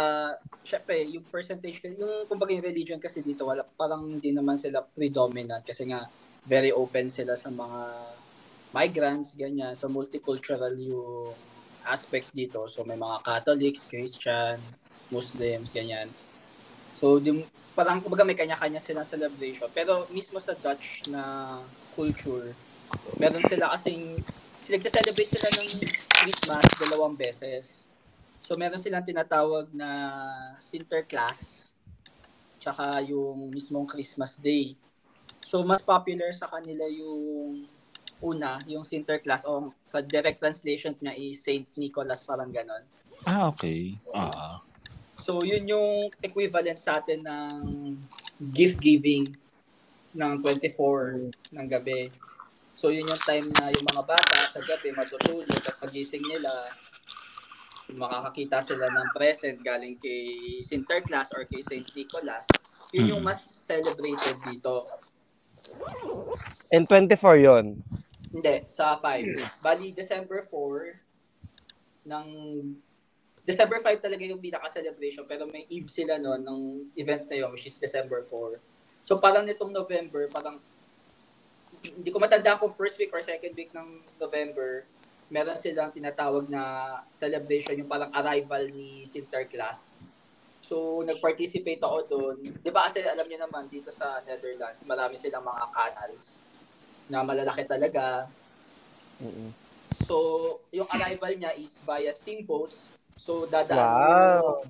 syempre, 0.61 1.07
yung 1.07 1.23
percentage, 1.23 1.79
yung 1.97 2.27
kumbaga 2.27 2.51
yung 2.53 2.67
religion 2.67 2.99
kasi 2.99 3.23
dito, 3.23 3.47
wala, 3.47 3.63
parang 3.63 4.05
hindi 4.19 4.29
naman 4.35 4.59
sila 4.59 4.83
predominant 4.83 5.63
kasi 5.63 5.87
nga 5.87 6.05
very 6.45 6.69
open 6.69 7.07
sila 7.07 7.33
sa 7.39 7.47
mga 7.47 7.79
migrants, 8.71 9.35
ganyan. 9.35 9.75
So 9.75 9.91
multicultural 9.91 10.75
yung 10.79 11.35
aspects 11.87 12.31
dito. 12.31 12.65
So 12.67 12.83
may 12.87 12.95
mga 12.95 13.23
Catholics, 13.23 13.87
Christian, 13.87 14.59
Muslims, 15.11 15.75
ganyan. 15.75 16.07
So 16.95 17.19
yung, 17.19 17.43
parang 17.75 17.99
kumbaga 18.03 18.23
may 18.27 18.35
kanya-kanya 18.35 18.79
silang 18.79 19.07
celebration. 19.07 19.67
Pero 19.71 20.07
mismo 20.11 20.39
sa 20.39 20.55
Dutch 20.55 21.07
na 21.11 21.57
culture, 21.95 22.55
meron 23.19 23.43
sila 23.47 23.71
kasing, 23.75 24.19
sila 24.63 24.77
celebrate 24.79 25.31
sila 25.31 25.47
ng 25.51 25.67
Christmas 26.07 26.65
dalawang 26.79 27.15
beses. 27.15 27.87
So 28.43 28.59
meron 28.59 28.79
silang 28.79 29.07
tinatawag 29.07 29.71
na 29.71 29.89
Sinterklaas, 30.59 31.71
tsaka 32.59 32.99
yung 33.03 33.51
mismong 33.51 33.87
Christmas 33.87 34.39
Day. 34.39 34.75
So 35.43 35.63
mas 35.63 35.83
popular 35.83 36.31
sa 36.31 36.47
kanila 36.47 36.87
yung 36.87 37.67
una, 38.21 38.61
yung 38.65 38.81
Sinterklaas, 38.81 39.43
o 39.43 39.69
sa 39.83 39.99
direct 39.99 40.39
translation 40.39 40.93
niya 40.95 41.13
is 41.13 41.41
Saint 41.41 41.65
Nicholas, 41.75 42.21
parang 42.21 42.49
ganon. 42.49 42.85
ah 43.25 43.49
okay. 43.49 43.97
Ah, 44.13 44.61
So, 45.17 45.45
yun 45.45 45.69
yung 45.69 45.89
equivalent 46.17 46.77
sa 46.77 46.97
atin 46.97 47.21
ng 47.21 47.53
gift 48.49 48.81
giving 48.81 49.29
ng 50.11 50.33
24 50.41 51.29
ng 51.53 51.67
gabi. 51.69 52.09
So, 52.73 52.89
yun 52.89 53.05
yung 53.05 53.21
time 53.21 53.45
na 53.53 53.69
yung 53.69 53.85
mga 53.85 54.03
bata 54.03 54.39
sa 54.49 54.59
gabi 54.59 54.89
matutulog 54.91 55.45
at 55.45 55.77
pagising 55.77 56.25
nila, 56.25 56.49
makakakita 57.91 58.65
sila 58.65 58.87
ng 58.87 59.07
present 59.11 59.61
galing 59.61 59.93
kay 59.95 60.25
Sinterklaas 60.63 61.29
or 61.35 61.45
kay 61.45 61.61
Saint 61.61 61.85
Nicholas. 61.93 62.49
Yun 62.89 63.13
yung 63.13 63.21
Mm. 63.21 63.29
mas 63.29 63.39
celebrated 63.43 64.37
dito. 64.41 64.89
And 66.71 66.89
24 66.89 67.37
yon 67.37 67.85
Hindi, 68.31 68.63
sa 68.71 68.95
5. 68.95 69.59
Bali, 69.59 69.91
December 69.91 70.39
4, 70.47 72.07
ng 72.07 72.27
December 73.43 73.83
5 73.83 73.99
talaga 73.99 74.23
yung 74.23 74.39
pinaka-celebration, 74.39 75.27
pero 75.27 75.43
may 75.49 75.67
eve 75.67 75.89
sila 75.91 76.15
no, 76.15 76.39
ng 76.39 76.93
event 76.95 77.27
na 77.27 77.35
yun, 77.43 77.51
which 77.51 77.67
is 77.67 77.75
December 77.75 78.23
4. 78.23 78.55
So 79.03 79.17
parang 79.17 79.43
nitong 79.43 79.73
November, 79.73 80.29
parang 80.29 80.61
hindi 81.81 82.09
ko 82.13 82.21
matandaan 82.21 82.61
kung 82.61 82.71
first 82.71 82.95
week 83.01 83.09
or 83.11 83.19
second 83.19 83.51
week 83.57 83.73
ng 83.73 83.99
November, 84.21 84.85
meron 85.31 85.57
silang 85.57 85.89
tinatawag 85.89 86.45
na 86.47 86.61
celebration, 87.09 87.81
yung 87.81 87.89
parang 87.89 88.13
arrival 88.13 88.69
ni 88.69 89.07
Sinterklaas. 89.07 89.97
So, 90.61 91.01
nag-participate 91.01 91.81
ako 91.81 91.97
doon. 92.05 92.35
Di 92.61 92.69
ba 92.69 92.85
kasi 92.85 93.01
alam 93.01 93.25
niyo 93.25 93.43
naman, 93.43 93.65
dito 93.67 93.89
sa 93.89 94.21
Netherlands, 94.23 94.85
marami 94.85 95.17
silang 95.17 95.43
mga 95.43 95.65
canals 95.73 96.37
na 97.07 97.23
malalaki 97.23 97.63
talaga. 97.65 98.27
So, 100.05 100.17
yung 100.73 100.89
arrival 100.89 101.33
niya 101.37 101.53
is 101.55 101.77
via 101.85 102.11
steamboats. 102.11 102.89
So, 103.17 103.45
dadaan 103.45 104.41
Wow. 104.41 104.65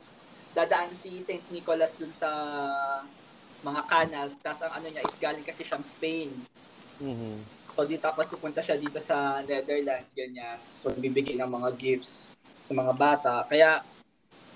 dadaan 0.52 0.92
si 0.92 1.24
St. 1.24 1.40
Nicholas 1.50 1.96
dun 1.96 2.12
sa 2.12 2.28
mga 3.64 3.82
canals. 3.88 4.36
Tapos 4.44 4.68
ang 4.68 4.84
ano 4.84 4.88
niya 4.92 5.00
is 5.00 5.16
galing 5.16 5.46
kasi 5.48 5.64
siyang 5.64 5.86
Spain. 5.86 6.30
Mhm. 7.00 7.40
So, 7.72 7.88
di 7.88 7.96
tapos 7.96 8.28
pupunta 8.28 8.60
siya 8.60 8.76
dito 8.76 9.00
sa 9.00 9.40
Netherlands, 9.48 10.12
ganyan. 10.12 10.60
So, 10.68 10.92
bibigay 10.92 11.40
ng 11.40 11.48
mga 11.48 11.70
gifts 11.80 12.28
sa 12.68 12.76
mga 12.76 12.92
bata. 12.92 13.48
Kaya, 13.48 13.80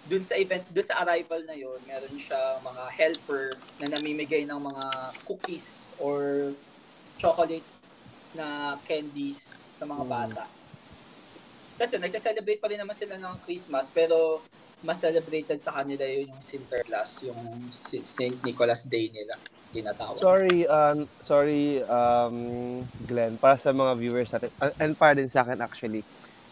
dun 0.03 0.21
sa 0.21 0.35
event, 0.35 0.67
dun 0.67 0.83
sa 0.83 0.99
arrival 1.01 1.41
na 1.47 1.55
yon 1.55 1.79
meron 1.87 2.11
siya 2.19 2.59
mga 2.59 2.83
helper 2.91 3.55
na 3.79 3.87
namimigay 3.95 4.43
ng 4.43 4.59
mga 4.59 4.85
cookies 5.23 5.95
or 5.97 6.51
chocolate 7.17 7.65
na 8.33 8.75
candies 8.83 9.39
sa 9.75 9.83
mga 9.83 10.03
Mm. 10.03 10.11
bata. 10.11 10.43
Kasi 11.75 11.99
nagsa-celebrate 11.99 12.59
pa 12.59 12.67
rin 12.67 12.79
naman 12.79 12.95
sila 12.95 13.15
ng 13.15 13.35
Christmas, 13.41 13.87
pero 13.89 14.39
mas 14.79 14.95
celebrated 14.97 15.57
sa 15.57 15.73
kanila 15.73 16.03
yun 16.03 16.29
yung 16.29 16.41
Sinterklaas, 16.41 17.11
yung 17.21 17.39
Saint 18.05 18.37
Nicholas 18.41 18.85
Day 18.85 19.09
nila, 19.09 19.35
tinatawag. 19.71 20.15
Sorry, 20.15 20.63
um, 20.65 21.03
sorry, 21.19 21.83
um, 21.83 22.37
Glenn, 23.03 23.35
para 23.35 23.55
sa 23.55 23.71
mga 23.71 23.91
viewers 23.97 24.31
natin, 24.31 24.51
uh, 24.57 24.71
and 24.77 24.95
para 24.95 25.15
din 25.15 25.27
sa 25.27 25.43
akin 25.43 25.59
actually, 25.59 26.03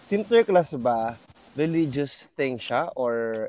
Sinterklaas 0.03 0.75
ba, 0.75 1.15
religious 1.55 2.27
thing 2.35 2.59
siya 2.59 2.91
or 2.91 3.47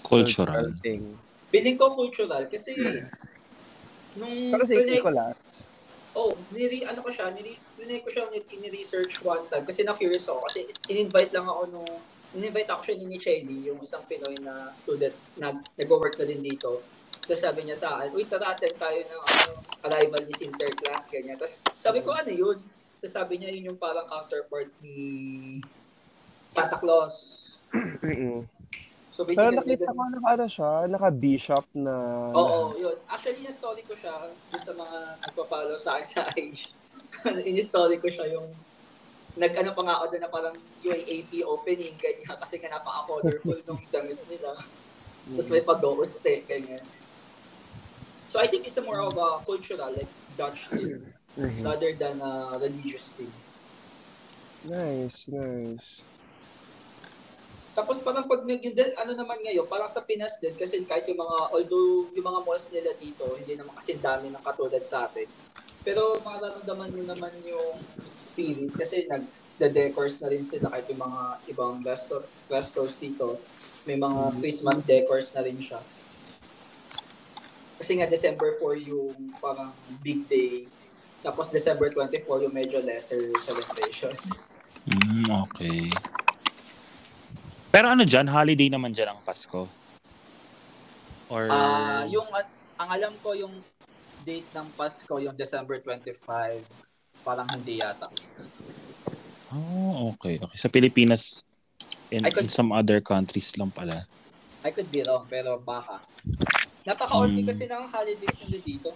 cultural. 0.00 0.72
thing? 0.80 1.18
Piling 1.50 1.76
ko 1.76 1.92
cultural 1.92 2.46
kasi 2.46 2.72
nung 4.16 4.32
Pero 4.48 4.64
si 4.64 4.78
trinay- 4.78 4.96
Nicholas, 4.96 5.36
oh, 6.14 6.34
niri, 6.50 6.82
ano 6.86 7.00
ko 7.02 7.10
siya, 7.10 7.30
niri, 7.30 7.54
trinay 7.78 8.02
ko 8.02 8.10
siya 8.10 8.26
ni-research 8.32 9.22
one 9.22 9.44
time 9.46 9.62
kasi 9.62 9.86
na-curious 9.86 10.26
ako 10.26 10.42
kasi 10.50 10.66
in-invite 10.90 11.30
lang 11.30 11.46
ako 11.46 11.70
nung 11.70 11.90
in-invite 12.34 12.70
ako 12.70 12.80
siya 12.86 12.96
ni 12.98 13.18
Chelly, 13.18 13.58
yung 13.66 13.78
isang 13.82 14.06
Pinoy 14.06 14.38
na 14.42 14.70
student 14.74 15.14
na 15.38 15.50
nag-work 15.74 16.14
na 16.18 16.26
din 16.26 16.42
dito. 16.42 16.78
Tapos 17.26 17.42
sabi 17.42 17.66
niya 17.66 17.78
sa 17.78 17.98
akin, 17.98 18.14
uy, 18.14 18.26
tara, 18.26 18.54
attend 18.54 18.74
tayo 18.78 18.98
ng 19.02 19.22
ano, 19.22 19.50
arrival 19.86 20.22
ni 20.26 20.34
Sinterklaas, 20.38 21.10
ganyan. 21.10 21.38
Tapos 21.38 21.62
sabi 21.78 22.02
ko, 22.02 22.14
ano 22.14 22.30
yun? 22.30 22.58
Tapos 23.02 23.12
sabi 23.14 23.38
niya, 23.38 23.50
yun 23.54 23.74
yung 23.74 23.80
parang 23.82 24.06
counterpart 24.06 24.70
ni 24.82 24.98
Santa 26.50 26.78
Claus. 26.78 27.46
mm 29.20 29.28
So 29.30 29.36
Pero 29.36 29.52
basically, 29.52 29.76
nakita 29.76 29.92
ko 29.92 30.02
naka 30.08 30.28
ano 30.32 30.46
siya, 30.48 30.70
naka-bishop 30.88 31.64
na... 31.76 31.94
Oo, 32.32 32.72
yun. 32.80 32.96
Actually, 33.04 33.44
in-story 33.44 33.82
ko 33.84 33.92
siya 33.92 34.14
dun 34.48 34.62
sa 34.64 34.72
mga 34.72 34.98
nagpa-follow 35.28 35.76
sa 35.76 36.00
akin 36.00 36.06
sa 36.08 36.22
IG. 36.40 36.56
in-story 37.44 38.00
ko 38.00 38.08
siya 38.08 38.32
yung 38.32 38.48
nag-ano 39.36 39.70
pa 39.76 39.82
nga 39.84 39.94
ako 40.00 40.04
na 40.16 40.30
parang 40.32 40.56
UAAP 40.82 41.44
opening, 41.44 41.94
ganyan, 42.00 42.36
kasi 42.40 42.56
nga 42.58 42.72
napaka-colorful 42.72 43.60
nung 43.68 43.82
damit 43.92 44.18
nila. 44.26 44.56
Tapos 45.36 45.48
may 45.52 45.62
pag-uste, 45.62 46.32
ganyan. 46.48 46.82
So 48.30 48.38
I 48.40 48.46
think 48.46 48.64
it's 48.66 48.78
a 48.78 48.84
more 48.84 49.02
of 49.04 49.14
a 49.20 49.42
cultural, 49.44 49.90
like 49.92 50.08
Dutch 50.36 50.70
thing, 50.72 51.04
Mhm. 51.30 51.62
rather 51.62 51.94
than 51.94 52.18
a 52.18 52.58
religious 52.58 53.14
thing. 53.14 53.30
Nice, 54.66 55.30
nice. 55.30 56.02
Tapos 57.70 58.02
parang 58.02 58.26
pag 58.26 58.42
yung, 58.42 58.62
ano 58.98 59.12
naman 59.14 59.38
ngayon, 59.46 59.66
parang 59.70 59.86
sa 59.86 60.02
Pinas 60.02 60.42
din, 60.42 60.54
kasi 60.58 60.82
kahit 60.82 61.06
yung 61.06 61.22
mga, 61.22 61.36
although 61.54 62.10
yung 62.10 62.26
mga 62.26 62.40
malls 62.42 62.66
nila 62.74 62.90
dito, 62.98 63.24
hindi 63.38 63.54
naman 63.54 63.78
kasi 63.78 63.94
dami 63.94 64.26
ng 64.30 64.42
katulad 64.42 64.82
sa 64.82 65.06
atin. 65.06 65.30
Pero 65.86 66.18
mararamdaman 66.20 66.92
mo 66.92 67.02
naman 67.06 67.32
yung 67.46 67.78
spirit 68.18 68.74
kasi 68.76 69.06
nag 69.08 69.24
decors 69.60 70.24
na 70.24 70.32
rin 70.32 70.40
sila 70.40 70.72
kahit 70.72 70.88
yung 70.88 71.04
mga 71.04 71.22
ibang 71.52 71.74
resto, 71.84 72.24
restos 72.48 72.96
dito. 72.96 73.36
May 73.84 74.00
mga 74.00 74.40
Christmas 74.40 74.80
decors 74.88 75.28
na 75.36 75.44
rin 75.44 75.60
siya. 75.60 75.80
Kasi 77.76 77.96
nga 77.96 78.08
December 78.08 78.56
4 78.56 78.88
yung 78.88 79.36
parang 79.36 79.72
big 80.00 80.24
day. 80.28 80.64
Tapos 81.20 81.52
December 81.52 81.92
24 81.92 82.44
yung 82.48 82.56
medyo 82.56 82.80
lesser 82.80 83.20
celebration. 83.36 84.16
Mm, 84.88 85.28
okay. 85.44 85.92
Pero 87.70 87.86
ano 87.86 88.02
dyan, 88.02 88.26
holiday 88.26 88.66
naman 88.66 88.90
dyan 88.90 89.14
ang 89.14 89.20
Pasko? 89.22 89.70
Or... 91.30 91.46
Ah, 91.46 92.02
yung 92.10 92.26
ang 92.74 92.88
alam 92.90 93.14
ko 93.22 93.30
yung 93.38 93.54
date 94.26 94.50
ng 94.52 94.68
Pasko 94.74 95.14
yung 95.22 95.38
December 95.38 95.78
25, 95.78 96.66
parang 97.22 97.46
hindi 97.54 97.78
yata. 97.78 98.10
Oh, 99.54 100.14
okay. 100.14 100.42
Okay. 100.42 100.58
Sa 100.58 100.66
Pilipinas 100.66 101.46
and 102.10 102.26
I 102.26 102.34
could- 102.34 102.46
in 102.46 102.52
some 102.52 102.74
other 102.74 102.98
countries 102.98 103.54
lang 103.54 103.70
pala. 103.70 104.06
I 104.60 104.74
could 104.74 104.90
be 104.92 105.00
wrong, 105.06 105.24
pero 105.24 105.56
baka. 105.56 106.04
Napaka-only 106.84 107.46
Hmm. 107.46 107.48
kasi 107.48 107.64
ng 107.64 107.86
holidays 107.88 108.36
nila 108.44 108.58
dito. 108.60 108.90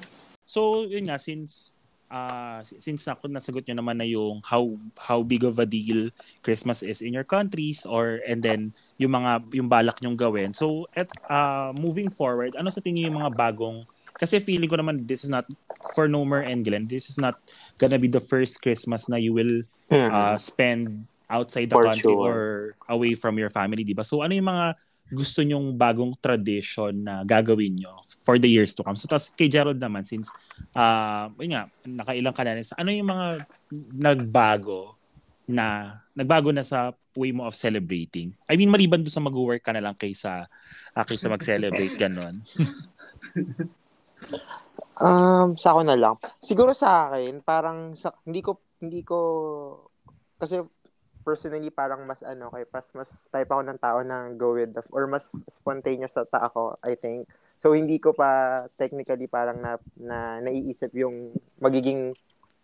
So, 0.44 0.84
yun 0.84 1.09
nga, 1.09 1.16
since 1.16 1.72
uh, 2.14 2.62
since 2.62 3.02
na, 3.10 3.18
nasagot 3.26 3.66
nyo 3.66 3.82
naman 3.82 3.98
na 3.98 4.06
yung 4.06 4.38
how 4.46 4.78
how 4.94 5.26
big 5.26 5.42
of 5.42 5.58
a 5.58 5.66
deal 5.66 6.14
Christmas 6.46 6.86
is 6.86 7.02
in 7.02 7.10
your 7.10 7.26
countries 7.26 7.82
or 7.82 8.22
and 8.22 8.46
then 8.46 8.70
yung 9.02 9.18
mga 9.18 9.42
yung 9.50 9.66
balak 9.66 9.98
nyong 9.98 10.14
gawin. 10.14 10.54
So 10.54 10.86
at 10.94 11.10
uh, 11.26 11.74
moving 11.74 12.06
forward, 12.06 12.54
ano 12.54 12.70
sa 12.70 12.78
tingin 12.78 13.10
yung 13.10 13.18
mga 13.18 13.34
bagong 13.34 13.82
kasi 14.14 14.38
feeling 14.38 14.70
ko 14.70 14.78
naman 14.78 15.10
this 15.10 15.26
is 15.26 15.30
not 15.34 15.50
for 15.98 16.06
Nomer 16.06 16.46
and 16.46 16.62
Glenn, 16.62 16.86
this 16.86 17.10
is 17.10 17.18
not 17.18 17.34
gonna 17.82 17.98
be 17.98 18.06
the 18.06 18.22
first 18.22 18.62
Christmas 18.62 19.10
na 19.10 19.18
you 19.18 19.34
will 19.34 19.66
uh, 19.90 20.38
spend 20.38 21.10
outside 21.26 21.66
the 21.66 21.76
For 21.76 21.90
country 21.90 22.14
sure. 22.14 22.22
or 22.22 22.40
away 22.86 23.18
from 23.18 23.42
your 23.42 23.50
family, 23.50 23.82
di 23.82 23.96
ba? 23.96 24.06
So 24.06 24.22
ano 24.22 24.38
yung 24.38 24.46
mga 24.46 24.78
gusto 25.12 25.44
nyong 25.44 25.76
bagong 25.76 26.16
tradition 26.16 26.92
na 27.05 27.20
gagawin 27.22 27.76
nyo 27.76 28.00
for 28.24 28.40
the 28.40 28.48
years 28.48 28.72
to 28.72 28.80
come? 28.80 28.96
So 28.96 29.05
tapos 29.05 29.32
kay 29.32 29.52
Gerald 29.52 29.80
naman, 29.80 30.09
since 30.09 30.32
uh, 30.72 31.28
yun 31.36 31.57
nga, 31.57 31.64
nakailang 31.84 32.34
ka 32.34 32.42
na 32.44 32.57
rin, 32.57 32.64
ano 32.64 32.88
yung 32.88 33.11
mga 33.11 33.26
nagbago 33.92 34.96
na 35.44 35.98
nagbago 36.16 36.48
na 36.55 36.64
sa 36.64 36.96
way 37.14 37.30
mo 37.30 37.44
of 37.44 37.55
celebrating? 37.55 38.32
I 38.48 38.57
mean, 38.57 38.72
maliban 38.72 39.05
doon 39.05 39.12
sa 39.12 39.22
mag-work 39.22 39.61
ka 39.61 39.76
na 39.76 39.84
lang 39.84 39.96
kaysa, 39.98 40.48
uh, 40.96 41.05
kaysa 41.05 41.28
mag-celebrate 41.28 41.96
ganon. 42.00 42.40
Um, 44.94 45.59
sa 45.59 45.74
ako 45.74 45.80
na 45.82 45.98
lang. 45.98 46.14
Siguro 46.38 46.70
sa 46.70 47.11
akin, 47.11 47.42
parang 47.42 47.98
sa, 47.98 48.14
hindi 48.22 48.38
ko 48.38 48.62
hindi 48.78 49.02
ko 49.02 49.18
kasi 50.38 50.62
personally 51.24 51.72
parang 51.72 52.04
mas 52.04 52.20
ano 52.20 52.52
kay 52.52 52.68
mas 52.68 52.86
mas 52.92 53.10
type 53.32 53.48
ako 53.48 53.62
ng 53.64 53.80
tao 53.80 53.98
na 54.04 54.28
go 54.36 54.52
with 54.52 54.76
the 54.76 54.84
or 54.92 55.08
mas 55.08 55.32
spontaneous 55.48 56.14
sa 56.14 56.28
ta 56.28 56.44
ako, 56.46 56.76
I 56.84 56.94
think. 56.94 57.26
So 57.56 57.72
hindi 57.72 57.96
ko 57.96 58.12
pa 58.12 58.62
technically 58.76 59.26
parang 59.26 59.58
na, 59.64 59.80
na 59.96 60.38
naiisip 60.44 60.92
yung 60.92 61.32
magiging 61.58 62.12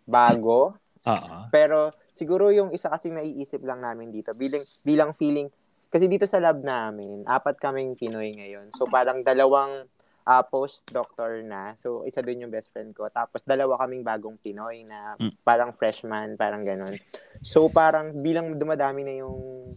bago. 0.05 0.77
Oo. 1.09 1.35
Pero 1.49 1.91
siguro 2.13 2.53
yung 2.53 2.69
isa 2.69 2.93
kasing 2.93 3.17
naiisip 3.17 3.65
lang 3.65 3.81
namin 3.81 4.13
dito 4.13 4.29
bilang 4.37 4.61
bilang 4.85 5.11
feeling 5.17 5.49
kasi 5.91 6.07
dito 6.07 6.23
sa 6.23 6.39
lab 6.39 6.63
namin, 6.63 7.27
apat 7.27 7.59
kaming 7.59 7.99
Pinoy 7.99 8.31
ngayon. 8.31 8.71
So 8.79 8.87
parang 8.87 9.27
dalawang 9.27 9.91
uh, 10.23 10.43
post-doctor 10.43 11.41
na. 11.41 11.73
So, 11.75 12.03
isa 12.03 12.21
dun 12.21 12.39
yung 12.39 12.53
best 12.53 12.69
friend 12.69 12.91
ko. 12.91 13.07
Tapos, 13.07 13.41
dalawa 13.41 13.79
kaming 13.79 14.01
bagong 14.01 14.37
Pinoy 14.37 14.85
na 14.85 15.17
Mm. 15.17 15.33
parang 15.41 15.71
freshman, 15.71 16.33
parang 16.35 16.61
ganun. 16.61 16.97
So, 17.41 17.67
parang 17.67 18.13
bilang 18.19 18.55
dumadami 18.55 19.01
na 19.01 19.13
yung 19.17 19.69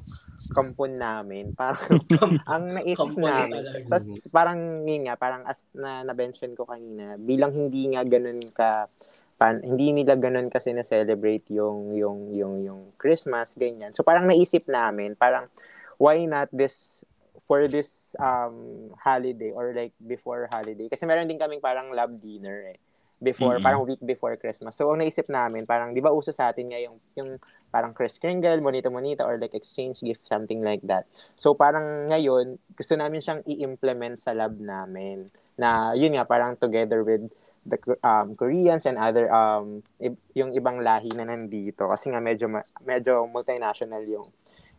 kampon 0.50 0.94
namin, 0.94 1.52
parang 1.52 1.80
ang 2.52 2.76
naisip 2.76 3.00
Kampon 3.10 3.24
namin. 3.24 3.60
talaga. 3.64 3.88
Tapos, 3.88 4.04
parang 4.28 4.58
yun 4.84 5.02
nga, 5.08 5.14
parang 5.16 5.42
as 5.44 5.72
na 5.72 6.04
na-mention 6.04 6.52
ko 6.52 6.64
kanina, 6.64 7.16
bilang 7.16 7.50
hindi 7.50 7.88
nga 7.90 8.04
ganun 8.04 8.40
ka 8.52 8.86
pan, 9.34 9.58
hindi 9.60 9.90
nila 9.90 10.14
ganun 10.14 10.46
kasi 10.46 10.70
na-celebrate 10.70 11.50
yung 11.50 11.90
yung 11.92 12.30
yung 12.30 12.54
yung 12.62 12.80
Christmas 12.94 13.58
ganyan. 13.58 13.90
So 13.90 14.06
parang 14.06 14.30
naisip 14.30 14.70
namin, 14.70 15.18
parang 15.18 15.50
why 15.98 16.22
not 16.22 16.46
this 16.54 17.02
for 17.44 17.66
this 17.66 18.12
um 18.16 18.88
holiday 18.96 19.50
or 19.50 19.70
like 19.70 19.92
before 19.98 20.48
holiday 20.48 20.88
kasi 20.88 21.04
meron 21.04 21.26
din 21.26 21.36
kaming 21.36 21.60
parang 21.60 21.92
lab 21.92 22.16
dinner 22.16 22.72
eh 22.72 22.78
before 23.16 23.56
Mhm. 23.56 23.64
parang 23.64 23.82
week 23.84 24.02
before 24.02 24.36
Christmas. 24.36 24.74
So 24.74 24.90
ang 24.90 25.00
naisip 25.00 25.28
namin 25.28 25.64
parang 25.64 25.92
'di 25.92 26.00
ba 26.00 26.10
uso 26.10 26.28
sa 26.28 26.50
atin 26.50 26.68
nga 26.68 26.76
yung 26.78 26.96
yung 27.14 27.40
parang 27.68 27.90
Kris 27.90 28.18
Kringle, 28.18 28.60
Monita 28.60 28.86
Monita 28.86 29.24
or 29.24 29.34
like 29.34 29.52
exchange 29.52 29.98
gift 29.98 30.22
something 30.24 30.60
like 30.60 30.82
that. 30.82 31.08
So 31.34 31.54
parang 31.54 32.10
ngayon 32.10 32.60
gusto 32.72 32.92
namin 32.94 33.18
siyang 33.18 33.40
i-implement 33.44 34.20
sa 34.20 34.30
lab 34.30 34.54
namin 34.54 35.26
na 35.54 35.94
yun 35.94 36.12
nga 36.12 36.26
parang 36.26 36.54
together 36.54 37.00
with 37.00 37.24
the 37.64 37.78
um, 38.02 38.36
Koreans 38.36 38.84
and 38.84 39.00
other 39.00 39.32
um 39.32 39.80
i- 39.96 40.12
yung 40.34 40.52
ibang 40.52 40.84
lahi 40.84 41.08
na 41.10 41.24
nandito 41.24 41.88
kasi 41.88 42.12
nga 42.12 42.20
medyo 42.20 42.44
ma- 42.44 42.66
medyo 42.82 43.24
multinational 43.24 44.04
yung 44.04 44.28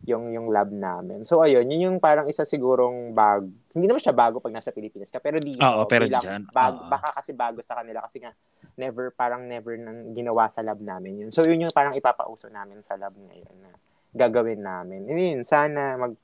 yung 0.04 0.34
yung 0.34 0.52
lab 0.52 0.68
namin. 0.68 1.24
So 1.24 1.40
ayun, 1.40 1.64
yun 1.72 1.88
yung 1.92 1.98
parang 2.02 2.28
isa 2.28 2.44
sigurong 2.44 3.16
bag. 3.16 3.48
Hindi 3.72 3.86
naman 3.88 4.02
siya 4.02 4.12
bago 4.12 4.38
pag 4.38 4.52
nasa 4.52 4.74
Pilipinas 4.74 5.08
ka, 5.08 5.18
pero 5.22 5.40
dito 5.40 5.62
Oo, 5.64 5.88
pero 5.88 6.04
bilang 6.04 6.22
dyan, 6.22 6.42
bag, 6.52 6.74
oo. 6.76 6.88
baka 6.92 7.08
kasi 7.16 7.32
bago 7.32 7.64
sa 7.64 7.80
kanila 7.80 8.04
kasi 8.04 8.20
nga 8.20 8.36
never 8.76 9.08
parang 9.14 9.48
never 9.48 9.74
nang 9.80 10.12
ginawa 10.12 10.46
sa 10.52 10.60
lab 10.60 10.78
namin 10.78 11.26
yun. 11.26 11.30
So 11.32 11.42
yun 11.46 11.64
yung 11.64 11.72
parang 11.72 11.96
ipapauso 11.96 12.52
namin 12.52 12.84
sa 12.84 13.00
lab 13.00 13.16
ngayon 13.16 13.56
na 13.64 13.72
gagawin 14.12 14.60
namin. 14.60 15.08
And 15.08 15.18
yun, 15.18 15.40
sana 15.48 15.96
mag 15.96 16.14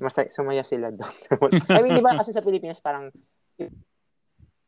masay, 0.00 0.32
sumaya 0.32 0.64
sila 0.64 0.88
doon. 0.88 1.52
I 1.76 1.80
mean, 1.84 1.96
di 1.96 2.04
ba 2.04 2.16
kasi 2.16 2.32
sa 2.32 2.40
Pilipinas 2.40 2.80
parang 2.80 3.12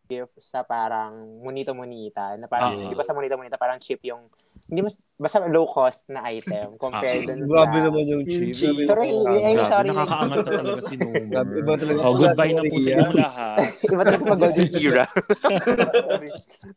gift 0.05 0.37
sa 0.45 0.61
parang 0.61 1.41
monito-monita 1.41 2.37
na 2.37 2.45
parang, 2.45 2.77
di 2.93 2.93
ba 2.93 3.01
sa 3.01 3.17
monito-monita 3.17 3.57
parang 3.57 3.81
cheap 3.81 4.05
yung 4.05 4.29
hindi 4.63 4.81
mas 4.81 4.95
basta 5.17 5.43
low 5.45 5.67
cost 5.67 6.07
na 6.07 6.23
item 6.25 6.75
compared 6.83 7.23
Ah. 7.23 7.27
dun 7.29 7.39
sa 7.43 7.47
Grabe 7.51 7.79
naman 7.81 8.05
yung 8.05 8.23
cheap. 8.25 8.55
cheap. 8.55 8.77
Sorry, 8.85 9.11
yung- 9.11 9.27
I- 9.27 9.43
I- 9.43 9.55
Grabe, 9.55 9.69
sorry. 9.69 9.89
nakakaangat 9.91 10.37
na 10.39 10.53
talaga 10.53 10.81
si 10.81 10.95
Nomer. 10.97 11.25
Grabe, 11.33 11.51
iba 11.57 11.73
talaga 11.75 11.99
Oh, 12.01 12.15
goodbye 12.15 12.53
na 12.53 12.63
po 12.63 12.77
sa 12.77 12.89
inyong 12.91 13.17
lahat. 13.17 13.57
Iba 13.93 14.03
talaga 14.03 14.23
pag 14.25 14.41
golden 14.41 14.71
era. 14.73 15.05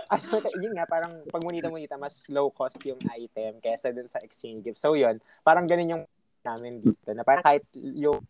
Ano, 0.08 0.36
yun 0.58 0.74
nga, 0.74 0.86
parang 0.86 1.14
pag 1.28 1.44
munita-munita, 1.44 1.96
mas 1.96 2.26
low 2.28 2.50
cost 2.50 2.78
yung 2.84 3.00
item 3.08 3.58
kaysa 3.60 3.92
dun 3.92 4.08
sa 4.08 4.20
exchange 4.20 4.64
gift. 4.64 4.78
So 4.78 4.94
yun, 4.94 5.18
parang 5.42 5.66
ganun 5.66 5.92
yung 5.92 6.04
namin 6.42 6.82
dito. 6.82 7.10
Na 7.12 7.22
parang 7.22 7.44
kahit 7.44 7.64
yung 7.74 8.22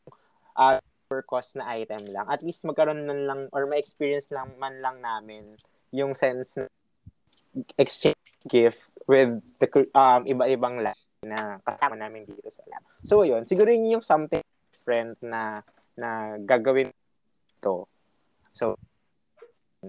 uh, 0.54 0.78
per 1.06 1.22
cost 1.22 1.56
na 1.56 1.70
item 1.72 2.02
lang, 2.08 2.26
at 2.26 2.42
least 2.42 2.64
magkaroon 2.64 3.04
man 3.04 3.20
lang 3.24 3.42
or 3.52 3.66
ma-experience 3.66 4.30
lang 4.30 4.56
man 4.56 4.80
lang 4.80 4.98
namin 5.00 5.54
yung 5.92 6.12
sense 6.12 6.58
na 6.58 6.66
exchange 7.78 8.18
gift 8.46 8.94
with 9.10 9.42
the 9.58 9.68
um, 9.94 10.26
iba-ibang 10.26 10.82
lab 10.82 10.98
na 11.26 11.58
kasama 11.66 11.98
namin 11.98 12.30
dito 12.30 12.50
sa 12.54 12.62
lab. 12.70 12.86
So 13.02 13.26
yun, 13.26 13.44
siguro 13.50 13.70
yun 13.74 13.98
yung 14.00 14.06
something 14.06 14.42
different 14.70 15.18
na 15.22 15.66
na 15.98 16.38
gagawin 16.38 16.94
to. 17.66 17.90
So, 18.56 18.78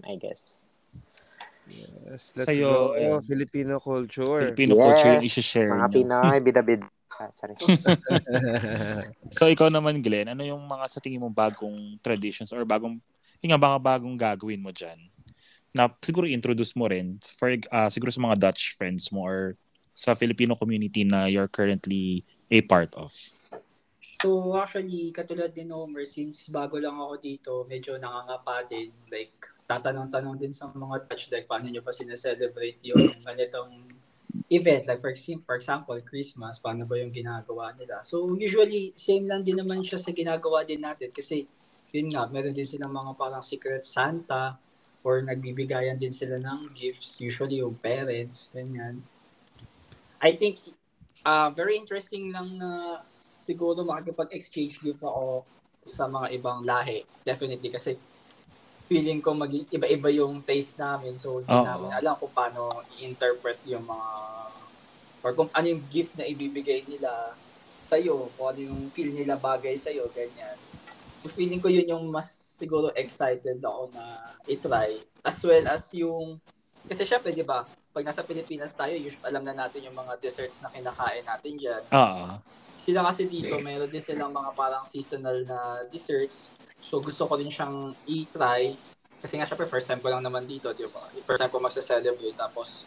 I 0.03 0.17
guess. 0.17 0.65
Yes, 1.67 2.35
let's 2.39 2.47
Sa'yo, 2.47 2.95
go. 2.95 2.99
ayun. 2.99 3.21
Filipino 3.27 3.83
culture. 3.83 4.55
Filipino 4.55 4.79
Yes. 4.79 4.85
culture 4.87 5.11
yung 5.19 5.27
isi-share 5.27 5.71
Mga 5.75 5.87
nyo. 5.91 5.95
Pinoy, 5.95 6.39
bida-bid. 6.43 6.83
Ah, 7.17 7.33
sorry. 7.33 7.57
So 9.37 9.49
ikaw 9.49 9.73
naman 9.73 10.05
Glenn, 10.05 10.29
ano 10.29 10.45
yung 10.45 10.61
mga 10.69 10.85
sa 10.85 11.01
tingin 11.01 11.17
mo 11.17 11.33
bagong 11.33 11.97
traditions 12.05 12.53
or 12.53 12.61
bagong 12.69 13.01
yung 13.41 13.51
nga 13.57 13.57
mga 13.57 13.81
bagong 13.81 14.17
gagawin 14.21 14.61
mo 14.61 14.69
diyan? 14.69 15.01
Na 15.77 15.93
siguro 16.01 16.25
introduce 16.25 16.73
mo 16.73 16.89
rin 16.89 17.21
for 17.37 17.53
uh, 17.53 17.93
siguro 17.93 18.09
sa 18.09 18.25
mga 18.25 18.49
Dutch 18.49 18.73
friends 18.81 19.13
mo 19.13 19.29
or 19.29 19.61
sa 19.93 20.17
Filipino 20.17 20.57
community 20.57 21.05
na 21.05 21.29
you're 21.29 21.49
currently 21.53 22.25
a 22.49 22.65
part 22.65 22.89
of. 22.97 23.13
So 24.17 24.57
actually, 24.57 25.13
katulad 25.13 25.53
din 25.53 25.69
Homer, 25.69 26.09
since 26.09 26.49
bago 26.49 26.81
lang 26.81 26.97
ako 26.97 27.15
dito, 27.21 27.53
medyo 27.69 28.01
nangangapa 28.01 28.65
din. 28.65 28.89
Like, 29.13 29.37
tatanong-tanong 29.69 30.41
din 30.41 30.57
sa 30.57 30.73
mga 30.73 31.05
touch 31.11 31.29
like 31.29 31.45
paano 31.45 31.69
nyo 31.69 31.85
pa 31.85 31.93
sineselebrate 31.93 32.81
yung 32.89 33.13
ganitong 33.21 33.85
event. 34.49 34.89
Like 34.89 35.05
for 35.05 35.13
for 35.45 35.57
example, 35.59 35.99
Christmas, 36.01 36.63
paano 36.63 36.89
ba 36.89 36.97
yung 36.97 37.13
ginagawa 37.13 37.77
nila? 37.77 38.01
So 38.07 38.25
usually, 38.41 38.97
same 38.97 39.29
lang 39.29 39.45
din 39.45 39.61
naman 39.61 39.85
siya 39.85 40.01
sa 40.01 40.15
ginagawa 40.15 40.65
din 40.65 40.81
natin 40.81 41.13
kasi 41.13 41.45
yun 41.93 42.09
nga, 42.09 42.25
meron 42.31 42.57
din 42.57 42.65
silang 42.65 42.95
mga 42.95 43.13
parang 43.21 43.45
secret 43.45 43.85
Santa 43.85 44.57
or 45.07 45.23
nagbibigayan 45.23 45.95
din 45.95 46.11
sila 46.11 46.43
ng 46.43 46.75
gifts, 46.75 47.23
usually 47.23 47.63
yung 47.63 47.79
parents, 47.79 48.51
ganyan. 48.51 48.99
I 50.19 50.35
think 50.35 50.59
ah 51.23 51.55
very 51.55 51.79
interesting 51.79 52.35
lang 52.35 52.59
na 52.59 52.99
siguro 53.07 53.87
makikipag-exchange 53.87 54.83
gift 54.83 54.99
ako 55.07 55.47
sa 55.87 56.11
mga 56.11 56.35
ibang 56.35 56.67
lahi. 56.67 57.07
Definitely 57.23 57.71
kasi 57.71 57.95
feeling 58.91 59.23
ko 59.23 59.35
maging 59.35 59.71
iba-iba 59.71 60.11
yung 60.11 60.43
taste 60.43 60.79
namin. 60.79 61.15
So, 61.15 61.43
hindi 61.43 61.55
Oo. 61.55 61.67
namin 61.67 61.91
alam 61.95 62.15
kung 62.19 62.31
paano 62.35 62.71
i-interpret 62.99 63.63
yung 63.71 63.87
mga 63.87 64.11
or 65.23 65.31
kung 65.35 65.51
ano 65.51 65.67
yung 65.67 65.83
gift 65.91 66.15
na 66.19 66.27
ibibigay 66.27 66.87
nila 66.87 67.35
sa'yo, 67.83 68.31
kung 68.35 68.55
ano 68.55 68.61
yung 68.63 68.81
feel 68.95 69.11
nila 69.11 69.39
bagay 69.39 69.75
sa'yo, 69.75 70.07
ganyan. 70.15 70.55
So, 71.27 71.35
feeling 71.35 71.59
ko 71.59 71.67
yun 71.67 71.91
yung 71.91 72.07
mas 72.07 72.31
siguro 72.31 72.95
excited 72.95 73.59
ako 73.59 73.91
na 73.91 74.31
i-try. 74.47 74.95
As 75.27 75.43
well 75.43 75.67
as 75.67 75.91
yung, 75.91 76.39
kasi 76.87 77.03
syempre, 77.03 77.35
di 77.35 77.43
ba, 77.43 77.67
pag 77.67 78.07
nasa 78.07 78.23
Pilipinas 78.23 78.71
tayo, 78.79 78.95
usually 78.95 79.27
alam 79.27 79.43
na 79.43 79.51
natin 79.51 79.91
yung 79.91 79.99
mga 79.99 80.23
desserts 80.23 80.63
na 80.63 80.71
kinakain 80.71 81.27
natin 81.27 81.59
dyan 81.59 81.83
Ah, 81.91 82.39
sila 82.79 83.03
kasi 83.11 83.27
dito, 83.27 83.59
meron 83.59 83.91
din 83.91 83.99
silang 83.99 84.31
mga 84.31 84.55
parang 84.55 84.87
seasonal 84.87 85.43
na 85.43 85.83
desserts. 85.91 86.47
So, 86.79 87.03
gusto 87.03 87.27
ko 87.27 87.35
din 87.35 87.51
siyang 87.51 87.91
i-try. 88.07 88.79
Kasi 89.19 89.43
nga, 89.43 89.51
syempre, 89.51 89.67
first 89.67 89.91
time 89.91 89.99
ko 89.99 90.07
lang 90.07 90.23
naman 90.23 90.47
dito, 90.47 90.71
di 90.71 90.87
ba? 90.87 91.11
First 91.27 91.43
time 91.43 91.51
ko 91.51 91.59
magsa-celebrate. 91.59 92.39
Tapos, 92.39 92.87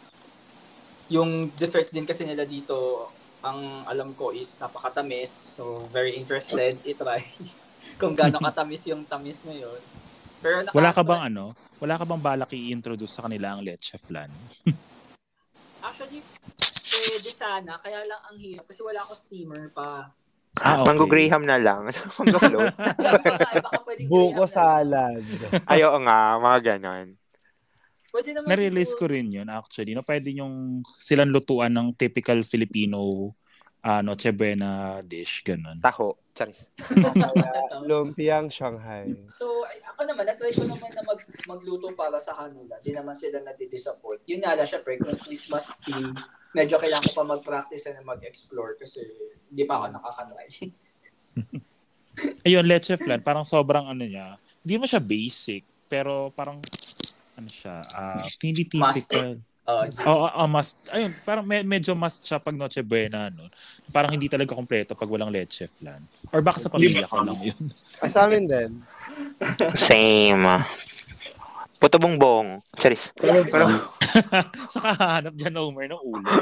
yung 1.12 1.52
desserts 1.60 1.92
din 1.92 2.08
kasi 2.08 2.24
nila 2.24 2.48
dito, 2.48 3.04
ang 3.44 3.84
alam 3.84 4.16
ko 4.16 4.32
is 4.32 4.56
napakatamis. 4.56 5.60
So, 5.60 5.84
very 5.92 6.16
interested 6.16 6.80
i-try 6.88 7.20
kung 8.00 8.16
gaano 8.16 8.40
katamis 8.40 8.82
yung 8.88 9.04
tamis 9.04 9.44
na 9.44 9.52
yun. 9.52 9.80
Pero 10.40 10.64
naka- 10.64 10.72
wala 10.72 10.90
ka 10.96 11.02
bang 11.04 11.22
ano? 11.28 11.44
Wala 11.76 11.94
ka 12.00 12.04
bang 12.08 12.22
balak 12.24 12.50
i-introduce 12.56 13.12
sa 13.12 13.28
kanila 13.28 13.52
ang 13.52 13.60
leche 13.60 14.00
flan? 14.00 14.32
Actually, 15.86 16.24
pwede 17.04 17.30
sana. 17.32 17.76
Kaya 17.80 18.00
lang 18.08 18.20
ang 18.24 18.36
hirap. 18.40 18.64
Kasi 18.64 18.80
wala 18.80 19.00
akong 19.04 19.20
steamer 19.28 19.62
pa. 19.72 20.08
Ah, 20.60 20.82
okay. 20.82 20.86
Mango 20.92 21.06
Graham 21.06 21.44
na 21.46 21.56
lang. 21.60 21.88
Mango 22.18 22.38
float. 22.40 22.74
Baka 23.64 23.80
pwedeng 23.86 24.08
Buko 24.08 24.44
salad. 24.48 25.22
Ay, 25.64 25.84
oo 25.86 25.98
nga, 26.02 26.36
mga 26.40 26.58
ganon. 26.76 27.14
Pwede 28.10 28.34
naman 28.34 28.50
Na-realize 28.50 28.92
ko 28.98 29.06
rin 29.06 29.30
yun 29.30 29.46
actually. 29.46 29.94
No, 29.94 30.02
pwede 30.02 30.34
yung 30.34 30.82
silang 30.98 31.30
lutuan 31.30 31.70
ng 31.70 31.94
typical 31.94 32.42
Filipino 32.42 33.30
ano, 33.80 34.12
Noche 34.12 34.36
Buena 34.36 35.00
dish, 35.00 35.40
ganun. 35.40 35.80
Taho. 35.80 36.12
Charis. 36.36 36.72
Lumpiang 37.88 38.48
Shanghai. 38.48 39.12
So, 39.28 39.64
ay, 39.68 39.80
ako 39.84 40.08
naman, 40.08 40.24
na-try 40.24 40.52
ko 40.56 40.64
naman 40.64 40.88
na 40.92 41.04
mag, 41.04 41.20
magluto 41.44 41.92
para 41.92 42.16
sa 42.16 42.32
kanila. 42.32 42.76
Di 42.80 42.96
naman 42.96 43.12
sila 43.12 43.40
nadi-disappoint. 43.44 44.24
Yun 44.24 44.40
nga 44.44 44.56
lang, 44.56 44.68
syempre, 44.68 44.96
kung 44.96 45.16
Christmas 45.20 45.72
theme, 45.84 46.16
medyo 46.56 46.80
kailangan 46.80 47.12
ko 47.12 47.12
pa 47.12 47.24
mag-practice 47.24 47.92
na 47.92 48.04
mag-explore 48.04 48.76
kasi 48.80 49.04
hindi 49.52 49.64
pa 49.68 49.80
ako 49.80 49.84
nakakatry. 49.96 50.48
Ayun, 52.46 52.64
leche 52.68 52.96
flan, 53.00 53.20
parang 53.24 53.44
sobrang 53.48 53.88
ano 53.88 54.04
niya. 54.04 54.36
Hindi 54.60 54.74
mo 54.76 54.84
siya 54.84 55.00
basic, 55.00 55.64
pero 55.88 56.28
parang 56.32 56.60
ano 57.36 57.48
siya, 57.48 57.80
ah, 57.96 58.20
hindi 58.44 58.68
typical. 58.68 59.40
Uh, 59.68 59.86
Oo, 60.08 60.26
oh, 60.26 60.48
must. 60.50 60.90
Ayun, 60.96 61.12
parang 61.22 61.44
me- 61.46 61.66
medyo 61.66 61.94
must 61.94 62.26
siya 62.26 62.42
pag 62.42 62.56
Noche 62.56 62.82
Buena, 62.82 63.30
no? 63.30 63.46
Parang 63.94 64.10
hindi 64.10 64.26
talaga 64.26 64.56
kompleto 64.56 64.98
pag 64.98 65.06
walang 65.06 65.30
leche 65.30 65.68
flan. 65.70 66.00
Or 66.32 66.42
baka 66.42 66.58
sa 66.58 66.72
pamilya 66.72 67.06
ko 67.06 67.22
lang 67.22 67.38
yun. 67.38 67.70
Ah, 68.02 68.10
sa 68.10 68.26
amin 68.26 68.48
din. 68.48 68.70
Same. 69.78 70.64
Puto 71.80 71.96
bongbong. 71.96 72.60
Charis. 72.76 73.08
Pero, 73.16 73.64
Saka 74.70 74.90
hahanap 75.00 75.34
dyan 75.38 75.56
Homer 75.56 75.86
ng 75.88 76.02
ulo. 76.02 76.28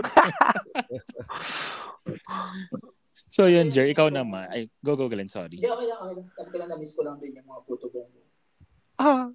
so 3.35 3.47
yun, 3.47 3.69
Jer, 3.71 3.87
ikaw 3.87 4.09
naman. 4.09 4.49
Ay, 4.49 4.73
go, 4.81 4.97
go, 4.97 5.07
Glenn, 5.07 5.29
sorry. 5.29 5.61
Hindi, 5.61 5.69
okay 5.69 5.87
lang, 5.87 5.99
okay 6.01 6.15
lang. 6.17 6.27
Lang, 6.59 6.69
na-miss 6.75 6.93
ko 6.97 7.03
lang 7.05 7.21
din 7.21 7.39
yung 7.39 7.47
mga 7.47 7.61
puto 7.69 7.87
bongo. 7.93 8.21
ah, 8.99 9.31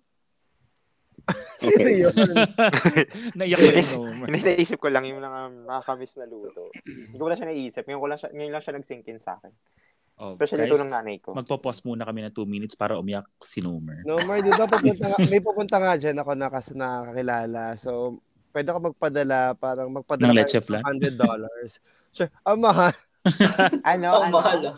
Sino 1.63 1.89
yun? 1.89 2.11
Naiyak 3.39 3.59
na 3.59 3.71
si 3.71 3.95
Homer. 3.95 4.27
Hindi, 4.27 4.39
naisip 4.43 4.77
ko 4.79 4.91
lang 4.91 5.07
yung 5.07 5.23
mga 5.23 5.63
nakakamiss 5.63 6.19
na 6.19 6.27
luto. 6.27 6.67
Hindi 6.83 7.17
ko 7.17 7.27
lang 7.31 7.37
siya 7.39 7.49
naisip. 7.49 7.83
Ngayon, 7.87 8.01
ko 8.01 8.07
lang 8.11 8.19
siya, 8.19 8.29
ngayon 8.35 8.51
lang 8.51 8.63
siya 8.63 8.75
nag-sink 8.75 9.07
sa 9.23 9.39
akin. 9.39 9.51
Oh, 10.13 10.37
Especially 10.37 10.69
guys, 10.69 10.77
ito 10.77 10.85
ng 10.85 10.93
nanay 10.93 11.17
ko. 11.17 11.33
Magpo-pause 11.33 11.81
muna 11.89 12.05
kami 12.05 12.21
ng 12.21 12.33
2 12.35 12.45
minutes 12.45 12.77
para 12.77 13.01
umiyak 13.01 13.25
si 13.41 13.65
Nomer. 13.65 14.05
Nomer, 14.05 14.45
di 14.45 14.53
ba 14.53 14.69
pupunta, 14.73 15.05
nga, 15.09 15.17
may 15.25 15.41
pupunta 15.41 15.75
nga 15.81 15.93
dyan 15.97 16.17
ako 16.21 16.31
na 16.37 16.47
kasi 16.53 16.71
nakakilala. 16.77 17.73
So, 17.81 18.21
pwede 18.53 18.67
ako 18.69 18.93
magpadala, 18.93 19.57
parang 19.57 19.89
magpadala 19.89 20.29
ng 20.29 20.37
leche 20.37 20.61
flan. 20.61 20.85
$100. 20.85 21.17
sure, 22.13 22.29
ang 22.45 22.59
mahal. 22.61 22.93
ano? 23.81 24.09
Ang 24.21 24.25
ano? 24.29 24.35
mahal. 24.37 24.59
Ah. 24.69 24.77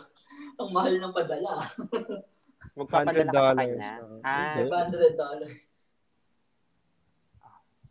Ang 0.56 0.70
mahal 0.72 0.94
ng 0.96 1.12
padala. 1.12 1.50
Magpapadala 2.76 3.28
ka 3.28 3.36
sa 3.36 3.52
kanya. 3.60 3.88
So, 3.92 4.04
ah, 4.24 4.56
$100 4.56 5.75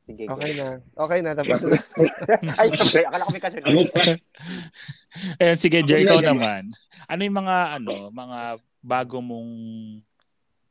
sige. 0.05 0.23
Okay 0.29 0.51
na. 0.55 0.67
Okay 0.95 1.19
na. 1.21 1.31
Tapos 1.33 1.59
na. 1.65 1.77
Ay, 2.61 2.69
sorry. 2.73 3.03
Akala 3.03 3.25
ko 3.27 3.31
may 3.33 3.43
kasunod. 3.43 3.69
Ayan, 5.41 5.57
sige, 5.57 5.79
Jer, 5.83 6.05
ikaw 6.05 6.21
naman. 6.21 6.69
Ano 7.09 7.21
yung 7.25 7.37
mga, 7.37 7.81
ano, 7.81 8.09
mga 8.13 8.39
bago 8.85 9.17
mong, 9.19 9.51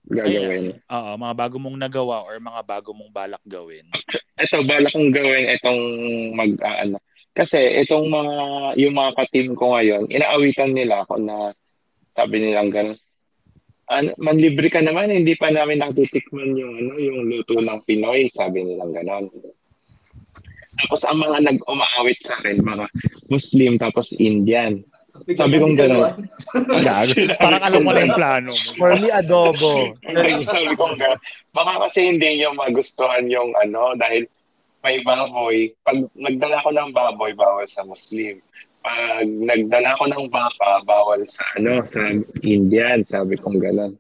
Gagawin. 0.05 0.77
oo, 0.85 1.11
mga 1.17 1.35
bago 1.35 1.57
mong 1.57 1.77
nagawa 1.81 2.21
or 2.29 2.37
mga 2.37 2.61
bago 2.63 2.93
mong 2.93 3.09
balak 3.09 3.41
gawin? 3.49 3.89
Ito, 4.37 4.61
bala 4.69 4.93
kong 4.93 5.11
gawin 5.17 5.49
itong 5.57 5.83
mag, 6.37 6.53
ah, 6.61 6.85
ano. 6.85 7.01
Kasi 7.35 7.59
itong 7.83 8.07
mga, 8.13 8.37
yung 8.79 8.95
mga 8.95 9.11
ka-team 9.17 9.59
ko 9.59 9.75
ngayon, 9.75 10.07
inaawitan 10.13 10.71
nila 10.77 11.03
ako 11.03 11.19
na 11.19 11.57
sabi 12.15 12.39
nilang 12.39 12.71
gano'n. 12.71 12.99
Ano, 13.93 14.17
manlibre 14.17 14.73
ka 14.73 14.81
naman, 14.81 15.13
hindi 15.13 15.37
pa 15.37 15.53
namin 15.53 15.85
natitikman 15.85 16.57
yung 16.57 16.73
ano, 16.81 16.93
yung 16.97 17.29
luto 17.29 17.61
ng 17.61 17.81
Pinoy, 17.85 18.33
sabi 18.33 18.65
nilang 18.65 18.97
gano'n. 18.97 19.29
Tapos 20.75 21.01
ang 21.05 21.21
mga 21.21 21.39
nag-umaawit 21.45 22.19
sa 22.25 22.41
akin, 22.41 22.65
mga 22.65 22.87
Muslim, 23.29 23.77
tapos 23.77 24.17
Indian. 24.17 24.81
Sabi 25.37 25.61
kong 25.61 25.77
gano'n. 25.77 26.17
Parang 27.39 27.63
alam 27.63 27.81
mo 27.85 27.93
na 27.93 28.03
yung 28.09 28.17
plano. 28.17 28.51
For 28.81 28.97
me, 28.97 29.13
adobo. 29.13 29.95
sabi 30.49 30.73
kong 30.75 30.97
gano'n. 30.97 31.21
Baka 31.55 31.87
kasi 31.87 32.09
hindi 32.09 32.41
nyo 32.41 32.57
magustuhan 32.57 33.29
yung 33.29 33.53
ano, 33.61 33.95
dahil 34.01 34.27
may 34.85 35.01
baboy. 35.05 35.73
Pag 35.85 36.09
nagdala 36.13 36.65
ko 36.65 36.69
ng 36.73 36.91
baboy, 36.93 37.33
bawal 37.33 37.69
sa 37.69 37.85
Muslim. 37.85 38.41
Pag 38.85 39.25
nagdala 39.25 39.97
ko 39.97 40.05
ng 40.13 40.29
baka, 40.29 40.85
bawal 40.85 41.25
sa 41.33 41.41
ano, 41.57 41.81
sa 41.89 42.05
Indian, 42.45 43.01
sabi 43.09 43.41
kong 43.41 43.57
gano'n. 43.57 43.97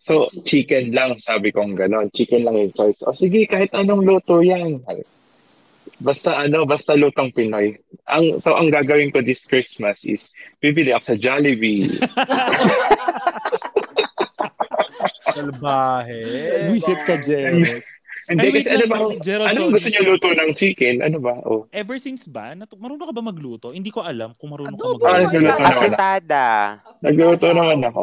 So, 0.00 0.32
chicken 0.48 0.96
lang, 0.96 1.20
sabi 1.20 1.52
kong 1.52 1.76
gano'n. 1.76 2.08
Chicken 2.16 2.48
lang 2.48 2.56
yung 2.56 2.72
choice. 2.72 3.04
O 3.04 3.12
sige, 3.12 3.44
kahit 3.44 3.76
anong 3.76 4.08
luto 4.08 4.40
yan. 4.40 4.80
Basta 6.02 6.34
ano, 6.40 6.64
basta 6.66 6.96
lutong 6.98 7.30
Pinoy. 7.30 7.76
Ang 8.10 8.42
so 8.42 8.58
ang 8.58 8.66
gagawin 8.72 9.14
ko 9.14 9.22
this 9.22 9.46
Christmas 9.46 10.02
is 10.02 10.34
bibili 10.58 10.90
ako 10.90 11.14
sa 11.14 11.16
Jollibee. 11.20 11.86
Salbahe. 15.22 16.22
Visit 16.74 17.00
ka, 17.06 17.14
Jer. 17.22 17.86
Hindi 18.22 18.38
Ay, 18.38 18.50
wait 18.54 18.62
kasi 18.62 18.74
ano 18.76 18.86
lang, 18.86 18.90
ba? 18.92 19.18
Gerald, 19.18 19.48
Anong 19.50 19.58
sorry. 19.58 19.74
gusto 19.74 19.88
niyo 19.90 20.02
luto 20.06 20.28
ng 20.30 20.50
chicken? 20.54 20.94
Ano 21.02 21.18
ba? 21.18 21.34
Oh. 21.42 21.66
Ever 21.74 21.98
since 21.98 22.30
ba? 22.30 22.54
Natu- 22.54 22.78
marunong 22.78 23.10
ka 23.10 23.14
ba 23.14 23.24
magluto? 23.24 23.66
Hindi 23.70 23.90
ko 23.90 24.00
alam 24.00 24.30
kung 24.38 24.54
marunong 24.54 24.72
ka 24.72 24.78
Adobo. 24.78 25.02
Ah, 25.02 25.18
magluto. 25.18 25.26
nagluto 25.26 25.58
naman. 25.58 25.74
Afritada. 25.74 26.44
Nagluto 27.02 27.46
naman 27.50 27.78
ako. 27.82 28.02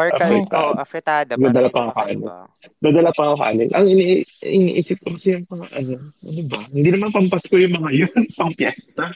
Or 0.00 0.08
kay, 0.08 0.16
Afritada. 0.16 0.56
oh, 0.56 0.72
afritada. 0.74 1.32
Dadala 1.36 1.68
Parang 1.68 1.70
pa 1.70 1.80
ako 1.84 1.92
kanin. 2.00 2.18
ba? 2.22 2.36
Dadala 2.80 3.10
pa 3.12 3.22
ako 3.22 3.34
kanin. 3.38 3.68
Ang 3.70 3.86
ini 3.86 4.04
iniisip 4.40 4.96
ko 4.98 5.12
kasi 5.12 5.26
yung 5.30 5.44
mga 5.44 5.66
ano, 5.74 5.92
ano 6.16 6.42
ba? 6.46 6.60
Hindi 6.66 6.88
naman 6.88 7.08
pampasko 7.10 7.54
yung 7.54 7.74
mga 7.76 7.90
yun, 7.92 8.16
pang 8.38 8.52
piyesta. 8.52 9.12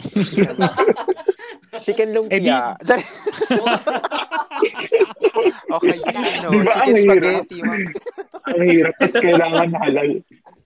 Chicken 1.81 2.09
Eh, 2.29 2.39
di- 2.39 2.53
lumpia. 2.53 2.77
Sorry. 2.81 3.01
okay, 5.71 5.97
ano, 6.05 6.21
Di 6.47 6.59
ba 6.61 6.73
ang 6.75 6.85
chicken 6.85 6.95
hirap? 6.95 7.09
spaghetti. 7.09 7.59
Ang 8.45 8.63
hirap. 8.63 8.93
Tapos 8.95 9.17
kailangan 9.19 9.69
halal. 9.75 10.09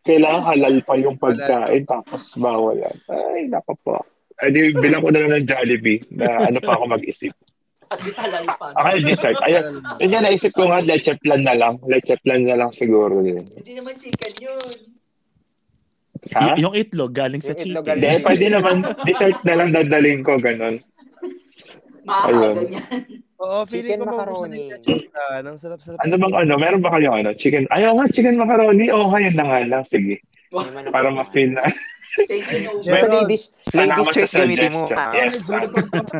Kailangan 0.00 0.42
halal 0.42 0.74
pa 0.82 0.94
yung 0.96 1.16
pagkain, 1.16 1.82
tapos 1.84 2.22
bawal 2.34 2.76
yan. 2.76 2.96
Ay, 3.06 3.46
nako 3.46 3.72
po. 3.78 3.96
Ay, 4.38 4.50
di, 4.50 4.72
bilang 4.72 5.02
ko 5.02 5.10
na 5.10 5.20
lang 5.20 5.32
ng 5.36 5.46
Jollibee 5.46 6.00
na 6.10 6.48
ano 6.48 6.58
pa 6.58 6.74
ako 6.74 6.90
mag-isip. 6.90 7.34
At 7.88 8.00
least 8.02 8.18
halal 8.18 8.44
pa. 8.52 8.66
Okay, 8.74 8.98
dessert. 9.02 9.36
Ayun. 9.42 9.64
Yun 9.96 10.10
nga, 10.10 10.20
naisip 10.20 10.52
ko 10.52 10.68
nga, 10.68 10.78
leche 10.80 11.12
plan 11.18 11.40
na 11.40 11.54
lang. 11.54 11.80
Leche 11.84 12.14
plan 12.20 12.40
na 12.42 12.56
lang 12.56 12.70
siguro 12.70 13.20
yun. 13.20 13.40
Hindi 13.40 13.72
naman 13.74 13.94
chicken 13.94 14.34
yun. 14.38 14.60
Ha? 16.34 16.52
Y- 16.52 16.60
yung 16.60 16.74
itlog 16.74 17.12
galing 17.12 17.40
sa 17.40 17.54
chicken. 17.54 17.80
Hindi, 17.80 18.20
pwede 18.20 18.46
naman. 18.50 18.76
Dessert 19.02 19.40
na 19.42 19.54
lang 19.54 19.68
dadalhin 19.70 20.20
ko, 20.20 20.36
ganun. 20.36 20.82
Makakagan 22.04 22.34
Ayun. 22.34 22.56
yan. 22.72 23.00
Oo, 23.38 23.62
feeling 23.64 23.94
Chicken 23.94 24.02
ko 24.02 24.10
macaroni. 24.10 24.62
chicken. 24.82 25.46
Ang 25.46 25.56
sarap-sarap. 25.56 26.02
Ano 26.02 26.14
bang 26.18 26.34
ano? 26.34 26.52
Meron 26.58 26.82
ba 26.82 26.90
kayo 26.90 27.14
ano? 27.14 27.30
Chicken? 27.32 27.70
Ayaw 27.70 27.94
nga, 27.94 28.10
chicken 28.10 28.34
macaroni. 28.34 28.90
Oo, 28.90 29.06
nga, 29.08 29.22
yun 29.22 29.36
na 29.38 29.46
nga 29.46 29.58
lang. 29.62 29.84
Sige. 29.86 30.18
Hindi 30.50 30.90
Para 30.90 31.08
ma-feel 31.08 31.54
na. 31.54 31.62
Thank 32.26 32.50
you, 32.52 32.60
no. 32.64 32.72
Basta 32.80 32.90
Meron. 32.90 33.22
ladies, 33.28 33.52
ladies 33.74 34.08
choice 34.14 34.32
gamitin 34.34 34.72
mo. 34.72 34.88
Yes. 34.90 35.46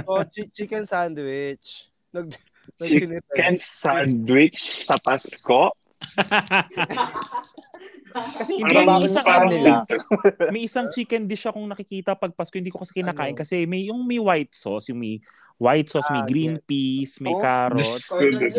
Oh, 0.07 0.23
chi- 0.29 0.51
chicken 0.55 0.87
sandwich. 0.87 1.91
Nag. 2.13 2.31
Chicken 2.79 3.57
sandwich 3.59 4.85
sa 4.85 4.95
Pasko. 5.01 5.73
Kasi 8.11 8.53
Hindi, 8.57 8.75
may 8.79 9.01
isang 9.03 9.27
ano, 9.27 9.47
nila. 9.47 9.73
may 10.55 10.63
isang 10.65 10.87
chicken 10.89 11.25
dish 11.25 11.45
akong 11.45 11.65
nakikita 11.65 12.13
pag 12.13 12.33
Pasko, 12.33 12.55
hindi 12.55 12.69
ko 12.69 12.81
kasi 12.81 12.93
kinakain 12.93 13.33
Ano? 13.33 13.41
kasi 13.41 13.65
may 13.65 13.87
yung 13.87 14.03
may 14.03 14.17
white 14.17 14.51
sauce, 14.51 14.89
yung 14.89 14.99
may 14.99 15.21
white 15.55 15.87
sauce, 15.87 16.07
may 16.09 16.23
Ah, 16.23 16.27
green 16.27 16.55
peas, 16.61 17.19
may 17.19 17.31
Oh. 17.31 17.39
carrots. 17.39 18.07
Yan? 18.11 18.53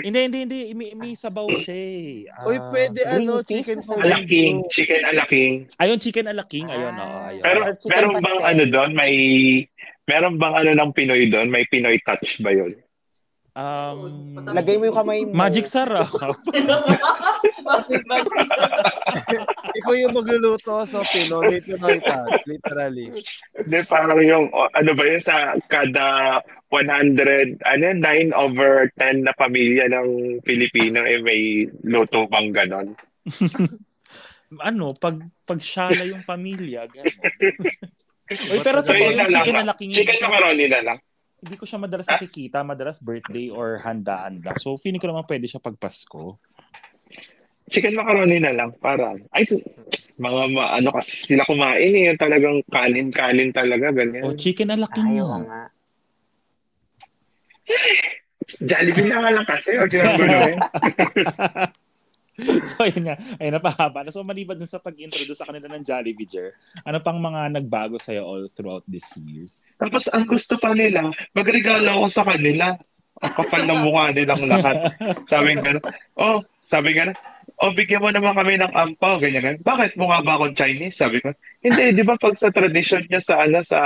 hindi, 0.00 0.18
hindi, 0.22 0.38
hindi. 0.40 0.60
May, 0.72 0.90
may 0.92 1.12
sabaw 1.12 1.50
siya 1.50 1.74
eh. 1.74 2.30
Ah, 2.30 2.46
Uy, 2.46 2.56
pwede 2.70 3.00
green 3.00 3.26
ano, 3.26 3.42
chicken 3.42 3.78
for 3.80 3.98
Alaking. 3.98 4.62
Chicken 4.68 5.02
alaking. 5.04 5.52
Ayun, 5.76 5.98
chicken 5.98 6.26
alaking. 6.26 6.66
Ayun, 6.66 6.92
Ah. 6.92 7.02
oo, 7.02 7.18
ayun. 7.26 7.42
Pero 7.42 7.58
meron 7.84 8.14
bang 8.20 8.40
ano 8.40 8.62
doon? 8.64 8.90
May 8.92 9.12
meron 10.06 10.34
bang 10.36 10.54
ano 10.56 10.70
ng 10.72 10.90
Pinoy 10.92 11.26
doon? 11.26 11.50
May 11.50 11.66
Pinoy 11.66 11.98
touch 12.00 12.38
ba 12.38 12.50
yun? 12.50 12.78
Um, 13.56 14.36
Lagay 14.46 14.76
mo 14.76 14.84
yung 14.84 14.94
kamay 14.94 15.24
mo. 15.24 15.32
Magic 15.32 15.64
sarap. 15.64 16.12
Ikaw 19.76 19.92
yung 19.98 20.14
magluluto, 20.16 20.86
so 20.86 21.02
Pinoy, 21.10 21.60
Pinoy 21.60 21.98
touch, 22.00 22.42
literally. 22.46 23.10
Hindi, 23.58 23.78
parang 23.90 24.20
yung, 24.22 24.46
ano 24.52 24.90
ba 24.94 25.04
yun, 25.04 25.22
sa 25.22 25.58
kada 25.66 26.38
100, 26.70 27.60
ano 27.62 27.82
yun, 27.82 28.00
9 28.00 28.32
over 28.32 28.90
10 28.98 29.26
na 29.26 29.34
pamilya 29.34 29.90
ng 29.90 30.40
Pilipino, 30.46 31.02
eh 31.02 31.20
may 31.20 31.66
luto 31.84 32.30
bang 32.30 32.54
ganon? 32.54 32.94
ano, 34.70 34.94
pag 34.94 35.18
pag 35.42 35.58
syala 35.58 36.06
yung 36.06 36.22
pamilya, 36.22 36.86
gano'n. 36.86 37.18
Uy, 38.50 38.58
pero 38.58 38.82
So, 38.82 38.90
totoo 38.90 39.06
yun 39.06 39.22
yung 39.22 39.30
chicken 39.30 39.54
na 39.54 39.66
laki 39.70 39.82
hindi 39.86 40.02
Chicken 40.02 40.18
macaroni 40.26 40.66
na 40.66 40.80
lang. 40.82 40.98
Hindi 41.36 41.56
ko 41.60 41.64
siya 41.68 41.78
madalas 41.78 42.08
nakikita, 42.10 42.66
madalas 42.66 42.98
birthday 42.98 43.46
or 43.52 43.78
handaan 43.78 44.42
lang. 44.42 44.58
So, 44.58 44.74
feeling 44.74 44.98
ko 44.98 45.06
naman 45.06 45.28
pwede 45.30 45.46
siya 45.46 45.62
pag 45.62 45.78
Pasko. 45.78 46.42
Chicken 47.66 47.98
macaroni 47.98 48.38
na 48.38 48.54
lang. 48.54 48.70
Para, 48.78 49.18
ay, 49.34 49.42
mga 50.16 50.42
ma, 50.54 50.78
ano 50.78 50.88
kasi 50.94 51.10
sila 51.26 51.42
kumain 51.46 51.92
eh. 51.98 52.14
Yung 52.14 52.20
talagang 52.20 52.62
kanin-kanin 52.70 53.50
talaga. 53.50 53.90
Ganyan. 53.90 54.22
O, 54.22 54.36
chicken 54.38 54.70
niya. 54.70 55.26
nga. 55.26 55.62
Jollibee 58.62 59.10
na 59.10 59.18
nga 59.18 59.30
lang 59.34 59.46
kasi. 59.46 59.70
Huwag 59.74 59.90
silang 59.90 60.18
guluhin. 60.18 60.58
so, 62.70 62.86
ayun 62.86 63.02
nga. 63.10 63.16
Ayun, 63.42 63.54
napahaba. 63.58 64.06
na. 64.06 64.14
So, 64.14 64.22
maliban 64.22 64.54
dun 64.54 64.70
sa 64.70 64.78
pag-introduce 64.78 65.42
sa 65.42 65.48
kanila 65.50 65.66
ng 65.74 65.82
Jollibee, 65.82 66.28
Jer, 66.28 66.54
ano 66.86 67.02
pang 67.02 67.18
mga 67.18 67.58
nagbago 67.58 67.98
sa'yo 67.98 68.22
all 68.22 68.44
throughout 68.46 68.86
these 68.86 69.10
years? 69.26 69.74
Tapos 69.74 70.06
ang 70.14 70.30
gusto 70.30 70.54
pa 70.62 70.70
nila, 70.70 71.10
magregalo 71.34 72.02
ako 72.02 72.06
sa 72.14 72.22
kanila. 72.22 72.78
Ang 73.16 73.32
kapal 73.32 73.62
ng 73.64 73.80
mukha 73.80 74.04
nilang 74.12 74.44
lahat. 74.46 74.76
Sabi 75.32 75.56
nga, 75.56 75.80
oh, 76.20 76.44
sabi 76.66 76.98
nga, 76.98 77.14
oh, 77.62 77.72
bigyan 77.72 78.04
mo 78.04 78.12
naman 78.12 78.36
kami 78.36 78.60
ng 78.60 78.72
ampaw, 78.72 79.16
ganyan, 79.20 79.42
ganyan. 79.44 79.62
Bakit 79.64 79.96
mukha 79.96 80.20
ba 80.20 80.36
akong 80.36 80.56
Chinese? 80.56 81.00
Sabi 81.00 81.24
ko, 81.24 81.32
hindi, 81.64 81.96
di 81.96 82.04
ba 82.04 82.20
pag 82.20 82.36
sa 82.36 82.52
tradition 82.52 83.04
niya 83.08 83.22
sa, 83.24 83.44
ano, 83.44 83.64
sa, 83.64 83.78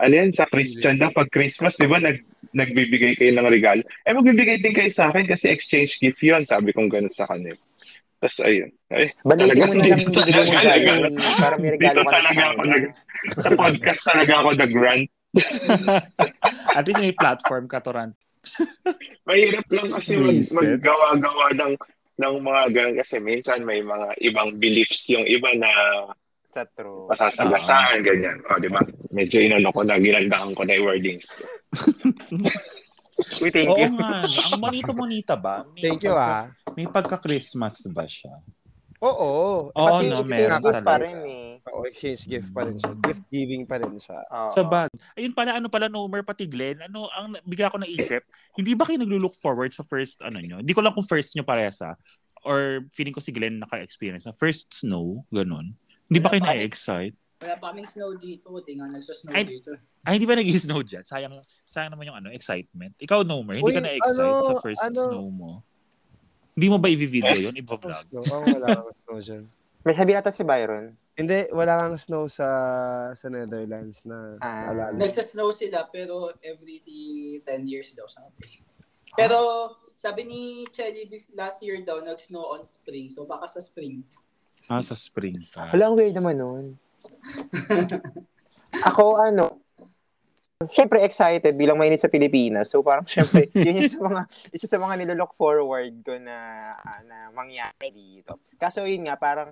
ano 0.00 0.12
yan, 0.12 0.34
sa 0.36 0.44
Christian 0.50 1.00
na, 1.00 1.08
pag 1.08 1.32
Christmas, 1.32 1.78
di 1.80 1.88
ba, 1.88 1.96
nag, 2.02 2.20
nagbibigay 2.52 3.16
kayo 3.16 3.32
ng 3.34 3.48
regalo. 3.48 3.82
Eh, 4.04 4.12
magbibigay 4.12 4.60
din 4.60 4.76
kayo 4.76 4.92
sa 4.92 5.08
akin 5.08 5.24
kasi 5.24 5.48
exchange 5.48 5.96
gift 5.98 6.20
yun. 6.20 6.44
Sabi 6.44 6.76
kong 6.76 6.92
ganun 6.92 7.12
sa 7.14 7.26
kanila. 7.26 7.56
Tapos, 8.20 8.40
ayun. 8.44 8.70
Ay, 8.88 9.12
Balikin 9.20 9.68
mo 9.68 9.74
na 9.74 9.84
lang 9.84 9.84
dito 9.84 10.00
yung 10.00 10.14
bibigay 10.16 10.44
mo 10.44 10.54
dyan. 10.60 10.80
Para 11.40 11.54
may 11.60 11.70
regalo 11.76 12.00
Dito 12.00 12.08
ka 12.08 12.18
na 12.20 12.30
talaga 12.30 12.40
sa 12.40 12.48
ako 12.52 12.62
nag, 12.64 12.84
sa 13.32 13.48
podcast 13.52 14.02
talaga 14.04 14.32
ako 14.40 14.48
nag-rant. 14.60 15.06
At 16.78 16.84
least 16.86 17.02
may 17.02 17.14
platform 17.16 17.64
ka, 17.66 17.82
Toran. 17.82 18.14
Mahirap 19.24 19.66
lang 19.72 19.88
kasi 19.88 20.12
mag, 20.20 20.36
Reset. 20.36 20.56
maggawa-gawa 20.56 21.46
ng 21.56 21.72
ng 22.14 22.36
mga 22.38 22.62
ganun 22.70 22.96
kasi 22.96 23.18
minsan 23.18 23.62
may 23.62 23.80
mga 23.80 24.14
ibang 24.22 24.54
beliefs 24.54 25.02
yung 25.08 25.24
iba 25.24 25.50
na 25.54 25.70
Sa 26.50 26.62
true. 26.70 27.10
pasasagasaan, 27.10 27.98
ganyan. 28.00 28.38
O, 28.46 28.56
di 28.56 28.70
ba? 28.70 28.78
Medyo 29.10 29.42
inano 29.42 29.74
ko 29.74 29.82
na, 29.82 29.98
ginandaan 29.98 30.54
ko 30.54 30.62
na 30.62 30.78
yung 30.78 30.86
wordings. 30.86 31.26
Uy, 33.42 33.50
thank 33.50 33.66
Oo 33.66 33.78
you. 33.78 33.90
nga. 33.94 34.22
no. 34.22 34.38
Ang 34.48 34.62
monito-monita 34.62 35.34
ba? 35.34 35.62
May 35.68 35.82
Thank 35.84 36.02
you 36.02 36.14
pagka- 36.14 36.30
ah. 36.30 36.46
May 36.74 36.86
pagka-Christmas 36.86 37.74
ba 37.90 38.06
siya? 38.06 38.38
Oo. 39.02 39.32
Oo, 39.70 39.86
Kasi 39.88 40.02
no, 40.06 40.22
exchange 40.22 40.30
meron 40.30 40.60
gift 40.60 40.68
talaga. 40.70 40.86
pa 40.86 40.96
rin 41.02 41.18
eh. 41.26 41.48
Oo, 41.72 41.80
exchange 41.88 42.22
gift 42.28 42.48
pa 42.52 42.60
rin 42.62 42.76
siya. 42.76 42.92
Gift 43.00 43.24
giving 43.28 43.64
pa 43.64 43.76
rin 43.80 43.94
siya. 43.96 44.18
Oo. 44.30 44.50
Sa 44.52 44.62
bag. 44.62 44.90
Ayun 45.16 45.34
pala, 45.34 45.58
ano 45.58 45.66
pala, 45.66 45.86
Nomer, 45.90 46.22
pati 46.22 46.44
Glenn, 46.46 46.84
ano, 46.84 47.10
ang 47.10 47.34
bigla 47.42 47.72
ko 47.72 47.80
naisip, 47.80 48.22
hindi 48.58 48.76
ba 48.76 48.86
kayo 48.86 49.00
naglo-look 49.00 49.34
forward 49.34 49.72
sa 49.74 49.82
first, 49.82 50.22
ano 50.22 50.38
nyo? 50.38 50.62
Hindi 50.62 50.74
ko 50.76 50.80
lang 50.84 50.94
kung 50.94 51.06
first 51.06 51.34
nyo 51.34 51.42
paresa, 51.42 51.98
or 52.44 52.84
feeling 52.92 53.16
ko 53.16 53.24
si 53.24 53.32
Glenn 53.32 53.58
naka-experience 53.58 54.28
na 54.28 54.36
first 54.36 54.70
snow, 54.76 55.24
ganun. 55.32 55.72
Hindi 56.06 56.18
ba 56.20 56.28
kayo 56.30 56.44
Wala 56.44 56.52
pa. 56.52 56.56
na-excite? 56.60 57.16
Wala 57.44 57.54
pa 57.60 57.66
kaming 57.72 57.88
snow 57.88 58.12
dito. 58.16 58.48
Di 58.64 58.72
nga 58.76 58.88
nagsasnow 58.88 59.32
Ay, 59.32 59.44
dito. 59.44 59.72
Ay, 60.04 60.16
hindi 60.16 60.28
ba 60.28 60.36
nag-snow 60.36 60.80
dyan? 60.80 61.04
Sayang, 61.04 61.34
sayang 61.64 61.92
naman 61.92 62.08
yung 62.08 62.16
ano, 62.20 62.28
excitement. 62.32 62.92
Ikaw, 63.00 63.24
Nomer, 63.24 63.60
hindi 63.60 63.72
Uy, 63.72 63.76
ka 63.76 63.84
na-excite 63.84 64.20
ano, 64.32 64.48
sa 64.48 64.54
first 64.60 64.84
ano? 64.84 64.96
snow 64.96 65.24
mo? 65.28 65.50
Hindi 66.54 66.66
mo 66.70 66.78
ba 66.78 66.86
i-video 66.86 67.34
yun? 67.34 67.54
I-vlog? 67.54 67.82
Snow. 67.82 68.22
Oo, 68.22 68.42
wala 68.46 68.66
kang 68.70 68.94
snow 68.94 69.18
dyan. 69.18 69.42
May 69.82 69.94
sabi 69.94 70.12
ata 70.14 70.30
si 70.30 70.46
Byron. 70.46 70.94
Hindi, 71.14 71.50
wala 71.50 71.82
kang 71.82 71.98
snow 71.98 72.26
sa 72.26 72.46
sa 73.10 73.26
Netherlands 73.26 74.02
na 74.02 74.38
Ah. 74.38 74.70
alala. 74.70 74.94
Nagsasnow 74.94 75.50
sila 75.50 75.86
pero 75.86 76.30
every 76.40 76.78
10 77.42 77.42
years 77.66 77.90
daw 77.92 78.06
sabi. 78.06 78.62
Pero 79.14 79.38
sabi 79.94 80.26
ni 80.26 80.42
Chelly 80.70 81.06
last 81.34 81.62
year 81.62 81.82
daw 81.82 81.98
nag-snow 81.98 82.54
on 82.54 82.62
spring. 82.62 83.10
So 83.10 83.26
baka 83.26 83.46
sa 83.46 83.58
spring. 83.58 84.02
Ah, 84.66 84.80
sa 84.80 84.94
spring. 84.94 85.34
Wala, 85.54 85.90
ang 85.90 85.98
weird 85.98 86.16
naman 86.16 86.38
nun. 86.38 86.64
Ako, 88.88 89.20
ano, 89.20 89.60
Siyempre 90.70 91.02
excited 91.02 91.56
bilang 91.56 91.80
mainit 91.80 92.00
sa 92.00 92.12
Pilipinas. 92.12 92.70
So 92.70 92.84
parang 92.84 93.08
siyempre, 93.08 93.48
yun 93.56 93.82
yung 93.82 93.90
sa 93.90 94.00
mga, 94.00 94.20
isa 94.52 94.66
sa 94.68 94.78
mga 94.78 94.94
nilolook 95.02 95.34
forward 95.34 95.94
ko 96.04 96.14
na, 96.20 96.36
ah, 96.78 97.00
na 97.02 97.16
mangyari 97.32 97.88
dito. 97.90 98.38
Kaso 98.60 98.84
yun 98.84 99.08
nga, 99.08 99.16
parang, 99.16 99.50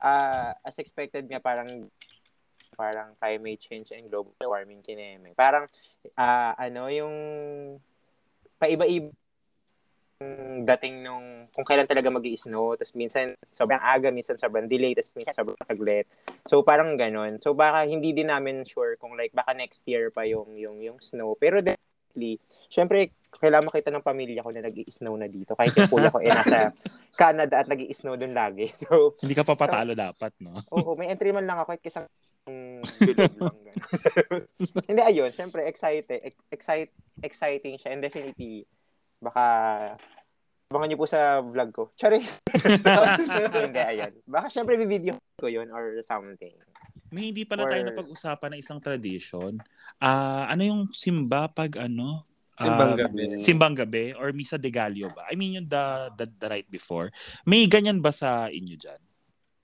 ah, 0.00 0.54
as 0.62 0.78
expected 0.78 1.26
nga, 1.26 1.42
parang, 1.42 1.90
parang 2.78 3.10
climate 3.18 3.58
change 3.58 3.90
and 3.90 4.06
global 4.06 4.32
warming 4.38 4.80
kineme. 4.80 5.34
Parang, 5.34 5.66
ah, 6.14 6.54
ano, 6.54 6.86
yung, 6.86 7.14
paiba-iba 8.58 9.14
dating 10.66 11.06
nung 11.06 11.46
kung 11.54 11.62
kailan 11.62 11.86
talaga 11.86 12.10
mag 12.10 12.26
snow 12.34 12.74
tapos 12.74 12.90
minsan 12.98 13.38
sobrang 13.54 13.78
aga, 13.78 14.10
minsan 14.10 14.34
sobrang 14.34 14.66
delay, 14.66 14.90
tapos 14.90 15.14
minsan 15.14 15.34
sobrang 15.34 15.58
saglit. 15.62 16.10
So 16.42 16.66
parang 16.66 16.98
ganun. 16.98 17.38
So 17.38 17.54
baka 17.54 17.86
hindi 17.86 18.10
din 18.10 18.26
namin 18.26 18.66
sure 18.66 18.98
kung 18.98 19.14
like 19.14 19.30
baka 19.30 19.54
next 19.54 19.86
year 19.86 20.10
pa 20.10 20.26
yung 20.26 20.58
yung 20.58 20.82
yung 20.82 20.98
snow. 20.98 21.38
Pero 21.38 21.62
definitely, 21.62 22.42
syempre 22.66 23.14
kailangan 23.38 23.70
makita 23.70 23.94
ng 23.94 24.02
pamilya 24.02 24.42
ko 24.42 24.50
na 24.50 24.66
nag-i-snow 24.66 25.14
na 25.14 25.30
dito. 25.30 25.54
Kahit 25.54 25.76
yung 25.78 25.90
kuya 25.92 26.10
ko 26.10 26.18
eh 26.18 26.32
nasa 26.32 26.74
Canada 27.20 27.62
at 27.62 27.70
nag-i-snow 27.70 28.18
doon 28.18 28.34
lagi. 28.34 28.66
So, 28.82 29.14
Hindi 29.22 29.38
ka 29.38 29.46
pa 29.46 29.54
patalo 29.54 29.94
dapat, 29.94 30.34
no? 30.42 30.58
oo, 30.74 30.98
may 30.98 31.12
entry 31.12 31.30
man 31.30 31.46
lang 31.46 31.62
ako 31.62 31.76
kahit 31.76 31.82
kisang 31.84 32.06
bilog 32.48 33.34
lang. 33.36 33.58
ganun. 33.62 33.84
Hindi, 34.88 35.02
ayun. 35.04 35.30
Syempre, 35.36 35.68
excited, 35.68 36.24
ex- 36.24 36.48
excite, 36.48 36.92
exciting 37.20 37.76
siya. 37.76 37.92
And 37.92 38.00
definitely, 38.00 38.64
baka 39.18 39.44
abangan 40.68 40.86
niyo 40.88 40.98
po 41.00 41.08
sa 41.08 41.40
vlog 41.40 41.70
ko. 41.72 41.82
Sorry. 41.96 42.20
Hindi, 43.68 43.80
ayun. 43.80 44.12
Baka 44.28 44.52
syempre, 44.52 44.76
bibideo 44.76 45.16
ko 45.40 45.48
yun 45.48 45.72
or 45.72 45.96
something. 46.04 46.52
May 47.08 47.32
hindi 47.32 47.48
pala 47.48 47.64
tayo 47.64 47.80
Or- 47.80 47.88
napag-usapan 47.88 48.48
na 48.52 48.60
isang 48.60 48.76
tradition. 48.84 49.56
Ah, 49.96 50.44
ano 50.44 50.60
yung 50.60 50.82
simba 50.92 51.48
pag 51.48 51.88
ano? 51.88 52.20
Simbang 52.58 52.92
Ah, 52.92 52.98
gabi. 53.06 53.22
Simbang 53.40 53.74
gabi 53.78 54.12
or 54.12 54.34
Misa 54.34 54.60
de 54.60 54.68
Gallo 54.68 55.08
ba? 55.14 55.24
I 55.30 55.38
mean 55.38 55.62
yung 55.62 55.68
the, 55.70 56.12
the, 56.20 56.26
the 56.26 56.48
night 56.52 56.68
before. 56.68 57.08
May 57.48 57.64
ganyan 57.64 58.02
ba 58.04 58.12
sa 58.12 58.52
inyo 58.52 58.76
dyan? 58.76 59.00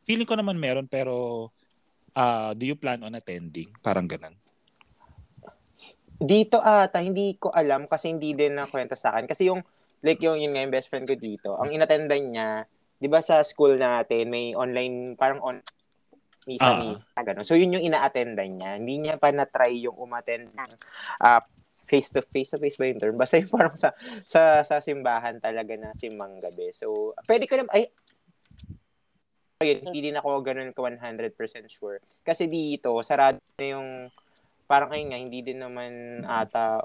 Feeling 0.09 0.25
ko 0.25 0.39
naman 0.39 0.57
meron 0.57 0.89
pero 0.89 1.51
ah, 2.17 2.57
do 2.57 2.65
you 2.65 2.79
plan 2.79 3.03
on 3.05 3.13
attending? 3.13 3.69
Parang 3.85 4.09
ganun. 4.09 4.39
Dito 6.25 6.57
ata, 6.65 7.05
hindi 7.05 7.37
ko 7.37 7.53
alam 7.53 7.85
kasi 7.85 8.09
hindi 8.09 8.33
din 8.33 8.57
na 8.57 8.65
kwenta 8.65 8.97
sa 8.97 9.13
akin. 9.13 9.29
Kasi 9.29 9.53
yung, 9.53 9.61
like 10.01 10.25
yung, 10.25 10.41
yun 10.41 10.57
nga 10.57 10.65
yung 10.65 10.73
best 10.73 10.89
friend 10.89 11.05
ko 11.05 11.13
dito, 11.21 11.61
ang 11.61 11.69
inattendan 11.69 12.25
niya, 12.33 12.65
di 12.97 13.09
ba 13.13 13.21
sa 13.21 13.45
school 13.45 13.77
natin, 13.77 14.33
may 14.33 14.57
online, 14.57 15.21
parang 15.21 15.45
on, 15.45 15.61
misa-misa, 16.49 17.21
gano'n. 17.21 17.45
So 17.45 17.57
yun 17.57 17.77
yung 17.77 17.85
ina-attendan 17.85 18.57
niya. 18.57 18.71
Hindi 18.81 19.05
niya 19.05 19.21
pa 19.21 19.33
na-try 19.33 19.85
yung 19.85 19.97
umattend 19.97 20.49
ng 20.53 20.71
ah, 21.21 21.45
face-to-face, 21.85 22.57
sa 22.57 22.61
face 22.61 22.81
ba 22.81 22.89
yung 22.89 23.01
term? 23.01 23.17
Basta 23.21 23.37
yung 23.37 23.53
parang 23.53 23.77
sa, 23.77 23.93
sa, 24.25 24.65
sa 24.65 24.81
simbahan 24.81 25.37
talaga 25.41 25.77
na 25.77 25.93
simbang 25.93 26.41
gabi. 26.41 26.73
So, 26.73 27.13
pwede 27.29 27.45
ko 27.45 27.61
naman, 27.61 27.73
ay, 27.77 27.93
ayun, 29.61 29.89
hindi 29.89 30.01
din 30.01 30.17
ako 30.17 30.41
ganun 30.45 30.73
ka 30.73 30.81
100% 30.81 31.37
sure. 31.69 32.01
Kasi 32.25 32.49
dito, 32.49 32.93
sarado 33.05 33.41
na 33.61 33.65
yung 33.65 33.89
parang 34.65 34.91
ayun 34.93 35.09
nga 35.13 35.21
hindi 35.21 35.41
din 35.45 35.61
naman 35.61 36.23
ata 36.25 36.85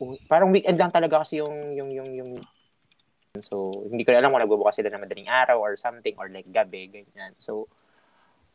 uh, 0.00 0.14
parang 0.26 0.50
weekend 0.50 0.78
lang 0.78 0.90
talaga 0.90 1.22
kasi 1.22 1.38
yung 1.38 1.74
yung 1.74 1.90
yung 1.94 2.10
yung 2.14 2.32
so 3.42 3.84
hindi 3.90 4.06
ko 4.06 4.14
alam 4.14 4.30
kung 4.30 4.42
nagbubukas 4.42 4.78
sila 4.78 4.94
ng 4.94 5.04
madaling 5.06 5.30
araw 5.30 5.58
or 5.58 5.74
something 5.74 6.14
or 6.18 6.30
like 6.30 6.46
gabi 6.50 6.90
ganyan 6.90 7.34
so 7.38 7.66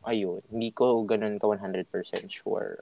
ayun 0.08 0.40
hindi 0.48 0.72
ko 0.72 1.04
ganun 1.04 1.36
ka 1.36 1.44
100% 1.48 1.84
sure 2.28 2.80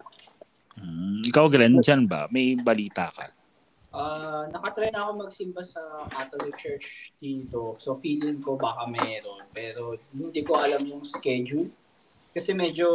Hmm. 0.79 1.21
Ikaw, 1.27 1.51
Glenn, 1.51 1.77
dyan 1.83 2.07
ba? 2.07 2.31
May 2.31 2.55
balita 2.55 3.11
ka? 3.11 3.27
Ah, 3.89 4.45
nakatry 4.53 4.93
na 4.93 5.09
ako 5.09 5.27
magsimba 5.27 5.65
sa 5.65 5.81
Catholic 6.13 6.55
Church 6.61 7.17
dito. 7.19 7.75
So 7.81 7.99
feeling 7.99 8.39
ko 8.39 8.55
baka 8.55 8.87
meron. 8.87 9.49
Pero 9.51 9.99
hindi 10.15 10.45
ko 10.45 10.61
alam 10.61 10.85
yung 10.87 11.03
schedule. 11.03 11.73
Kasi 12.31 12.53
medyo 12.55 12.87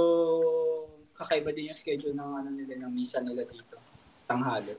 kakaiba 1.13 1.53
din 1.53 1.69
yung 1.69 1.77
schedule 1.77 2.17
ng 2.17 2.31
ano 2.43 2.49
nila 2.49 2.73
ng 2.83 2.91
misa 2.93 3.21
nila 3.21 3.45
dito. 3.45 3.77
Tanghali. 4.25 4.73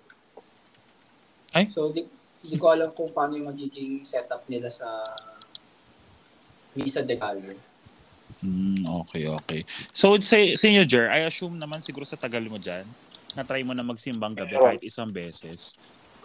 Ay? 1.55 1.70
So 1.70 1.95
di, 1.95 2.05
di 2.43 2.57
ko 2.59 2.74
alam 2.74 2.91
kung 2.93 3.14
paano 3.14 3.39
yung 3.39 3.55
magiging 3.55 4.03
setup 4.03 4.45
nila 4.51 4.68
sa 4.68 4.87
misa 6.74 7.01
de 7.01 7.14
Gallo. 7.14 7.55
Hmm, 8.43 8.82
okay, 9.05 9.24
okay. 9.30 9.61
So, 9.95 10.18
sa, 10.20 10.37
sa 10.37 10.66
inyo, 10.66 10.85
Jer, 10.85 11.09
I 11.09 11.24
assume 11.28 11.57
naman 11.57 11.80
siguro 11.80 12.05
sa 12.05 12.18
tagal 12.18 12.45
mo 12.45 12.59
dyan, 12.59 12.85
na-try 13.32 13.62
mo 13.62 13.72
na 13.72 13.87
magsimbang 13.87 14.37
gabi 14.37 14.59
kahit 14.59 14.82
isang 14.85 15.09
beses. 15.09 15.78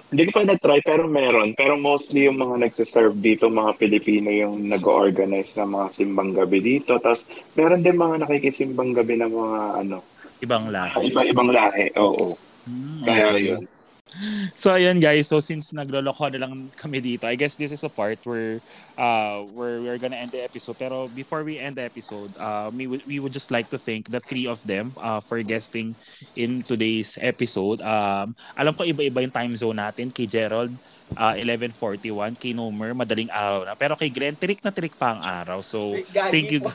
Hindi 0.10 0.26
ko 0.26 0.42
pa 0.42 0.42
na-try, 0.42 0.82
pero 0.82 1.06
meron. 1.06 1.54
Pero 1.54 1.78
mostly 1.78 2.26
yung 2.26 2.42
mga 2.42 2.66
nagsiserve 2.66 3.14
dito, 3.22 3.46
mga 3.46 3.78
Pilipino 3.78 4.34
yung 4.34 4.66
nag-organize 4.66 5.54
ng 5.62 5.70
mga 5.70 5.88
simbang 5.94 6.34
gabi 6.34 6.60
dito. 6.66 6.98
Tapos 6.98 7.22
meron 7.54 7.86
din 7.86 7.94
mga 7.94 8.26
nakikisimbang 8.26 8.98
gabi 8.98 9.22
ng 9.22 9.30
mga 9.30 9.60
ano, 9.86 10.02
Ibang 10.40 10.72
lahi. 10.72 11.12
Iba-ibang 11.12 11.52
lahi, 11.52 11.92
oo. 12.00 12.40
Hmm, 12.64 13.04
Kaya 13.04 13.36
yun. 13.36 13.68
So 14.58 14.74
ayun 14.74 14.98
guys, 14.98 15.30
so 15.30 15.38
since 15.38 15.70
nagloloko 15.70 16.34
na 16.34 16.42
lang 16.42 16.74
kami 16.74 16.98
dito, 16.98 17.30
I 17.30 17.38
guess 17.38 17.54
this 17.54 17.70
is 17.70 17.86
a 17.86 17.92
part 17.92 18.18
where 18.26 18.58
uh 18.98 19.46
where 19.54 19.80
we're 19.80 20.02
gonna 20.02 20.18
end 20.18 20.34
the 20.34 20.42
episode. 20.42 20.82
Pero 20.82 21.08
before 21.14 21.46
we 21.46 21.62
end 21.62 21.78
the 21.78 21.86
episode, 21.86 22.34
uh 22.42 22.74
we 22.74 22.90
would 22.90 23.06
we 23.06 23.22
would 23.22 23.32
just 23.32 23.54
like 23.54 23.70
to 23.70 23.78
thank 23.78 24.10
the 24.10 24.20
three 24.20 24.50
of 24.50 24.60
them 24.66 24.98
uh 24.98 25.22
for 25.22 25.38
guesting 25.46 25.94
in 26.34 26.66
today's 26.66 27.22
episode. 27.22 27.86
Um 27.86 28.34
alam 28.58 28.74
ko 28.74 28.84
iba-iba 28.84 29.22
yung 29.22 29.34
time 29.34 29.54
zone 29.54 29.78
natin 29.78 30.10
kay 30.10 30.26
Gerald 30.26 30.74
uh, 31.16 31.34
11:41 31.38 32.38
kay 32.38 32.52
Nomer 32.54 32.98
madaling 32.98 33.30
araw 33.30 33.66
na. 33.66 33.74
Pero 33.78 33.94
kay 33.94 34.10
Glenn 34.10 34.36
trick 34.36 34.62
na 34.66 34.74
trick 34.74 34.98
pa 34.98 35.16
ang 35.16 35.22
araw. 35.22 35.62
So 35.62 35.96
thank 36.34 36.50
you. 36.50 36.66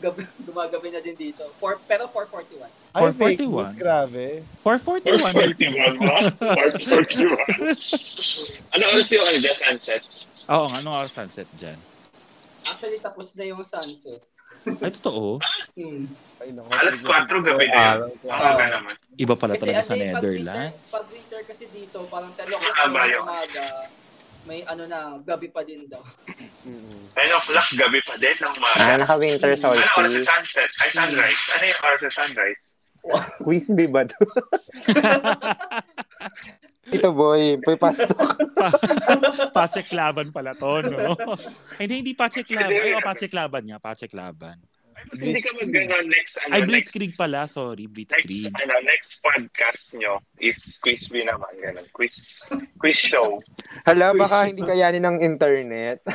Gabi, 0.00 0.24
gumagabi 0.48 0.88
na 0.90 0.98
din 0.98 1.14
dito. 1.14 1.46
For, 1.54 1.78
pero 1.84 2.08
441. 2.08 2.66
Ay, 2.90 3.12
fake 3.12 3.44
441. 3.44 3.46
news, 3.46 3.70
grabe. 3.76 4.42
441. 4.64 5.20
441 5.20 6.00
ba? 6.00 6.16
441. 6.40 7.36
ano 8.72 8.82
oras 8.88 9.06
yung 9.06 9.22
ano 9.22 9.38
dyan, 9.38 9.56
sunset? 9.56 10.02
Oo, 10.48 10.66
nga, 10.66 10.80
anong 10.80 10.96
oras 10.98 11.12
sunset 11.12 11.46
dyan? 11.54 11.78
Actually, 12.62 12.98
tapos 12.98 13.34
na 13.34 13.44
yung 13.44 13.60
sunset. 13.60 14.22
Ay, 14.80 14.92
totoo. 14.92 15.40
Hmm. 15.70 16.04
Ay, 16.36 16.52
naku. 16.52 16.68
Alas 16.68 16.98
4 16.98 17.40
gabi 17.40 17.64
na 17.64 17.96
yun. 17.96 18.12
Oo, 18.20 18.28
nga 18.28 18.66
naman. 18.68 18.92
Iba 19.16 19.32
pala 19.32 19.54
Kasi 19.54 19.60
talaga 19.62 19.80
sa 19.80 19.94
ano, 19.94 19.96
eh, 19.96 20.02
pag 20.02 20.12
Netherlands. 20.18 20.76
Winter, 20.76 20.92
pag 20.92 21.06
winter 21.08 21.40
kasi 21.46 21.64
dito, 21.70 21.98
parang 22.10 22.32
10 22.34 22.36
Ah, 22.36 22.44
o'clock 22.50 22.74
ba 22.74 23.00
na 23.00 23.16
umaga, 23.16 23.64
may 24.44 24.64
ano 24.64 24.84
na, 24.84 24.98
gabi 25.20 25.48
pa 25.48 25.60
din 25.60 25.84
daw. 25.86 26.00
Mm-mm. 26.64 27.12
10 27.12 27.38
o'clock 27.38 27.68
gabi 27.76 28.00
pa 28.02 28.14
din 28.16 28.34
ng 28.34 28.52
Ah, 28.52 28.58
umaga. 28.58 28.96
naka-winter 28.98 29.52
Ano 29.52 29.68
oras 29.70 29.84
sa 29.84 29.94
solstice. 29.94 30.26
sunset? 30.26 30.70
Ay, 30.78 30.88
sunrise. 30.92 31.42
Ano 31.50 31.64
yung 31.64 31.80
oras 31.82 32.00
sa 32.00 32.10
sunrise? 32.16 32.60
Quiz 33.44 33.66
B 33.72 33.88
ba 33.88 34.04
to? 34.04 34.16
Ito 36.90 37.14
boy, 37.14 37.54
boy 37.62 37.76
pastok. 37.78 38.18
Pachek 39.56 39.94
laban 39.94 40.34
pala 40.34 40.58
to, 40.58 40.82
no? 40.90 41.14
Hindi, 41.78 42.02
hindi 42.02 42.12
Pachek 42.18 42.50
laban. 42.50 42.82
Ay, 42.82 42.92
oh, 42.92 43.04
Pachek 43.04 43.30
laban 43.30 43.62
nga, 43.70 43.78
Pachek 43.78 44.10
Ay, 45.10 45.18
Hindi 45.20 45.40
ka 45.40 45.50
mag 45.56 45.70
next 46.06 46.34
ano, 46.38 46.52
Ay, 46.52 46.60
next, 46.60 46.70
Blitzkrieg 46.70 47.12
pala, 47.16 47.48
sorry, 47.48 47.84
next, 47.88 47.94
Blitzkrieg. 47.94 48.52
ano, 48.52 48.74
next 48.84 49.10
podcast 49.24 49.84
nyo 49.96 50.20
is 50.38 50.76
quiz 50.84 51.08
B 51.08 51.24
naman. 51.24 51.50
Ganun. 51.58 51.86
Quiz, 51.96 52.28
quiz 52.76 52.98
show. 53.00 53.40
Hala, 53.88 54.12
baka 54.12 54.52
hindi 54.52 54.62
kayanin 54.62 55.08
ng 55.08 55.18
internet. 55.24 56.04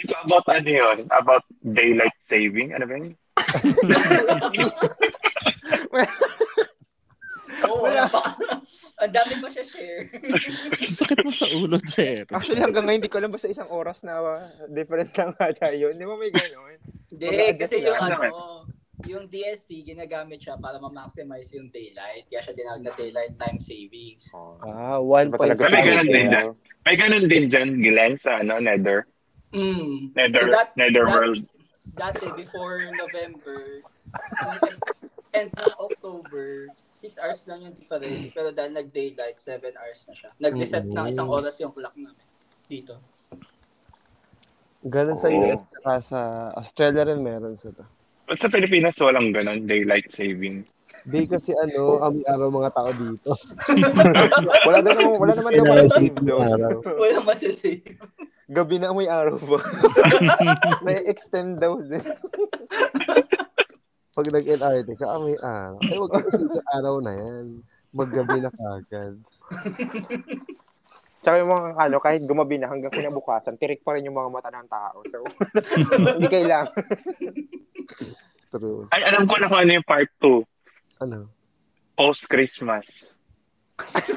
Ito 0.00 0.16
about 0.24 0.48
ano 0.48 0.70
yun? 0.70 0.98
About 1.12 1.44
daylight 1.60 2.16
saving? 2.24 2.72
Ano 2.74 2.84
ba 2.88 2.94
yun? 2.98 3.14
Oo, 7.66 7.84
wala 7.84 8.04
pa. 8.08 8.20
Ang 9.00 9.12
dami 9.12 9.32
pa 9.40 9.48
siya 9.48 9.64
share. 9.64 10.02
Sakit 11.00 11.24
mo 11.24 11.32
sa 11.32 11.48
ulo, 11.50 11.80
Jer. 11.80 12.28
Actually, 12.28 12.60
hanggang 12.60 12.84
ngayon, 12.84 13.00
hindi 13.00 13.08
ko 13.08 13.16
alam 13.16 13.32
basta 13.32 13.48
isang 13.48 13.72
oras 13.72 14.04
na 14.04 14.20
uh, 14.20 14.44
different 14.68 15.08
lang 15.16 15.32
ata 15.34 15.72
yun. 15.72 15.96
Di 15.96 16.04
ba 16.04 16.20
may 16.20 16.28
gano'n? 16.28 16.76
Hindi, 17.08 17.56
kasi 17.56 17.80
yung 17.80 17.96
lang. 17.96 18.12
ano, 18.20 18.68
yung 19.08 19.24
DST, 19.26 19.88
ginagamit 19.88 20.44
siya 20.44 20.60
para 20.60 20.76
ma-maximize 20.76 21.48
yung 21.56 21.72
daylight. 21.72 22.28
Kaya 22.28 22.44
siya 22.44 22.52
tinawag 22.52 22.84
na 22.84 22.92
daylight 22.92 23.32
time 23.40 23.56
savings. 23.56 24.28
Ah, 24.60 25.00
1.5. 25.00 25.32
Ba 25.32 25.36
talaga 25.40 25.60
May 25.64 25.72
siya? 25.72 25.84
ganun 25.88 26.08
din 26.08 26.26
dyan. 26.28 26.46
May 26.84 26.96
ganun 27.00 27.24
din 27.24 27.44
dyan, 27.48 27.68
Glenn, 27.80 28.14
sa 28.20 28.44
ano, 28.44 28.60
Nether. 28.60 29.08
Mm. 29.56 30.12
Nether, 30.12 30.44
So 30.44 30.52
that- 30.52 30.76
Nether 30.76 31.08
that- 31.08 31.14
World. 31.16 31.42
Dati, 31.96 32.28
before 32.36 32.76
November, 32.92 33.80
and 35.34 35.50
ng 35.50 35.74
October, 35.78 36.66
6 36.74 37.22
hours 37.22 37.40
lang 37.46 37.66
yung 37.66 37.74
difference. 37.74 38.34
Pero 38.34 38.50
dahil 38.50 38.72
nag-daylight, 38.74 39.38
7 39.38 39.62
hours 39.74 40.00
na 40.10 40.14
siya. 40.14 40.30
Nag-reset 40.38 40.86
ng 40.90 41.06
isang 41.10 41.28
oras 41.30 41.54
yung 41.62 41.74
clock 41.74 41.94
namin 41.94 42.26
dito. 42.66 42.94
Ganun 44.80 45.18
sa 45.20 45.28
Oo. 45.28 45.44
US 45.44 45.60
saka 45.68 45.92
sa 46.00 46.20
Australia 46.56 47.04
rin 47.12 47.20
meron 47.20 47.52
sila. 47.58 47.84
Ba't 48.30 48.38
sa 48.40 48.48
Pilipinas 48.48 48.96
walang 49.02 49.34
ganun, 49.34 49.66
daylight 49.66 50.08
saving? 50.14 50.62
Di 51.04 51.26
kasi 51.26 51.52
ano, 51.52 51.98
ang 52.06 52.22
araw 52.24 52.48
mga 52.48 52.70
tao 52.72 52.90
dito. 52.94 53.30
Wala, 54.66 54.78
naman, 54.80 55.18
wala 55.18 55.32
naman 55.34 55.50
daw 55.54 55.64
Kailangan 55.66 55.90
save 55.98 56.18
doon. 56.22 56.60
Walang 56.82 57.26
masasave. 57.26 57.82
Gabi 58.50 58.82
na 58.82 58.90
may 58.90 59.06
araw 59.06 59.38
ba? 59.46 59.58
Na-extend 60.86 61.62
daw 61.62 61.78
din. 61.78 62.02
Pag 64.10 64.26
nag-LRT 64.28 64.88
ka, 64.98 65.06
ah, 65.06 65.22
may 65.22 65.38
araw. 65.38 65.78
Ay, 65.80 65.96
wag 65.96 66.10
kasi 66.12 66.42
yung 66.42 66.66
araw 66.68 66.94
na 66.98 67.12
yan. 67.14 67.46
Maggabi 67.90 68.38
na 68.38 68.50
kagad. 68.50 69.14
Tsaka 71.20 71.36
yung 71.36 71.50
mga 71.52 71.68
ano, 71.76 71.96
kahit 72.00 72.22
gumabi 72.24 72.56
na 72.56 72.66
hanggang 72.66 72.90
kinabukasan, 72.90 73.54
tirik 73.54 73.84
pa 73.84 73.94
rin 73.94 74.08
yung 74.08 74.16
mga 74.16 74.30
mata 74.30 74.50
ng 74.50 74.66
tao. 74.66 74.98
So, 75.06 75.22
hindi 76.16 76.26
kailangan. 76.26 76.74
True. 78.50 78.90
Ay, 78.90 79.06
alam 79.06 79.28
ko 79.28 79.38
na 79.38 79.46
kung 79.46 79.60
ano 79.62 79.72
yung 79.78 79.86
part 79.86 80.10
2. 80.18 80.42
Ano? 81.00 81.30
Post-Christmas. 81.94 83.06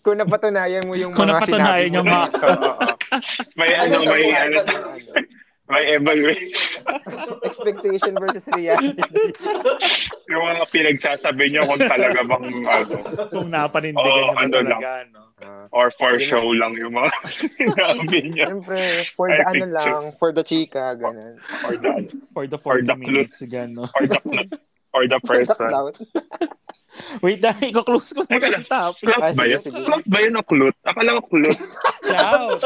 Kung 0.00 0.16
napatunayan 0.16 0.86
mo 0.88 0.96
yung 0.96 1.12
Kung 1.12 1.28
mga 1.28 1.44
napatunayan 1.44 1.60
sinabi 1.60 1.92
mo. 1.92 1.96
yung 2.00 2.08
mga- 2.08 2.30
Oo, 2.32 2.56
oo. 2.64 2.88
May 3.54 3.70
ano, 3.76 3.94
may 4.00 4.26
ano, 4.32 4.58
may 5.64 5.96
evaluation. 5.96 6.52
Expectation 7.48 8.12
versus 8.20 8.44
reality. 8.52 9.00
Yung 10.30 10.44
mga 10.44 10.64
pinagsasabi 10.68 11.44
nyo 11.50 11.62
kung 11.64 11.80
talaga 11.80 12.20
bang 12.20 12.46
ano, 12.64 12.94
Kung 13.32 13.48
napanindigan 13.48 14.04
Oo, 14.04 14.20
nyo 14.20 14.32
ba 14.32 14.40
ano 14.40 14.52
talaga, 14.52 14.90
no? 15.12 15.20
Ah. 15.44 15.66
or 15.74 15.90
for 15.98 16.16
show 16.22 16.40
lang 16.56 16.72
yung 16.78 16.94
mga 16.94 17.10
sinabi 17.58 18.18
nyo. 18.32 18.46
Siyempre, 18.48 18.80
for 19.12 19.28
the 19.28 19.44
ano 19.44 19.66
lang, 19.66 20.02
for 20.16 20.30
the 20.32 20.40
chika, 20.40 20.94
ganun. 20.96 21.36
Or 21.66 21.74
the, 21.76 21.92
For 22.32 22.44
the 22.48 22.56
Or 22.56 22.80
40 22.80 22.86
the 22.86 22.96
minutes, 22.96 23.42
gano. 23.44 23.84
or 23.84 24.04
the, 24.08 24.16
or 24.94 25.02
the 25.04 25.18
For 25.26 25.36
the 25.44 25.52
person. 25.52 25.68
clout. 25.68 25.94
Wait 27.20 27.38
na, 27.38 27.50
i-close 27.70 28.10
ko 28.10 28.22
muna 28.22 28.46
yung 28.48 28.64
topic. 28.64 29.02
Clout 29.04 29.34
ba 29.34 29.44
yun? 29.44 29.60
Clout 29.60 30.06
ba 30.06 30.18
yun 30.20 30.34
o 30.34 30.42
clout? 30.42 30.76
Akala 30.80 31.10
ko 31.16 31.22
clout. 31.26 31.58
Cloud. 32.00 32.58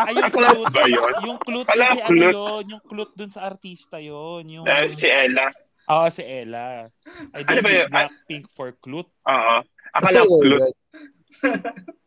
Ay, 0.00 0.12
yung 0.14 0.30
Clout 0.30 0.56
clout. 0.56 0.72
ba 0.72 0.84
yun? 0.86 1.12
Yung 1.22 1.38
clout, 1.38 1.66
yung 1.68 1.84
ano 1.92 2.08
clout. 2.08 2.32
yun, 2.32 2.62
yung 2.70 2.82
clout 2.82 3.12
dun 3.12 3.28
sa 3.28 3.44
artista 3.44 3.96
yun. 3.98 4.42
Yung, 4.46 4.64
Eh, 4.64 4.88
si 4.88 5.04
Ella. 5.04 5.48
Oo, 5.86 6.06
si 6.08 6.22
Ella. 6.22 6.88
I 7.30 7.40
Ano 7.40 7.48
don't 7.50 7.60
ba 7.60 7.70
use 7.70 7.78
yun? 7.78 7.90
Blackpink 7.90 8.44
for 8.48 8.68
clout. 8.74 9.08
Oo. 9.22 9.56
Akala 9.92 10.18
ko 10.22 10.34
clout. 10.38 10.74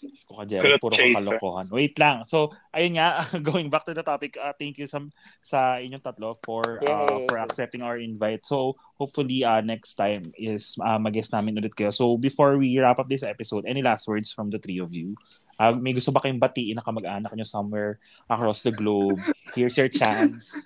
Diyos 0.00 0.24
ko 0.24 0.40
ka, 0.40 0.44
Jerry, 0.48 0.80
puro 0.80 0.96
chaser. 0.96 1.20
kalokohan. 1.20 1.66
Wait 1.68 1.94
lang. 2.00 2.24
So, 2.24 2.50
ayun 2.72 2.96
nga, 2.96 3.20
going 3.48 3.68
back 3.68 3.84
to 3.84 3.94
the 3.94 4.02
topic, 4.02 4.40
uh, 4.40 4.56
thank 4.56 4.80
you 4.80 4.88
sa, 4.88 5.04
sa 5.44 5.76
inyong 5.78 6.00
tatlo 6.00 6.36
for 6.40 6.80
uh, 6.88 7.24
for 7.28 7.36
accepting 7.36 7.84
our 7.84 8.00
invite. 8.00 8.42
So, 8.48 8.80
hopefully 8.96 9.44
uh, 9.44 9.60
next 9.60 9.94
time 10.00 10.32
is 10.36 10.76
uh, 10.80 10.96
mag-guest 10.96 11.32
namin 11.36 11.60
ulit 11.60 11.76
kayo. 11.76 11.92
So, 11.92 12.16
before 12.16 12.56
we 12.56 12.80
wrap 12.80 12.98
up 12.98 13.08
this 13.08 13.22
episode, 13.22 13.68
any 13.68 13.84
last 13.84 14.08
words 14.08 14.32
from 14.32 14.48
the 14.48 14.58
three 14.58 14.80
of 14.80 14.90
you? 14.96 15.14
Uh, 15.60 15.76
may 15.76 15.92
gusto 15.92 16.08
ba 16.08 16.24
kayong 16.24 16.40
batiin 16.40 16.80
na 16.80 16.84
kamag-anak 16.84 17.36
nyo 17.36 17.44
somewhere 17.44 18.00
across 18.32 18.64
the 18.64 18.72
globe? 18.72 19.20
Here's 19.52 19.76
your 19.76 19.92
chance. 19.92 20.64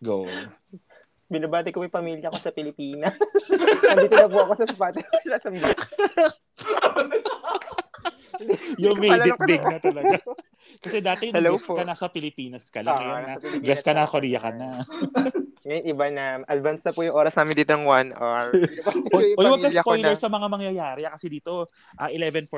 Go. 0.00 0.24
Binabati 1.28 1.76
ko 1.76 1.84
yung 1.84 1.92
pamilya 1.92 2.32
ko 2.32 2.40
sa 2.40 2.48
Pilipinas. 2.48 3.12
Nandito 3.84 4.16
na 4.16 4.32
po 4.32 4.48
ako 4.48 4.52
sa 4.56 4.64
Spotify 4.64 5.20
sa 5.28 5.36
Sambi. 5.36 5.60
You 8.76 8.94
made 8.94 9.22
it 9.24 9.38
big 9.40 9.60
na 9.60 9.78
talaga. 9.78 10.18
Kasi 10.84 10.98
dati 10.98 11.28
yung 11.28 11.36
Hello 11.36 11.54
guest 11.54 11.64
po. 11.64 11.74
ka, 11.74 11.82
nasa 11.82 12.06
Pilipinas 12.06 12.68
ka 12.68 12.80
lang. 12.80 12.92
Ah, 12.92 13.00
Ngayon 13.00 13.14
nasa 13.16 13.28
na, 13.28 13.34
Pilipinas 13.38 13.64
guest 13.64 13.84
ka 13.84 13.92
na. 13.92 14.02
Korea 14.04 14.38
ka 14.38 14.50
na. 14.50 14.68
Ngayon, 15.66 15.84
iba 15.86 16.06
na. 16.08 16.24
Advance 16.44 16.82
na 16.82 16.92
po 16.92 17.00
yung 17.02 17.14
oras 17.14 17.34
namin 17.34 17.54
dito 17.54 17.70
ng 17.70 17.84
1 17.84 18.14
hour. 18.14 18.46
Uy, 19.16 19.26
Yung 19.34 19.48
huwag 19.48 19.62
ka 19.62 19.70
spoiler 19.74 20.12
na- 20.12 20.18
sa 20.18 20.28
mga 20.28 20.46
mangyayari 20.46 21.02
ah, 21.02 21.12
kasi 21.12 21.28
dito 21.28 21.66
ah 21.94 22.08
11:47 22.08 22.48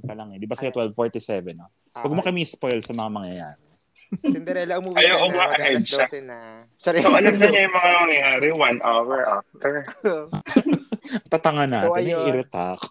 pa 0.00 0.12
lang 0.12 0.30
eh. 0.30 0.38
Di 0.38 0.44
ba 0.44 0.54
sa'yo 0.54 0.70
12:47 0.70 1.52
no? 1.52 1.66
Huwag 1.92 2.12
mo 2.12 2.20
Ah, 2.20 2.26
kami 2.26 2.42
spoil 2.42 2.78
sa 2.78 2.92
mga 2.92 3.10
mangyayari. 3.10 3.62
Cinderella, 4.12 4.76
umuwi 4.76 4.94
Ayaw, 4.98 5.16
ka 5.18 5.24
na. 5.24 5.36
Mag-alas 5.48 5.82
siya. 5.82 6.04
12 6.06 6.20
na. 6.22 6.38
Sorry. 6.76 7.00
So, 7.00 7.08
alam 7.10 7.32
na 7.32 7.46
niya 7.48 7.62
yung 7.64 7.72
mga 7.72 7.88
nangyayari 7.96 8.48
one 8.52 8.78
hour 8.80 9.18
after. 9.24 9.72
Tatanga 11.26 11.64
natin, 11.64 11.88
So, 11.88 11.96
so, 11.96 11.98
ayun. 11.98 12.24
irita 12.28 12.62
ako. 12.76 12.86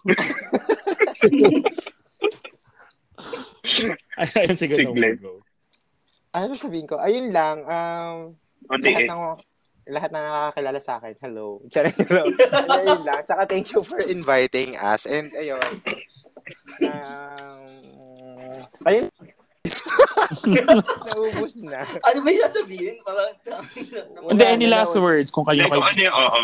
Ayun, 4.20 4.56
sige, 4.56 4.74
Sige. 4.76 5.16
go, 5.20 5.40
ano 6.32 6.56
sabihin 6.56 6.88
ko? 6.88 6.96
Ayun 6.96 7.28
lang. 7.28 7.60
Um, 7.68 8.16
Buti 8.64 8.88
lahat 8.88 9.04
eh. 9.04 9.10
ng 9.12 9.22
lahat 9.82 10.10
na 10.14 10.20
nakakakilala 10.22 10.80
sa 10.80 10.92
akin, 11.02 11.14
hello. 11.20 11.60
Ayun 12.78 13.02
lang. 13.02 13.20
Tsaka 13.26 13.42
thank 13.50 13.68
you 13.74 13.82
for 13.82 13.98
inviting 14.08 14.78
us. 14.78 15.04
And 15.04 15.28
ayun. 15.34 15.70
Um, 16.86 17.60
ayun. 18.86 19.06
Naubos 21.12 21.54
na. 21.60 21.84
ano 21.84 22.18
ba 22.22 22.28
yung 22.30 22.44
sasabihin? 22.48 22.96
Parang, 23.04 23.34
Hindi, 24.30 24.44
any 24.46 24.66
last 24.70 24.96
words 24.96 25.28
kung 25.34 25.44
kayo 25.44 25.66
Hindi, 25.66 25.74
kung 25.74 25.84
ano 25.84 26.00
yung, 26.00 26.14
oo. 26.16 26.40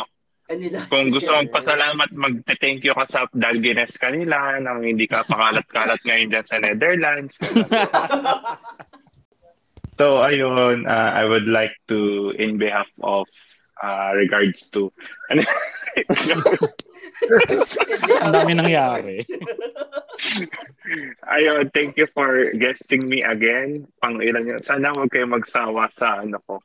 Last 0.48 0.88
Kung 0.88 1.12
gusto 1.12 1.36
mong 1.36 1.52
pasalamat, 1.52 2.08
mag-thank 2.16 2.80
you 2.80 2.96
ka 2.96 3.04
sa 3.04 3.28
Dalgines 3.36 3.92
kanila 4.00 4.56
nang 4.56 4.80
hindi 4.80 5.04
ka 5.04 5.20
pakalat-kalat 5.28 6.00
ngayon 6.08 6.32
dyan 6.32 6.46
sa 6.48 6.56
Netherlands. 6.56 7.36
so, 10.00 10.24
ayun, 10.24 10.88
uh, 10.88 11.10
I 11.12 11.28
would 11.28 11.44
like 11.44 11.76
to, 11.92 12.32
in 12.32 12.56
behalf 12.56 12.88
of 13.04 13.28
uh, 13.84 14.16
regards 14.16 14.72
to, 14.72 14.88
ano, 15.28 15.44
Ang 18.24 18.32
dami 18.32 18.52
nangyari. 18.56 19.20
ayun, 21.36 21.68
thank 21.76 22.00
you 22.00 22.08
for 22.14 22.48
guesting 22.56 23.04
me 23.04 23.20
again. 23.20 23.84
Pang 24.00 24.22
ilan 24.22 24.54
yun. 24.54 24.62
Sana 24.62 24.94
huwag 24.94 25.10
kayo 25.10 25.26
magsawa 25.26 25.90
sa 25.92 26.22
ano 26.22 26.38
ko 26.46 26.62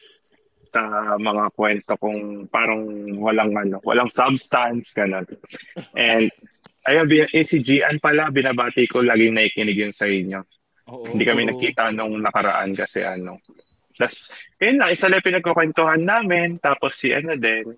sa 0.74 1.14
mga 1.22 1.54
kwento 1.54 1.94
kung 2.02 2.50
parang 2.50 2.82
walang 3.22 3.54
ano, 3.54 3.78
walang 3.86 4.10
substance 4.10 4.98
ganun. 4.98 5.30
And 5.94 6.34
ayun, 6.90 7.06
Gian 7.62 8.02
pala 8.02 8.34
binabati 8.34 8.90
ko 8.90 9.06
laging 9.06 9.38
nakikinig 9.38 9.78
yun 9.78 9.94
sa 9.94 10.10
inyo. 10.10 10.42
Oo. 10.90 11.06
Hindi 11.14 11.24
kami 11.24 11.46
nakita 11.46 11.94
nung 11.94 12.18
nakaraan 12.20 12.74
kasi 12.74 13.06
ano. 13.06 13.38
Tapos, 13.94 14.34
yun 14.58 14.82
lang, 14.82 14.90
isa 14.90 15.06
lang 15.06 15.22
pinagkukwentuhan 15.22 16.02
namin. 16.02 16.58
Tapos 16.58 16.98
si 16.98 17.14
ano 17.14 17.38
din. 17.38 17.78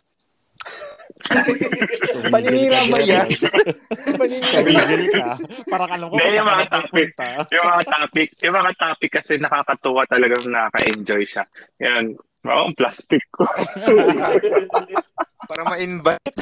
Paninira 2.33 2.87
ba 2.87 2.99
yan? 3.03 3.27
Paninira. 4.19 4.59
Ka. 5.11 5.35
Parang 5.67 5.91
alam 5.91 6.07
ko 6.07 6.15
kung 6.15 6.47
mga 6.47 6.65
napupunta. 6.71 7.25
Yung 7.51 7.65
mga 7.67 7.83
topic, 7.91 8.27
yung 8.41 8.55
mga 8.55 8.71
topic 8.79 9.11
kasi 9.11 9.33
nakakatuwa 9.37 10.07
talagang 10.07 10.45
nakaka-enjoy 10.47 11.23
siya. 11.27 11.43
Yan. 11.83 12.15
Oo, 12.45 12.61
ang 12.69 12.75
plastic 12.77 13.21
ko. 13.33 13.43
Para 15.49 15.61
ma-invite. 15.65 16.33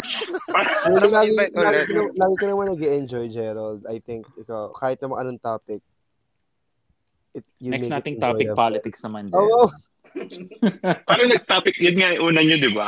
Tapos 0.87 1.11
lagi, 1.11 1.31
invite 1.31 1.53
lagi, 1.55 1.91
lagi 1.95 2.35
ka 2.39 2.45
naman 2.47 2.71
nag-enjoy, 2.71 3.25
Gerald. 3.27 3.83
I 3.87 3.99
think, 3.99 4.23
ikaw, 4.39 4.71
kahit 4.71 4.99
naman 5.03 5.23
anong 5.23 5.41
topic, 5.43 5.83
it, 7.35 7.43
you 7.59 7.71
Next 7.71 7.91
nating 7.91 8.19
topic, 8.19 8.47
enjoyable. 8.47 8.59
politics 8.59 8.99
naman 9.03 9.27
dyan. 9.27 9.39
Oo, 9.39 9.67
oh, 9.67 9.69
Parang 11.09 11.27
nag-topic, 11.27 11.75
yun 11.81 11.97
nga 11.97 12.13
yung 12.15 12.31
una 12.31 12.39
nyo, 12.45 12.57
di 12.59 12.71
ba? 12.71 12.87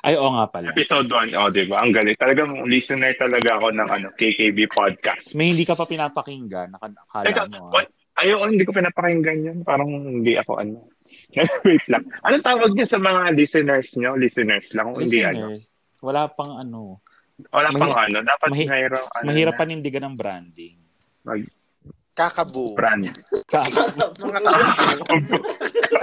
Ay, 0.00 0.16
oo 0.16 0.32
nga 0.32 0.48
pala. 0.48 0.72
Episode 0.72 1.04
1, 1.04 1.36
oh, 1.36 1.52
di 1.52 1.68
ba? 1.68 1.84
Ang 1.84 1.92
galing. 1.92 2.16
Talagang 2.16 2.64
listener 2.64 3.12
talaga 3.20 3.60
ako 3.60 3.76
ng 3.76 3.88
ano, 3.92 4.06
KKB 4.16 4.72
podcast. 4.72 5.36
May 5.36 5.52
hindi 5.52 5.68
ka 5.68 5.76
pa 5.76 5.84
pinapakinggan. 5.84 6.72
Naka- 6.72 6.96
Teka, 7.28 7.44
mo. 7.52 7.68
ah. 7.70 7.72
what? 7.76 7.86
Ayaw, 8.16 8.48
hindi 8.48 8.64
ko 8.64 8.72
pinapakinggan 8.72 9.38
yun. 9.44 9.58
Parang 9.60 9.92
hindi 9.92 10.40
ako 10.40 10.56
ano. 10.56 10.88
Wait 11.66 11.84
lang. 11.88 12.04
Anong 12.22 12.44
tawag 12.44 12.70
niya 12.72 12.86
sa 12.88 12.98
mga 12.98 13.34
listeners 13.34 13.88
nyo? 13.96 14.14
Listeners 14.16 14.72
lang. 14.72 14.92
Kung 14.92 15.02
hindi 15.04 15.20
ano. 15.22 15.52
Listeners, 15.52 15.66
wala 16.00 16.28
pang 16.30 16.52
ano. 16.56 17.00
Wala 17.52 17.68
pang 17.72 17.92
Mahi- 17.92 18.04
ano. 18.08 18.18
Dapat 18.24 18.48
mahi- 18.48 18.68
mayroong 18.68 19.08
ano 19.12 19.26
Mahirap 19.28 19.54
na, 19.54 19.60
panindigan 19.60 20.04
ng 20.08 20.16
branding. 20.16 20.76
Kakabu. 22.16 22.72
brand. 22.72 23.04
Mga 24.24 24.40
kakabu. 24.40 25.36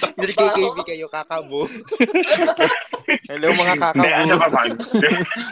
Hindi 0.00 0.32
KKB 0.32 0.78
kayo, 0.82 1.06
kakabu. 1.06 1.60
Hello 3.30 3.48
mga 3.52 3.74
Hindi, 3.74 4.08
ano 4.08 4.34
kakabu. 4.38 4.74
ba? 4.80 5.08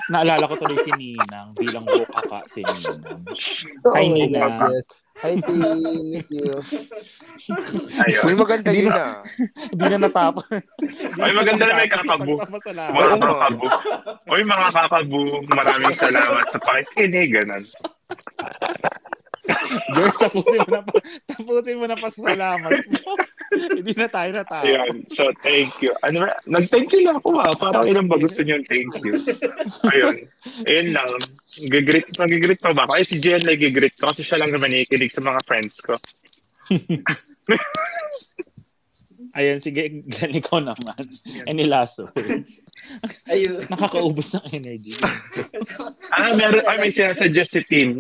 Naalala 0.09 0.45
ko 0.47 0.55
tuloy 0.57 0.79
si 0.79 0.93
Ninang 0.95 1.53
bilang 1.55 1.85
bukaka 1.85 2.41
si 2.47 2.63
Ninang. 2.63 3.23
oh 3.85 3.93
Hi, 3.93 4.07
my 4.07 4.15
Nina. 4.15 4.39
God, 4.47 4.73
yes. 4.73 4.87
Hi, 5.19 5.35
T. 5.35 5.49
Miss 6.07 6.31
you. 6.31 6.47
Ayun. 7.99 8.23
Uy, 8.23 8.35
maganda 8.39 8.71
yun 8.71 8.87
ah. 8.89 9.19
Hindi 9.67 9.85
na 9.91 10.07
natapos. 10.07 10.47
Ay, 11.19 11.33
maganda 11.35 11.67
na 11.67 11.75
may 11.75 11.91
kakabu. 11.91 12.39
Pagpapasalamat. 12.39 12.95
Mga 12.95 13.17
kakabu. 13.19 13.65
Uy, 14.31 14.43
mga 14.47 14.69
kakabu, 14.71 15.23
maraming 15.51 15.97
salamat 15.99 16.45
sa 16.47 16.59
pakikinig. 16.63 17.35
Ganun. 17.35 17.63
Girl, 19.95 20.13
tapusin 20.17 20.61
mo 20.61 20.71
na 20.77 20.83
pa. 20.85 20.93
Tapusin 21.25 21.77
mo 21.81 21.87
na 21.89 21.97
pa 21.97 22.09
sa 22.13 22.21
salamat 22.33 22.73
mo. 22.93 23.01
Hindi 23.81 23.93
na 23.97 24.09
tayo 24.09 24.31
natapos. 24.37 24.69
Ayan. 24.69 24.95
So, 25.13 25.33
thank 25.41 25.73
you. 25.81 25.93
Ano? 26.05 26.29
Nag-thank 26.49 26.93
you 26.93 27.09
lang 27.09 27.17
ako 27.21 27.41
ah. 27.41 27.53
Parang 27.57 27.89
ilan 27.89 28.07
ba 28.07 28.21
gusto 28.21 28.45
niyo 28.45 28.61
thank 28.69 28.93
you? 29.01 29.15
Ayun. 29.89 30.17
Ayun 30.69 30.89
lang. 30.93 31.09
Gigreet, 31.49 32.07
magigreet 32.21 32.61
pa 32.61 32.77
ba 32.77 32.85
ako? 32.85 32.93
Ay, 33.01 33.05
si 33.09 33.17
Jen 33.17 33.41
na 33.45 33.57
gigreet 33.57 33.97
ko 33.97 34.13
kasi 34.13 34.23
siya 34.25 34.45
lang 34.45 34.53
naman 34.53 34.73
nakikinig 34.73 35.13
sa 35.13 35.25
mga 35.25 35.41
friends 35.49 35.81
ko. 35.81 35.97
Ayun, 39.37 39.59
sige, 39.61 39.83
Glenn, 40.09 40.33
ikaw 40.41 40.63
naman. 40.63 41.05
Any 41.45 41.69
last 41.69 42.01
words? 42.01 42.65
Ayun. 43.29 43.67
Nakakaubos 43.69 44.39
ng 44.39 44.47
energy. 44.57 44.95
Ah, 46.15 46.33
meron, 46.33 46.65
ay, 46.65 46.77
may 46.81 46.93
sinasuggest 46.95 47.53
si 47.53 47.61
Tim. 47.67 47.91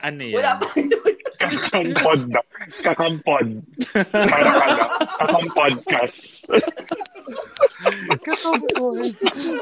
Ano 0.00 0.22
yan? 0.24 0.36
Wala 0.40 0.52
pa. 0.56 0.66
Kakampod 1.40 2.20
na. 2.28 2.40
Kakampod. 2.84 3.46
Parang 4.12 4.56
ano, 4.60 4.84
kakampodcast. 5.18 6.18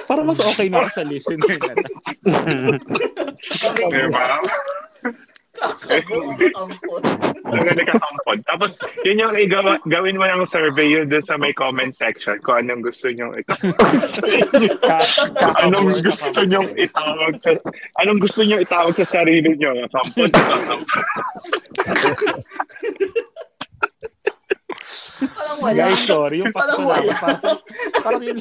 Para 0.07 0.21
mas 0.27 0.41
okay 0.43 0.67
na 0.67 0.83
ako 0.83 0.91
sa 0.91 1.03
listener 1.07 1.59
na. 1.59 1.75
Diba? 3.89 4.25
Ampon. 5.59 7.03
Ang 7.49 7.65
ganda 7.65 7.83
kakampod. 7.85 8.39
Tapos, 8.45 8.73
yun 9.03 9.23
yung 9.23 9.35
igawa, 9.39 9.81
gawin 9.89 10.19
mo 10.19 10.27
ng 10.29 10.45
survey 10.47 10.89
yun 10.91 11.09
dun 11.09 11.25
sa 11.25 11.41
may 11.41 11.53
comment 11.57 11.95
section 11.95 12.37
kung 12.45 12.61
anong 12.61 12.85
gusto 12.85 13.09
nyo 13.09 13.33
ito. 13.35 13.55
anong 15.65 15.89
gusto 16.03 16.41
nyo 16.45 16.61
itawag 16.77 17.35
sa 17.41 17.51
anong 18.03 18.21
gusto 18.21 18.41
nyo 18.45 18.57
itawag 18.61 18.95
sa 18.97 19.07
sarili 19.07 19.55
nyo 19.57 19.73
kampod 19.91 20.31
kakampod 20.31 20.97
Parang 25.19 25.59
wala. 25.59 25.79
Guys, 25.79 26.03
sorry. 26.07 26.37
Yung 26.41 26.55
Parang 26.55 26.79
pasalamat. 26.79 27.03
wala. 27.03 27.13
Parang, 27.19 27.59
parang 27.99 28.23
yung, 28.23 28.41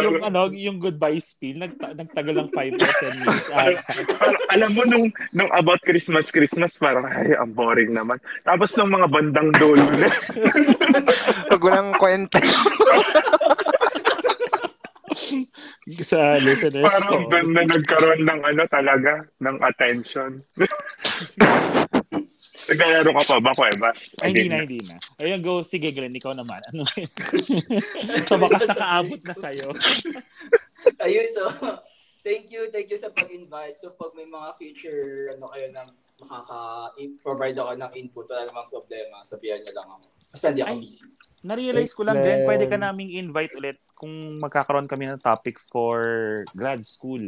yung, 0.00 0.16
ano, 0.24 0.40
yung 0.52 0.76
goodbye 0.80 1.20
spiel, 1.20 1.60
nagta, 1.60 1.92
nagtagal 1.92 2.34
ng 2.40 2.50
5 2.52 2.80
or 2.80 2.92
10 3.04 3.20
minutes. 3.20 3.48
Parang, 3.52 4.36
alam 4.56 4.70
mo 4.72 4.82
nung 4.88 5.06
nung 5.36 5.50
about 5.52 5.80
Christmas 5.84 6.24
Christmas 6.32 6.72
parang 6.80 7.04
ay 7.04 7.36
ang 7.36 7.52
boring 7.52 7.92
naman 7.92 8.16
tapos 8.42 8.72
nung 8.78 8.88
mga 8.88 9.08
bandang 9.12 9.50
dulo 9.60 9.84
na 9.84 10.08
Pag 11.50 11.60
walang 11.60 11.92
kwenta. 12.00 12.40
Sa 16.04 16.36
listeners 16.38 16.84
parang 16.84 17.24
ko. 17.24 17.30
doon 17.32 17.48
na 17.56 17.62
nagkaroon 17.64 18.22
ng 18.24 18.40
ano 18.44 18.62
talaga 18.68 19.12
ng 19.40 19.56
attention 19.64 20.44
Naglalaro 22.66 23.10
ka 23.14 23.22
pa 23.22 23.36
ba, 23.38 23.50
Kuweba? 23.54 23.90
Ay, 24.22 24.34
hindi 24.34 24.46
na, 24.50 24.56
hindi 24.66 24.80
na. 24.82 24.96
Ayun, 25.22 25.40
go. 25.42 25.62
Sige, 25.62 25.94
Glenn, 25.94 26.14
ikaw 26.16 26.34
naman. 26.34 26.58
Ano 26.74 26.82
sa 28.30 28.36
bakas 28.40 28.66
nakaabot 28.66 29.20
na 29.22 29.34
sa'yo. 29.36 29.70
Ayun, 31.06 31.28
so, 31.30 31.46
thank 32.26 32.50
you, 32.50 32.66
thank 32.74 32.90
you 32.90 32.98
sa 32.98 33.14
pag-invite. 33.14 33.78
So, 33.78 33.94
pag 33.94 34.14
may 34.18 34.26
mga 34.26 34.58
future, 34.58 35.38
ano 35.38 35.46
kayo 35.54 35.70
na 35.70 35.86
makaka-provide 36.18 37.58
ako 37.60 37.72
ng 37.78 37.92
input, 37.94 38.26
wala 38.32 38.42
namang 38.50 38.68
problema, 38.72 39.22
sabihan 39.22 39.62
niyo 39.62 39.72
lang 39.76 39.86
ako. 39.86 40.06
Basta 40.32 40.46
hindi 40.50 40.62
ako 40.66 40.74
busy. 40.82 41.06
Na-realize 41.46 41.92
ko 41.94 42.02
lang, 42.02 42.18
Glenn, 42.18 42.42
pwede 42.48 42.64
ka 42.66 42.76
naming 42.80 43.14
invite 43.14 43.54
ulit 43.54 43.78
kung 43.96 44.36
magkakaroon 44.36 44.84
kami 44.84 45.08
ng 45.08 45.18
topic 45.18 45.56
for 45.56 45.96
grad 46.52 46.84
school. 46.84 47.24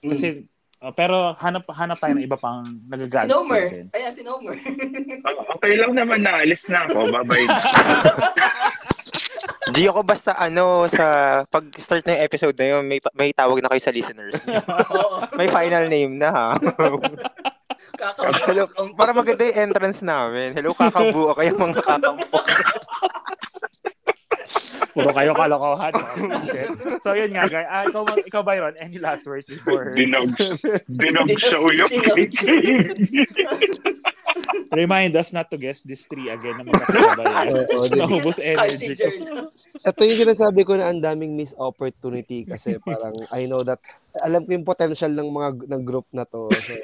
Kasi, 0.00 0.48
uh, 0.80 0.92
pero 0.96 1.36
hanap 1.36 1.68
hanap 1.70 2.00
tayo 2.00 2.16
ng 2.16 2.24
iba 2.24 2.40
pang 2.40 2.64
Si 2.64 2.88
nag-grad 2.88 3.28
school 3.28 3.44
Nomer. 3.44 3.64
din. 3.68 3.86
Ayan, 3.92 4.12
si 4.12 4.22
Nomer. 4.24 4.56
Oh, 5.24 5.56
okay 5.56 5.80
lang 5.80 5.96
naman 5.96 6.20
na. 6.20 6.44
Alis 6.44 6.60
na 6.68 6.84
ako. 6.84 7.08
Bye-bye. 7.08 7.48
Di 9.72 9.88
ako 9.88 10.04
basta 10.04 10.36
ano 10.36 10.84
sa 10.92 11.40
pag-start 11.48 12.04
ng 12.04 12.20
episode 12.20 12.52
na 12.60 12.76
yun, 12.76 12.84
may, 12.84 13.00
may 13.16 13.32
tawag 13.32 13.64
na 13.64 13.72
kayo 13.72 13.80
sa 13.80 13.92
listeners. 13.92 14.36
May 15.40 15.48
final 15.48 15.88
name 15.88 16.20
na 16.20 16.28
ha. 16.28 16.48
Hello, 18.44 18.68
para 18.94 19.16
maganda 19.16 19.48
yung 19.48 19.70
entrance 19.70 20.04
namin. 20.04 20.52
Hello, 20.52 20.76
kakabuo 20.76 21.32
kayo 21.32 21.56
mga 21.56 21.80
kakampo. 21.80 22.12
Puro 24.94 25.10
kayo 25.10 25.34
kalokohan. 25.34 25.90
bullshit. 25.90 26.70
so, 27.02 27.18
yun 27.18 27.34
nga, 27.34 27.50
guys. 27.50 27.66
Ah, 27.66 27.82
ikaw, 27.82 28.06
ikaw, 28.22 28.42
Byron, 28.46 28.78
any 28.78 29.02
last 29.02 29.26
words 29.26 29.50
before? 29.50 29.90
Dinog, 29.98 30.30
dinog 31.02 31.28
show 31.42 31.66
yung. 31.74 31.90
Remind 34.74 35.14
us 35.14 35.30
not 35.30 35.50
to 35.50 35.58
guess 35.58 35.82
this 35.86 36.06
three 36.06 36.26
again 36.30 36.58
na 36.58 36.64
magkakasabay. 36.66 37.26
Oo, 37.54 37.86
di- 37.86 38.00
Naubos 38.00 38.38
energy 38.42 38.98
ko. 38.98 39.06
Ito 39.86 40.00
yung 40.02 40.20
sinasabi 40.26 40.60
ko 40.66 40.74
na 40.74 40.90
ang 40.90 40.98
daming 40.98 41.38
miss 41.38 41.54
opportunity 41.54 42.42
kasi 42.42 42.78
parang 42.82 43.14
I 43.30 43.46
know 43.46 43.62
that 43.62 43.78
alam 44.26 44.42
ko 44.46 44.54
yung 44.54 44.66
potential 44.66 45.10
ng 45.10 45.30
mga 45.30 45.48
ng 45.70 45.82
group 45.86 46.06
na 46.10 46.26
to. 46.26 46.50
So 46.58 46.74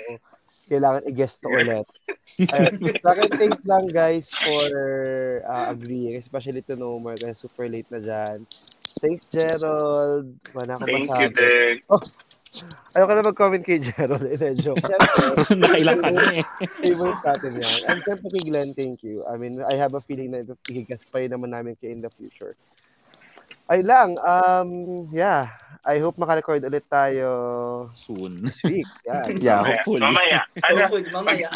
kailangan 0.70 1.02
i-guest 1.10 1.42
to 1.42 1.50
ulit. 1.50 1.86
Ayun. 2.54 2.78
Second, 3.02 3.30
thanks 3.34 3.62
lang 3.66 3.86
guys 3.90 4.30
for 4.30 4.66
uh, 5.50 5.66
agreeing, 5.74 6.14
especially 6.14 6.62
to 6.62 6.78
Nomer 6.78 7.18
kasi 7.18 7.34
super 7.34 7.66
late 7.66 7.90
na 7.90 7.98
dyan. 7.98 8.46
Thanks, 9.02 9.26
Gerald. 9.26 10.30
Wala 10.54 10.78
akong 10.78 10.86
Thank 10.86 11.10
masabi. 11.10 11.22
you 11.22 11.30
din. 11.34 11.74
Ayoko 12.98 13.12
na 13.14 13.22
mag-comment 13.22 13.62
kay 13.62 13.78
Gerald. 13.78 14.26
Eh, 14.26 14.58
joke. 14.58 14.82
Nakailang 15.62 16.02
ka 16.02 16.10
na 16.10 16.42
eh. 16.42 16.46
Favorite 16.82 17.22
natin 17.22 17.52
yan. 17.62 17.78
And 17.86 17.98
siyempre 18.02 18.26
kay 18.26 18.42
Glenn, 18.50 18.74
thank 18.74 19.06
you. 19.06 19.22
I 19.30 19.38
mean, 19.38 19.54
I 19.62 19.78
have 19.78 19.94
a 19.94 20.02
feeling 20.02 20.34
na 20.34 20.42
ikigas 20.42 21.06
pa 21.06 21.22
rin 21.22 21.30
naman 21.30 21.54
namin 21.54 21.78
kayo 21.78 21.94
in 21.94 22.02
the 22.02 22.10
future. 22.10 22.58
Ay 23.70 23.86
lang, 23.86 24.18
um, 24.18 24.70
yeah. 25.14 25.46
I 25.86 26.02
hope 26.02 26.18
makarecord 26.18 26.60
ulit 26.66 26.84
tayo 26.90 27.30
Soon. 27.94 28.42
this 28.42 28.66
week. 28.66 28.84
Yeah. 29.06 29.24
Yeah, 29.38 29.58
Mamaya. 29.62 29.70
hopefully. 29.78 30.02
Mamaya. 30.02 30.40
Ano, 30.66 30.82
mamaya. 31.14 31.48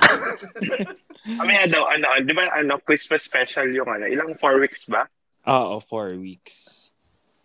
mamaya 1.43 1.63
daw, 1.69 1.83
ano, 1.91 2.07
di 2.23 2.33
ba, 2.33 2.49
ano, 2.55 2.79
Christmas 2.87 3.27
special 3.27 3.69
yung 3.75 3.91
ano, 3.91 4.07
ilang 4.07 4.33
four 4.39 4.63
weeks 4.63 4.87
ba? 4.87 5.11
Oo, 5.51 5.83
four 5.83 6.15
weeks. 6.17 6.89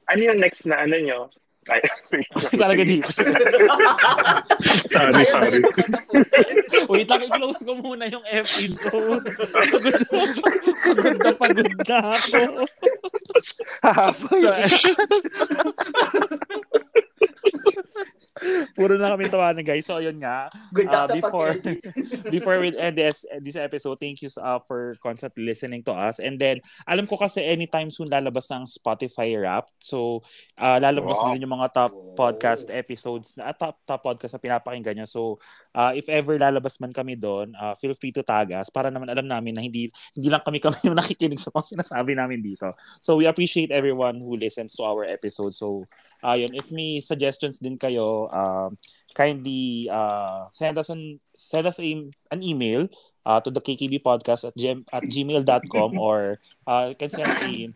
Ano 0.08 0.22
yung 0.22 0.40
next 0.40 0.64
na 0.70 0.86
ano 0.86 0.96
nyo? 1.02 1.20
Ay, 1.70 1.84
Talaga 2.62 2.82
dito. 2.82 3.10
sorry, 4.90 5.24
sorry. 5.28 5.60
Wait 6.90 7.10
lang, 7.10 7.22
i-close 7.28 7.62
ko 7.62 7.74
muna 7.78 8.08
yung 8.10 8.26
episode. 8.26 9.26
Pagod 9.36 9.84
na, 11.20 11.32
pagod 11.36 11.70
na, 11.76 12.02
pagod 12.16 12.70
So, 13.30 14.50
Puro 18.72 18.96
na 18.96 19.12
kami 19.12 19.28
tawanan, 19.28 19.68
guys. 19.68 19.84
So, 19.84 20.00
yun 20.00 20.16
nga. 20.16 20.48
Good 20.72 20.88
Uh, 20.88 21.12
before- 21.12 21.60
before 22.36 22.56
we 22.64 22.72
end 22.72 22.96
this 22.96 23.28
this 23.44 23.60
episode, 23.60 24.00
thank 24.00 24.24
you 24.24 24.32
uh, 24.40 24.64
for 24.64 24.96
constantly 25.04 25.44
listening 25.44 25.84
to 25.84 25.92
us. 25.92 26.24
And 26.24 26.40
then, 26.40 26.64
alam 26.88 27.04
ko 27.04 27.20
kasi 27.20 27.44
anytime 27.44 27.92
soon 27.92 28.08
lalabas 28.08 28.48
ng 28.48 28.64
Spotify 28.64 29.36
rap. 29.36 29.68
So, 29.84 30.24
uh, 30.56 30.80
lalabas 30.80 31.20
Wow. 31.20 31.36
din 31.36 31.44
yung 31.44 31.52
mga 31.60 31.68
top 31.76 31.92
podcast 32.16 32.72
episodes 32.72 33.36
na 33.36 33.52
uh, 33.52 33.56
top 33.56 33.76
top 33.84 34.00
podcast 34.08 34.40
na 34.40 34.44
pinapakinggan 34.44 35.04
nyo. 35.04 35.08
So, 35.10 35.44
uh, 35.76 35.92
if 35.94 36.10
ever 36.10 36.38
lalabas 36.38 36.78
man 36.82 36.94
kami 36.94 37.18
doon, 37.20 37.54
uh, 37.58 37.74
feel 37.78 37.94
free 37.94 38.14
to 38.14 38.26
tag 38.26 38.54
us 38.54 38.70
para 38.70 38.90
naman 38.90 39.10
alam 39.10 39.26
namin 39.26 39.54
na 39.58 39.62
hindi 39.62 39.90
hindi 40.16 40.30
lang 40.30 40.42
kami 40.42 40.62
kami 40.62 40.78
yung 40.86 40.98
nakikinig 41.02 41.42
sa 41.42 41.54
mga 41.54 41.78
sinasabi 41.78 42.14
namin 42.18 42.42
dito. 42.42 42.72
So, 43.02 43.18
we 43.18 43.26
appreciate 43.30 43.70
everyone 43.70 44.22
who 44.22 44.38
listens 44.38 44.74
to 44.78 44.86
our 44.86 45.06
episode. 45.06 45.54
So, 45.54 45.86
ayun, 46.26 46.56
if 46.58 46.70
may 46.74 47.02
suggestions 47.04 47.62
din 47.62 47.78
kayo, 47.78 48.30
um, 48.34 48.78
kindly 49.14 49.90
uh, 49.92 50.48
send 50.54 50.78
us 50.78 50.90
an 50.90 51.20
send 51.34 51.68
us 51.68 51.78
a, 51.82 51.90
an 52.32 52.40
email 52.40 52.88
uh, 53.26 53.40
to 53.42 53.52
the 53.52 53.62
KKB 53.62 54.02
podcast 54.02 54.48
at, 54.48 54.56
gm, 54.56 54.86
at 54.94 55.04
gmail.com 55.04 56.00
or 56.02 56.40
uh, 56.68 56.90
you 56.90 56.96
can 56.96 57.12
send 57.12 57.30
a 57.30 57.70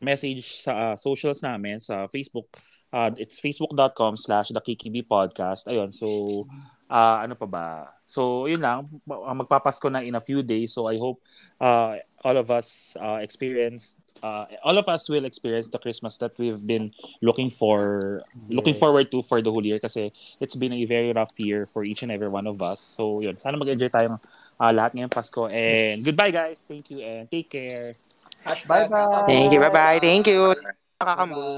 message 0.00 0.64
sa 0.64 0.72
uh, 0.72 0.96
socials 0.96 1.44
namin 1.44 1.76
sa 1.76 2.08
Facebook. 2.08 2.48
Uh, 2.90 3.12
it's 3.22 3.38
facebook.com 3.38 4.18
slash 4.18 4.50
the 4.50 4.58
KKB 4.58 5.06
podcast. 5.06 5.70
Ayun, 5.70 5.94
so 5.94 6.48
uh, 6.90 7.22
ano 7.22 7.38
pa 7.38 7.46
ba? 7.46 7.66
So, 8.04 8.50
yun 8.50 8.60
lang. 8.60 8.90
Ma- 9.06 9.30
Magpapasko 9.32 9.86
na 9.86 10.02
in 10.02 10.18
a 10.18 10.20
few 10.20 10.42
days. 10.42 10.74
So, 10.74 10.90
I 10.90 10.98
hope 10.98 11.22
uh, 11.62 12.02
all 12.26 12.36
of 12.36 12.50
us 12.50 12.98
uh, 13.00 13.22
experience 13.22 13.96
uh, 14.22 14.44
all 14.64 14.76
of 14.76 14.88
us 14.88 15.08
will 15.08 15.24
experience 15.24 15.70
the 15.70 15.78
Christmas 15.78 16.18
that 16.18 16.36
we've 16.38 16.66
been 16.66 16.92
looking 17.22 17.50
for 17.50 18.22
looking 18.48 18.74
forward 18.74 19.10
to 19.10 19.22
for 19.22 19.40
the 19.40 19.50
whole 19.50 19.64
year 19.64 19.78
kasi 19.78 20.12
it's 20.40 20.54
been 20.54 20.72
a 20.72 20.84
very 20.84 21.12
rough 21.12 21.32
year 21.40 21.64
for 21.64 21.84
each 21.84 22.02
and 22.02 22.12
every 22.12 22.28
one 22.28 22.46
of 22.46 22.60
us. 22.62 22.80
So 22.80 23.20
yun, 23.20 23.36
sana 23.36 23.56
mag-enjoy 23.56 23.88
tayong 23.88 24.20
uh, 24.60 24.72
lahat 24.72 24.92
ngayong 24.96 25.12
Pasko 25.12 25.48
and 25.48 26.04
goodbye 26.04 26.32
guys. 26.32 26.64
Thank 26.66 26.90
you 26.92 27.00
and 27.00 27.30
take 27.30 27.48
care. 27.48 27.96
Bye-bye. 28.44 29.24
Thank 29.28 29.52
you. 29.52 29.60
Bye-bye. 29.60 29.98
Thank 30.00 30.26
you. 30.28 30.52
Bye-bye. 30.52 30.76
Kakakambu. 31.00 31.48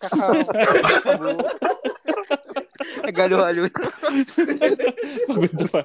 Kakakambu. 0.00 1.32
Nagalo-halo. 3.02 3.66
Pagod 5.26 5.60
pa. 5.72 5.80